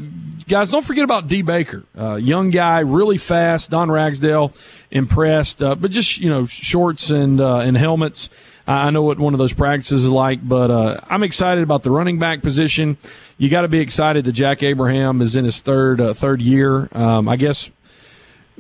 guys, 0.48 0.72
don't 0.72 0.86
forget 0.86 1.04
about 1.04 1.28
D. 1.28 1.42
Baker, 1.42 1.84
uh, 1.98 2.16
young 2.16 2.50
guy, 2.50 2.80
really 2.80 3.18
fast. 3.18 3.70
Don 3.70 3.90
Ragsdale 3.90 4.54
impressed, 4.90 5.62
uh, 5.62 5.76
but 5.76 5.92
just 5.92 6.20
you 6.20 6.30
know 6.30 6.46
shorts 6.46 7.10
and 7.10 7.40
uh, 7.40 7.60
and 7.60 7.78
helmets. 7.78 8.30
I 8.68 8.90
know 8.92 9.02
what 9.02 9.20
one 9.20 9.34
of 9.34 9.40
those 9.40 9.54
practices 9.54 10.06
is 10.06 10.10
like, 10.10 10.48
but 10.48 10.70
uh, 10.70 11.02
I'm 11.10 11.24
excited 11.24 11.64
about 11.64 11.84
the 11.84 11.92
running 11.92 12.20
back 12.20 12.42
position. 12.42 12.98
You 13.38 13.50
got 13.50 13.62
to 13.62 13.68
be 13.68 13.80
excited 13.80 14.24
that 14.26 14.34
Jack 14.34 14.62
Abraham 14.64 15.22
is 15.22 15.36
in 15.36 15.46
his 15.46 15.60
third 15.62 16.16
third 16.16 16.42
year. 16.42 16.88
Um, 16.92 17.28
I 17.28 17.36
guess 17.38 17.70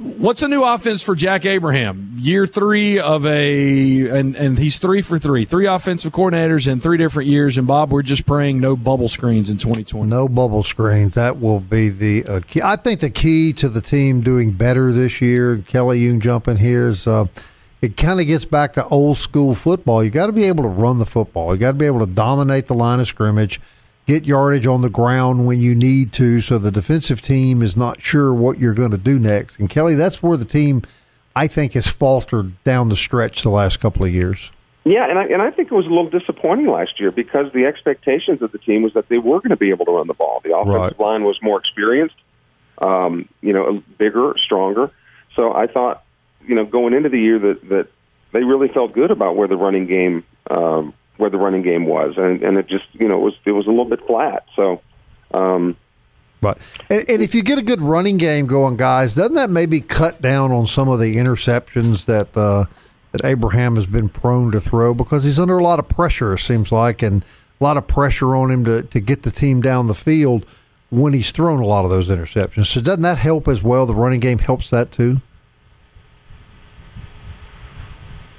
What's 0.01 0.41
a 0.41 0.47
new 0.47 0.63
offense 0.63 1.03
for 1.03 1.13
Jack 1.13 1.45
Abraham? 1.45 2.15
Year 2.17 2.47
three 2.47 2.99
of 2.99 3.23
a, 3.27 4.07
and, 4.07 4.35
and 4.35 4.57
he's 4.57 4.79
three 4.79 5.03
for 5.03 5.19
three, 5.19 5.45
three 5.45 5.67
offensive 5.67 6.11
coordinators 6.11 6.67
in 6.67 6.81
three 6.81 6.97
different 6.97 7.29
years. 7.29 7.55
And 7.55 7.67
Bob, 7.67 7.91
we're 7.91 8.01
just 8.01 8.25
praying 8.25 8.59
no 8.59 8.75
bubble 8.75 9.09
screens 9.09 9.51
in 9.51 9.57
2020. 9.57 10.09
No 10.09 10.27
bubble 10.27 10.63
screens. 10.63 11.13
That 11.13 11.39
will 11.39 11.59
be 11.59 11.89
the 11.89 12.25
uh, 12.25 12.39
key. 12.47 12.63
I 12.63 12.77
think 12.77 13.01
the 13.01 13.11
key 13.11 13.53
to 13.53 13.69
the 13.69 13.81
team 13.81 14.21
doing 14.21 14.53
better 14.53 14.91
this 14.91 15.21
year, 15.21 15.59
Kelly, 15.67 15.99
you 15.99 16.11
can 16.13 16.19
jump 16.21 16.47
in 16.47 16.57
here, 16.57 16.87
is 16.87 17.05
uh, 17.05 17.27
it 17.83 17.95
kind 17.95 18.19
of 18.19 18.25
gets 18.25 18.45
back 18.45 18.73
to 18.73 18.87
old 18.87 19.17
school 19.17 19.53
football. 19.53 20.03
You 20.03 20.09
got 20.09 20.27
to 20.27 20.33
be 20.33 20.45
able 20.45 20.63
to 20.63 20.69
run 20.69 20.97
the 20.97 21.05
football. 21.05 21.53
You 21.53 21.59
got 21.59 21.73
to 21.73 21.77
be 21.77 21.85
able 21.85 21.99
to 21.99 22.11
dominate 22.11 22.65
the 22.65 22.75
line 22.75 22.99
of 22.99 23.07
scrimmage, 23.07 23.61
get 24.11 24.25
yardage 24.25 24.67
on 24.67 24.81
the 24.81 24.89
ground 24.89 25.47
when 25.47 25.61
you 25.61 25.73
need 25.73 26.11
to, 26.13 26.41
so 26.41 26.57
the 26.57 26.71
defensive 26.71 27.21
team 27.21 27.61
is 27.61 27.77
not 27.77 28.01
sure 28.01 28.33
what 28.33 28.59
you're 28.59 28.73
going 28.73 28.91
to 28.91 28.97
do 28.97 29.17
next. 29.17 29.57
And 29.59 29.69
Kelly, 29.69 29.95
that's 29.95 30.21
where 30.21 30.35
the 30.35 30.45
team, 30.45 30.81
I 31.33 31.47
think, 31.47 31.73
has 31.73 31.87
faltered 31.87 32.61
down 32.65 32.89
the 32.89 32.95
stretch 32.97 33.41
the 33.41 33.49
last 33.49 33.79
couple 33.79 34.03
of 34.03 34.13
years. 34.13 34.51
Yeah, 34.83 35.07
and 35.07 35.17
I 35.19 35.25
and 35.25 35.41
I 35.43 35.51
think 35.51 35.71
it 35.71 35.75
was 35.75 35.85
a 35.85 35.89
little 35.89 36.09
disappointing 36.09 36.67
last 36.67 36.99
year 36.99 37.11
because 37.11 37.53
the 37.53 37.65
expectations 37.67 38.41
of 38.41 38.51
the 38.51 38.57
team 38.57 38.81
was 38.81 38.93
that 38.95 39.07
they 39.09 39.19
were 39.19 39.37
going 39.39 39.51
to 39.51 39.55
be 39.55 39.69
able 39.69 39.85
to 39.85 39.91
run 39.91 40.07
the 40.07 40.15
ball. 40.15 40.41
The 40.43 40.57
offensive 40.57 40.97
Right. 40.97 40.99
line 40.99 41.23
was 41.23 41.37
more 41.41 41.59
experienced, 41.59 42.15
um, 42.79 43.29
you 43.41 43.53
know, 43.53 43.83
bigger, 43.99 44.33
stronger. 44.43 44.89
So 45.35 45.53
I 45.53 45.67
thought, 45.67 46.03
you 46.47 46.55
know, 46.55 46.65
going 46.65 46.93
into 46.95 47.09
the 47.09 47.19
year 47.19 47.37
that 47.37 47.69
that 47.69 47.87
they 48.31 48.43
really 48.43 48.69
felt 48.69 48.91
good 48.93 49.11
about 49.11 49.35
where 49.35 49.47
the 49.47 49.55
running 49.55 49.85
game 49.85 50.23
um, 50.49 50.93
where 51.21 51.29
the 51.29 51.37
running 51.37 51.61
game 51.61 51.85
was, 51.85 52.15
and 52.17 52.41
and 52.41 52.57
it 52.57 52.67
just 52.67 52.85
you 52.93 53.07
know 53.07 53.17
it 53.17 53.21
was 53.21 53.33
it 53.45 53.51
was 53.51 53.67
a 53.67 53.69
little 53.69 53.85
bit 53.85 54.05
flat. 54.05 54.45
So. 54.55 54.81
Um, 55.33 55.77
But 56.41 56.57
and, 56.89 57.07
and 57.07 57.21
if 57.21 57.35
you 57.35 57.43
get 57.43 57.59
a 57.59 57.61
good 57.61 57.79
running 57.79 58.17
game 58.17 58.47
going, 58.47 58.75
guys, 58.75 59.13
doesn't 59.13 59.35
that 59.35 59.51
maybe 59.51 59.79
cut 59.79 60.21
down 60.21 60.51
on 60.51 60.65
some 60.65 60.89
of 60.89 60.99
the 60.99 61.15
interceptions 61.15 62.05
that 62.05 62.35
uh, 62.35 62.65
that 63.11 63.23
Abraham 63.23 63.75
has 63.75 63.85
been 63.85 64.09
prone 64.09 64.51
to 64.51 64.59
throw 64.59 64.95
because 64.95 65.23
he's 65.23 65.39
under 65.39 65.59
a 65.59 65.63
lot 65.63 65.77
of 65.77 65.87
pressure? 65.87 66.33
It 66.33 66.39
seems 66.39 66.71
like, 66.71 67.03
and 67.03 67.23
a 67.59 67.63
lot 67.63 67.77
of 67.77 67.87
pressure 67.87 68.35
on 68.35 68.49
him 68.49 68.65
to 68.65 68.81
to 68.81 68.99
get 68.99 69.21
the 69.21 69.31
team 69.31 69.61
down 69.61 69.85
the 69.85 69.93
field 69.93 70.43
when 70.89 71.13
he's 71.13 71.31
thrown 71.31 71.61
a 71.61 71.67
lot 71.67 71.85
of 71.85 71.91
those 71.91 72.09
interceptions. 72.09 72.65
So 72.65 72.81
doesn't 72.81 73.03
that 73.03 73.19
help 73.19 73.47
as 73.47 73.63
well? 73.63 73.85
The 73.85 73.95
running 73.95 74.19
game 74.19 74.39
helps 74.39 74.71
that 74.71 74.91
too. 74.91 75.11
it 75.11 75.11
Got 75.11 75.17
it. 75.17 75.21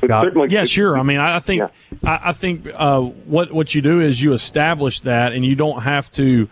Certainly 0.09 0.48
Yeah, 0.50 0.64
sure. 0.64 0.98
I 0.98 1.03
mean, 1.03 1.18
I 1.18 1.36
I 1.36 1.40
think 1.40 1.61
Yeah. 1.61 1.68
I, 2.05 2.30
I 2.30 2.32
think 2.32 2.68
uh, 2.74 3.00
what 3.00 3.53
what 3.53 3.74
you 3.74 3.82
do 3.82 4.00
is 4.00 4.22
you 4.22 4.32
establish 4.32 5.00
that, 5.00 5.32
and 5.32 5.44
you 5.44 5.55
don't 5.57 5.82
have 5.82 6.11
to. 6.12 6.48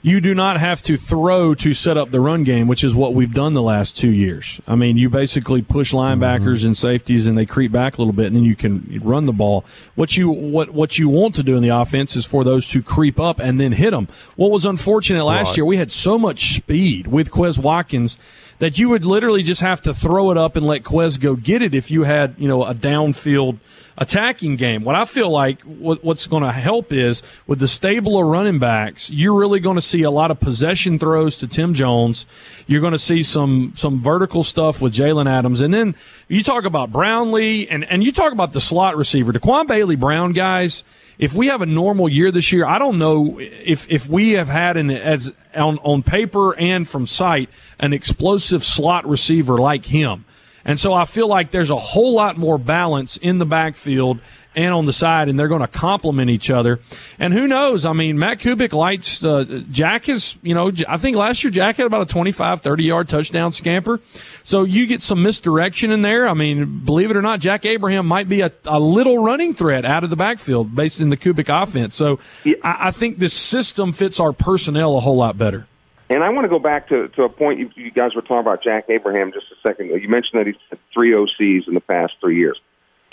You 0.00 0.20
do 0.20 0.32
not 0.32 0.60
have 0.60 0.80
to 0.82 0.96
throw 0.96 1.56
to 1.56 1.74
set 1.74 1.96
up 1.98 2.12
the 2.12 2.20
run 2.20 2.44
game, 2.44 2.68
which 2.68 2.84
is 2.84 2.94
what 2.94 3.14
we've 3.14 3.34
done 3.34 3.54
the 3.54 3.60
last 3.62 3.96
two 3.98 4.12
years. 4.12 4.60
I 4.68 4.76
mean, 4.76 4.96
you 4.96 5.10
basically 5.10 5.60
push 5.60 5.92
linebackers 5.92 6.64
and 6.64 6.76
safeties, 6.76 7.26
and 7.26 7.36
they 7.36 7.44
creep 7.44 7.72
back 7.72 7.98
a 7.98 8.00
little 8.00 8.12
bit, 8.12 8.28
and 8.28 8.36
then 8.36 8.44
you 8.44 8.54
can 8.54 9.00
run 9.04 9.26
the 9.26 9.32
ball. 9.32 9.64
What 9.96 10.16
you 10.16 10.30
what 10.30 10.70
what 10.72 11.00
you 11.00 11.08
want 11.08 11.34
to 11.34 11.42
do 11.42 11.56
in 11.56 11.62
the 11.64 11.70
offense 11.76 12.14
is 12.14 12.24
for 12.24 12.44
those 12.44 12.68
to 12.68 12.80
creep 12.80 13.18
up 13.18 13.40
and 13.40 13.60
then 13.60 13.72
hit 13.72 13.90
them. 13.90 14.06
What 14.36 14.52
was 14.52 14.64
unfortunate 14.64 15.24
last 15.24 15.48
Right. 15.48 15.56
year, 15.58 15.64
we 15.64 15.78
had 15.78 15.90
so 15.90 16.16
much 16.16 16.54
speed 16.54 17.08
with 17.08 17.30
Quez 17.32 17.58
Watkins 17.58 18.16
that 18.58 18.78
you 18.78 18.88
would 18.88 19.04
literally 19.04 19.42
just 19.42 19.60
have 19.60 19.82
to 19.82 19.94
throw 19.94 20.30
it 20.30 20.38
up 20.38 20.56
and 20.56 20.66
let 20.66 20.82
Quez 20.82 21.18
go 21.18 21.36
get 21.36 21.62
it 21.62 21.74
if 21.74 21.90
you 21.90 22.04
had, 22.04 22.34
you 22.38 22.48
know, 22.48 22.64
a 22.64 22.74
downfield 22.74 23.58
attacking 23.96 24.56
game. 24.56 24.84
What 24.84 24.94
I 24.94 25.04
feel 25.04 25.28
like 25.30 25.60
what, 25.62 26.04
what's 26.04 26.26
going 26.26 26.44
to 26.44 26.52
help 26.52 26.92
is 26.92 27.22
with 27.46 27.58
the 27.58 27.68
stable 27.68 28.18
of 28.18 28.26
running 28.26 28.58
backs, 28.58 29.10
you're 29.10 29.34
really 29.34 29.60
going 29.60 29.76
to 29.76 29.82
see 29.82 30.02
a 30.02 30.10
lot 30.10 30.30
of 30.30 30.38
possession 30.38 30.98
throws 30.98 31.38
to 31.38 31.48
Tim 31.48 31.74
Jones. 31.74 32.26
You're 32.66 32.80
going 32.80 32.92
to 32.92 32.98
see 32.98 33.22
some 33.22 33.72
some 33.74 34.00
vertical 34.00 34.44
stuff 34.44 34.80
with 34.80 34.94
Jaylond 34.94 35.28
Adams, 35.28 35.60
and 35.60 35.74
then 35.74 35.94
you 36.28 36.42
talk 36.42 36.64
about 36.64 36.92
Brownlee 36.92 37.68
and 37.68 37.84
and 37.84 38.04
you 38.04 38.12
talk 38.12 38.32
about 38.32 38.52
the 38.52 38.60
slot 38.60 38.96
receiver, 38.96 39.32
Daquan 39.32 39.66
Bailey 39.66 39.96
Brown 39.96 40.32
guys 40.32 40.84
if 41.18 41.34
we 41.34 41.48
have 41.48 41.62
a 41.62 41.66
normal 41.66 42.08
year 42.08 42.30
this 42.30 42.52
year, 42.52 42.64
I 42.64 42.78
don't 42.78 42.98
know 42.98 43.38
if 43.40 43.90
if 43.90 44.08
we 44.08 44.32
have 44.32 44.48
had 44.48 44.76
an 44.76 44.90
as 44.90 45.32
on 45.58 45.78
on 45.78 46.02
paper 46.02 46.56
and 46.56 46.88
from 46.88 47.06
sight 47.06 47.50
an 47.78 47.92
explosive 47.92 48.64
slot 48.64 49.06
receiver 49.08 49.58
like 49.58 49.86
him. 49.86 50.24
And 50.64 50.78
so 50.78 50.92
I 50.92 51.04
feel 51.04 51.28
like 51.28 51.50
there's 51.50 51.70
a 51.70 51.76
whole 51.76 52.14
lot 52.14 52.36
more 52.36 52.58
balance 52.58 53.16
in 53.16 53.38
the 53.38 53.46
backfield 53.46 54.20
and 54.58 54.74
on 54.74 54.86
the 54.86 54.92
side, 54.92 55.28
and 55.28 55.38
they're 55.38 55.46
going 55.46 55.60
to 55.60 55.68
complement 55.68 56.30
each 56.30 56.50
other. 56.50 56.80
And 57.20 57.32
who 57.32 57.46
knows? 57.46 57.86
I 57.86 57.92
mean, 57.92 58.18
Matt 58.18 58.40
Kubik 58.40 58.72
lights, 58.72 59.24
uh, 59.24 59.62
Jack 59.70 60.08
is, 60.08 60.36
you 60.42 60.52
know, 60.52 60.72
I 60.88 60.96
think 60.96 61.16
last 61.16 61.44
year 61.44 61.52
Jack 61.52 61.76
had 61.76 61.86
about 61.86 62.02
a 62.02 62.06
25, 62.06 62.60
30 62.60 62.82
yard 62.82 63.08
touchdown 63.08 63.52
scamper. 63.52 64.00
So 64.42 64.64
you 64.64 64.88
get 64.88 65.00
some 65.00 65.22
misdirection 65.22 65.92
in 65.92 66.02
there. 66.02 66.26
I 66.26 66.34
mean, 66.34 66.80
believe 66.84 67.08
it 67.12 67.16
or 67.16 67.22
not, 67.22 67.38
Jack 67.38 67.64
Abraham 67.66 68.06
might 68.06 68.28
be 68.28 68.40
a, 68.40 68.50
a 68.64 68.80
little 68.80 69.18
running 69.18 69.54
threat 69.54 69.84
out 69.84 70.02
of 70.02 70.10
the 70.10 70.16
backfield 70.16 70.74
based 70.74 71.00
in 71.00 71.10
the 71.10 71.16
Kubik 71.16 71.48
offense. 71.48 71.94
So 71.94 72.18
I, 72.44 72.88
I 72.88 72.90
think 72.90 73.18
this 73.18 73.34
system 73.34 73.92
fits 73.92 74.18
our 74.18 74.32
personnel 74.32 74.96
a 74.96 75.00
whole 75.00 75.16
lot 75.16 75.38
better. 75.38 75.68
And 76.10 76.24
I 76.24 76.30
want 76.30 76.46
to 76.46 76.48
go 76.48 76.58
back 76.58 76.88
to, 76.88 77.08
to 77.08 77.22
a 77.22 77.28
point 77.28 77.60
you, 77.60 77.70
you 77.76 77.90
guys 77.92 78.14
were 78.16 78.22
talking 78.22 78.38
about 78.38 78.64
Jack 78.64 78.86
Abraham 78.88 79.30
just 79.30 79.46
a 79.52 79.68
second 79.68 79.86
ago. 79.86 79.94
You 79.96 80.08
mentioned 80.08 80.40
that 80.40 80.46
he's 80.46 80.56
had 80.70 80.80
three 80.92 81.12
OCs 81.12 81.68
in 81.68 81.74
the 81.74 81.80
past 81.80 82.14
three 82.20 82.38
years. 82.38 82.58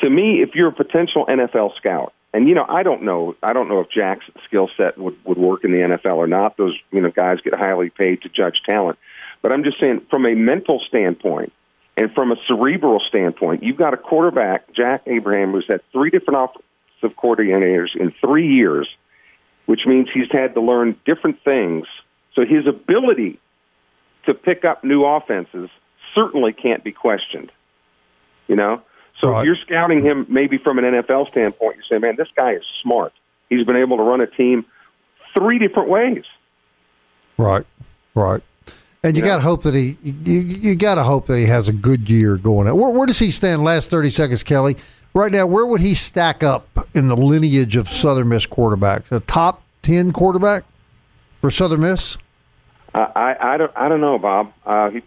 To 0.01 0.09
me, 0.09 0.41
if 0.41 0.55
you're 0.55 0.69
a 0.69 0.73
potential 0.73 1.25
NFL 1.25 1.75
scout, 1.77 2.13
and 2.33 2.49
you 2.49 2.55
know, 2.55 2.65
I 2.67 2.83
don't 2.83 3.03
know, 3.03 3.35
I 3.41 3.53
don't 3.53 3.69
know 3.69 3.79
if 3.79 3.89
Jack's 3.89 4.25
skill 4.45 4.69
set 4.75 4.97
would, 4.97 5.15
would 5.25 5.37
work 5.37 5.63
in 5.63 5.71
the 5.71 5.77
NFL 5.77 6.17
or 6.17 6.27
not. 6.27 6.57
Those 6.57 6.77
you 6.91 7.01
know 7.01 7.09
guys 7.09 7.39
get 7.41 7.55
highly 7.55 7.89
paid 7.89 8.23
to 8.23 8.29
judge 8.29 8.61
talent, 8.67 8.99
but 9.41 9.53
I'm 9.53 9.63
just 9.63 9.79
saying 9.79 10.05
from 10.09 10.25
a 10.25 10.35
mental 10.35 10.81
standpoint 10.87 11.53
and 11.97 12.11
from 12.13 12.31
a 12.31 12.35
cerebral 12.47 12.99
standpoint, 13.07 13.63
you've 13.63 13.77
got 13.77 13.93
a 13.93 13.97
quarterback, 13.97 14.73
Jack 14.73 15.03
Abraham, 15.05 15.53
who's 15.53 15.65
had 15.69 15.81
three 15.91 16.09
different 16.09 16.49
offensive 16.49 17.17
coordinators 17.17 17.95
in 17.95 18.13
three 18.19 18.53
years, 18.53 18.89
which 19.65 19.81
means 19.85 20.09
he's 20.13 20.29
had 20.31 20.55
to 20.55 20.61
learn 20.61 20.99
different 21.05 21.41
things. 21.43 21.87
So 22.33 22.41
his 22.45 22.67
ability 22.67 23.39
to 24.27 24.33
pick 24.33 24.65
up 24.65 24.83
new 24.83 25.05
offenses 25.05 25.69
certainly 26.15 26.51
can't 26.51 26.83
be 26.83 26.91
questioned. 26.91 27.51
You 28.47 28.57
know? 28.57 28.81
So 29.21 29.29
Right. 29.29 29.39
if 29.41 29.45
you're 29.45 29.55
scouting 29.65 30.01
him 30.03 30.25
maybe 30.29 30.57
from 30.57 30.77
an 30.77 30.85
NFL 30.85 31.25
standpoint, 31.29 31.77
you 31.77 31.83
say, 31.89 31.99
man, 31.99 32.15
this 32.17 32.27
guy 32.35 32.51
is 32.53 32.63
smart. 32.81 33.13
He's 33.49 33.65
been 33.65 33.77
able 33.77 33.97
to 33.97 34.03
run 34.03 34.21
a 34.21 34.27
team 34.27 34.65
three 35.37 35.57
different 35.59 35.89
ways. 35.89 36.23
Right, 37.37 37.65
right. 38.13 38.41
And 39.03 39.15
you 39.15 39.21
Yeah. 39.23 39.29
got 39.29 39.35
to 39.37 39.41
hope 39.43 39.61
that 39.63 39.73
he 39.75 39.97
you, 40.03 40.39
you 40.39 40.75
got 40.75 40.95
to 40.95 41.03
hope 41.03 41.27
that 41.27 41.37
he 41.37 41.45
has 41.45 41.69
a 41.69 41.73
good 41.73 42.09
year 42.09 42.37
going. 42.37 42.67
Where, 42.75 42.89
where 42.89 43.05
does 43.05 43.19
he 43.19 43.29
stand? 43.29 43.63
Last 43.63 43.89
thirty 43.89 44.09
seconds, 44.09 44.43
Kelly. 44.43 44.77
Right 45.13 45.31
now, 45.31 45.45
where 45.45 45.65
would 45.65 45.79
he 45.81 45.93
stack 45.93 46.43
up 46.43 46.87
in 46.93 47.07
the 47.07 47.15
lineage 47.15 47.75
of 47.75 47.87
Southern 47.87 48.29
Miss 48.29 48.45
quarterbacks? 48.47 49.11
A 49.11 49.19
top 49.21 49.61
ten 49.83 50.11
quarterback 50.11 50.63
for 51.39 51.51
Southern 51.51 51.81
Miss? 51.81 52.17
I, 52.95 52.99
I, 53.15 53.53
I 53.53 53.57
don't 53.57 53.71
I 53.75 53.89
don't 53.89 54.01
know, 54.01 54.17
Bob. 54.17 54.51
Uh, 54.65 54.89
he, 54.89 55.01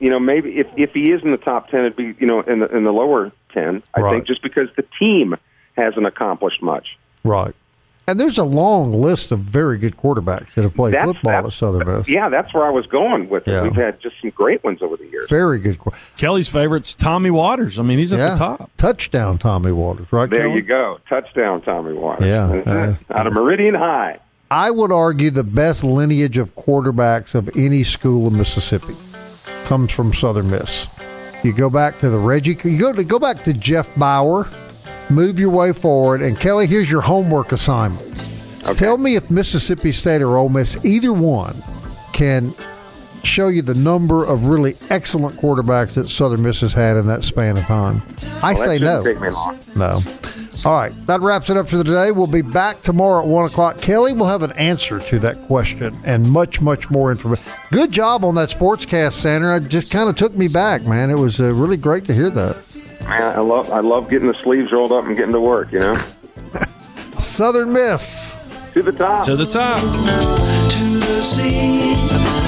you 0.00 0.10
know, 0.10 0.18
maybe 0.20 0.58
if 0.58 0.66
if 0.76 0.92
he 0.92 1.10
is 1.10 1.22
in 1.22 1.30
the 1.30 1.36
top 1.38 1.68
ten, 1.70 1.80
it'd 1.80 1.96
be 1.96 2.14
you 2.18 2.26
know 2.26 2.40
in 2.40 2.60
the 2.60 2.66
in 2.76 2.84
the 2.84 2.92
lower 2.92 3.32
ten. 3.52 3.82
I 3.94 4.00
Right. 4.00 4.12
think 4.14 4.26
just 4.26 4.42
because 4.42 4.68
the 4.76 4.84
team 4.98 5.34
hasn't 5.76 6.06
accomplished 6.06 6.62
much. 6.62 6.96
Right. 7.24 7.54
And 8.06 8.18
there's 8.18 8.38
a 8.38 8.44
long 8.44 8.90
list 8.94 9.32
of 9.32 9.40
very 9.40 9.76
good 9.76 9.98
quarterbacks 9.98 10.54
that 10.54 10.62
have 10.62 10.74
played 10.74 10.94
That's- 10.94 11.08
football 11.12 11.46
at 11.48 11.52
Southern 11.52 11.86
Miss. 11.98 12.08
Yeah, 12.08 12.30
that's 12.30 12.54
where 12.54 12.64
I 12.64 12.70
was 12.70 12.86
going 12.86 13.28
with 13.28 13.46
it. 13.46 13.50
Yeah. 13.50 13.64
We've 13.64 13.74
had 13.74 14.00
just 14.00 14.16
some 14.22 14.30
great 14.30 14.64
ones 14.64 14.80
over 14.80 14.96
the 14.96 15.04
years. 15.04 15.28
Very 15.28 15.58
good. 15.58 15.78
qu- 15.78 15.90
Kelly's 16.16 16.48
favorite's 16.48 16.94
Tommy 16.94 17.30
Waters. 17.30 17.78
I 17.78 17.82
mean, 17.82 17.98
he's 17.98 18.10
at 18.12 18.18
Yeah. 18.18 18.32
the 18.32 18.38
top. 18.38 18.70
Touchdown, 18.78 19.36
Tommy 19.36 19.72
Waters. 19.72 20.10
Right. 20.10 20.30
There 20.30 20.40
Kelly? 20.40 20.54
you 20.54 20.62
go, 20.62 20.98
touchdown, 21.06 21.60
Tommy 21.60 21.92
Waters. 21.92 22.26
Yeah, 22.26 22.62
Uh, 22.66 22.70
uh, 22.70 22.94
out 23.14 23.26
of 23.26 23.34
Meridian 23.34 23.74
High. 23.74 24.16
I 24.50 24.70
would 24.70 24.90
argue 24.90 25.28
the 25.30 25.44
best 25.44 25.84
lineage 25.84 26.38
of 26.38 26.56
quarterbacks 26.56 27.34
of 27.34 27.50
any 27.54 27.82
school 27.84 28.26
in 28.28 28.38
Mississippi 28.38 28.96
comes 29.68 29.92
from 29.92 30.12
Southern 30.14 30.50
Miss. 30.50 30.88
You 31.44 31.52
go 31.52 31.68
back 31.70 31.98
to 32.00 32.08
the 32.08 32.18
Reggie, 32.18 32.58
you 32.64 32.78
go 32.78 32.92
to 32.92 33.04
go 33.04 33.18
back 33.18 33.44
to 33.44 33.52
Jeff 33.52 33.94
Bower, 33.96 34.50
move 35.10 35.38
your 35.38 35.50
way 35.50 35.72
forward, 35.72 36.22
and 36.22 36.40
Kelly, 36.40 36.66
here's 36.66 36.90
your 36.90 37.02
homework 37.02 37.52
assignment. 37.52 38.16
Tell 38.76 38.98
me 38.98 39.14
if 39.16 39.30
Mississippi 39.30 39.92
State 39.92 40.20
or 40.22 40.36
Ole 40.38 40.48
Miss, 40.48 40.76
either 40.84 41.12
one, 41.12 41.62
can 42.12 42.54
show 43.22 43.48
you 43.48 43.62
the 43.62 43.74
number 43.74 44.24
of 44.24 44.46
really 44.46 44.76
excellent 44.90 45.36
quarterbacks 45.38 45.94
that 45.94 46.08
Southern 46.08 46.42
Miss 46.42 46.60
has 46.62 46.72
had 46.72 46.96
in 46.96 47.06
that 47.06 47.22
span 47.22 47.56
of 47.58 47.64
time. 47.64 48.02
I 48.42 48.54
Well, 48.54 48.64
say 48.64 48.78
no. 48.78 49.02
take 49.04 49.20
me 49.20 49.28
long. 49.30 49.58
No. 49.76 49.98
All 50.66 50.74
right. 50.74 51.06
That 51.06 51.20
wraps 51.20 51.50
it 51.50 51.56
up 51.56 51.68
for 51.68 51.76
the 51.76 51.84
day. 51.84 52.10
We'll 52.10 52.26
be 52.26 52.42
back 52.42 52.80
tomorrow 52.82 53.22
at 53.22 53.28
1 53.28 53.44
o'clock. 53.46 53.80
Kelly 53.80 54.12
will 54.12 54.26
have 54.26 54.42
an 54.42 54.52
answer 54.52 54.98
to 55.00 55.18
that 55.20 55.42
question 55.46 55.98
and 56.04 56.28
much, 56.28 56.60
much 56.60 56.90
more 56.90 57.10
information. 57.10 57.44
Good 57.70 57.92
job 57.92 58.24
on 58.24 58.34
that 58.36 58.48
Sportscast 58.48 59.12
Center. 59.12 59.54
It 59.56 59.68
just 59.68 59.92
kind 59.92 60.08
of 60.08 60.16
took 60.16 60.34
me 60.34 60.48
back, 60.48 60.82
man. 60.86 61.10
It 61.10 61.18
was 61.18 61.40
uh, 61.40 61.54
really 61.54 61.76
great 61.76 62.04
to 62.06 62.14
hear 62.14 62.30
that. 62.30 62.56
Man, 63.02 63.22
I 63.22 63.40
love 63.40 63.70
I 63.70 63.80
love 63.80 64.10
getting 64.10 64.28
the 64.28 64.36
sleeves 64.42 64.70
rolled 64.72 64.92
up 64.92 65.04
and 65.04 65.16
getting 65.16 65.32
to 65.32 65.40
work. 65.40 65.72
You 65.72 65.78
know, 65.78 65.94
Southern 67.18 67.72
Miss. 67.72 68.36
to 68.74 68.82
the 68.82 68.92
top. 68.92 69.24
To 69.26 69.36
the 69.36 69.46
top. 69.46 69.80
to 69.80 70.98
the 70.98 71.22
sea. 71.22 72.47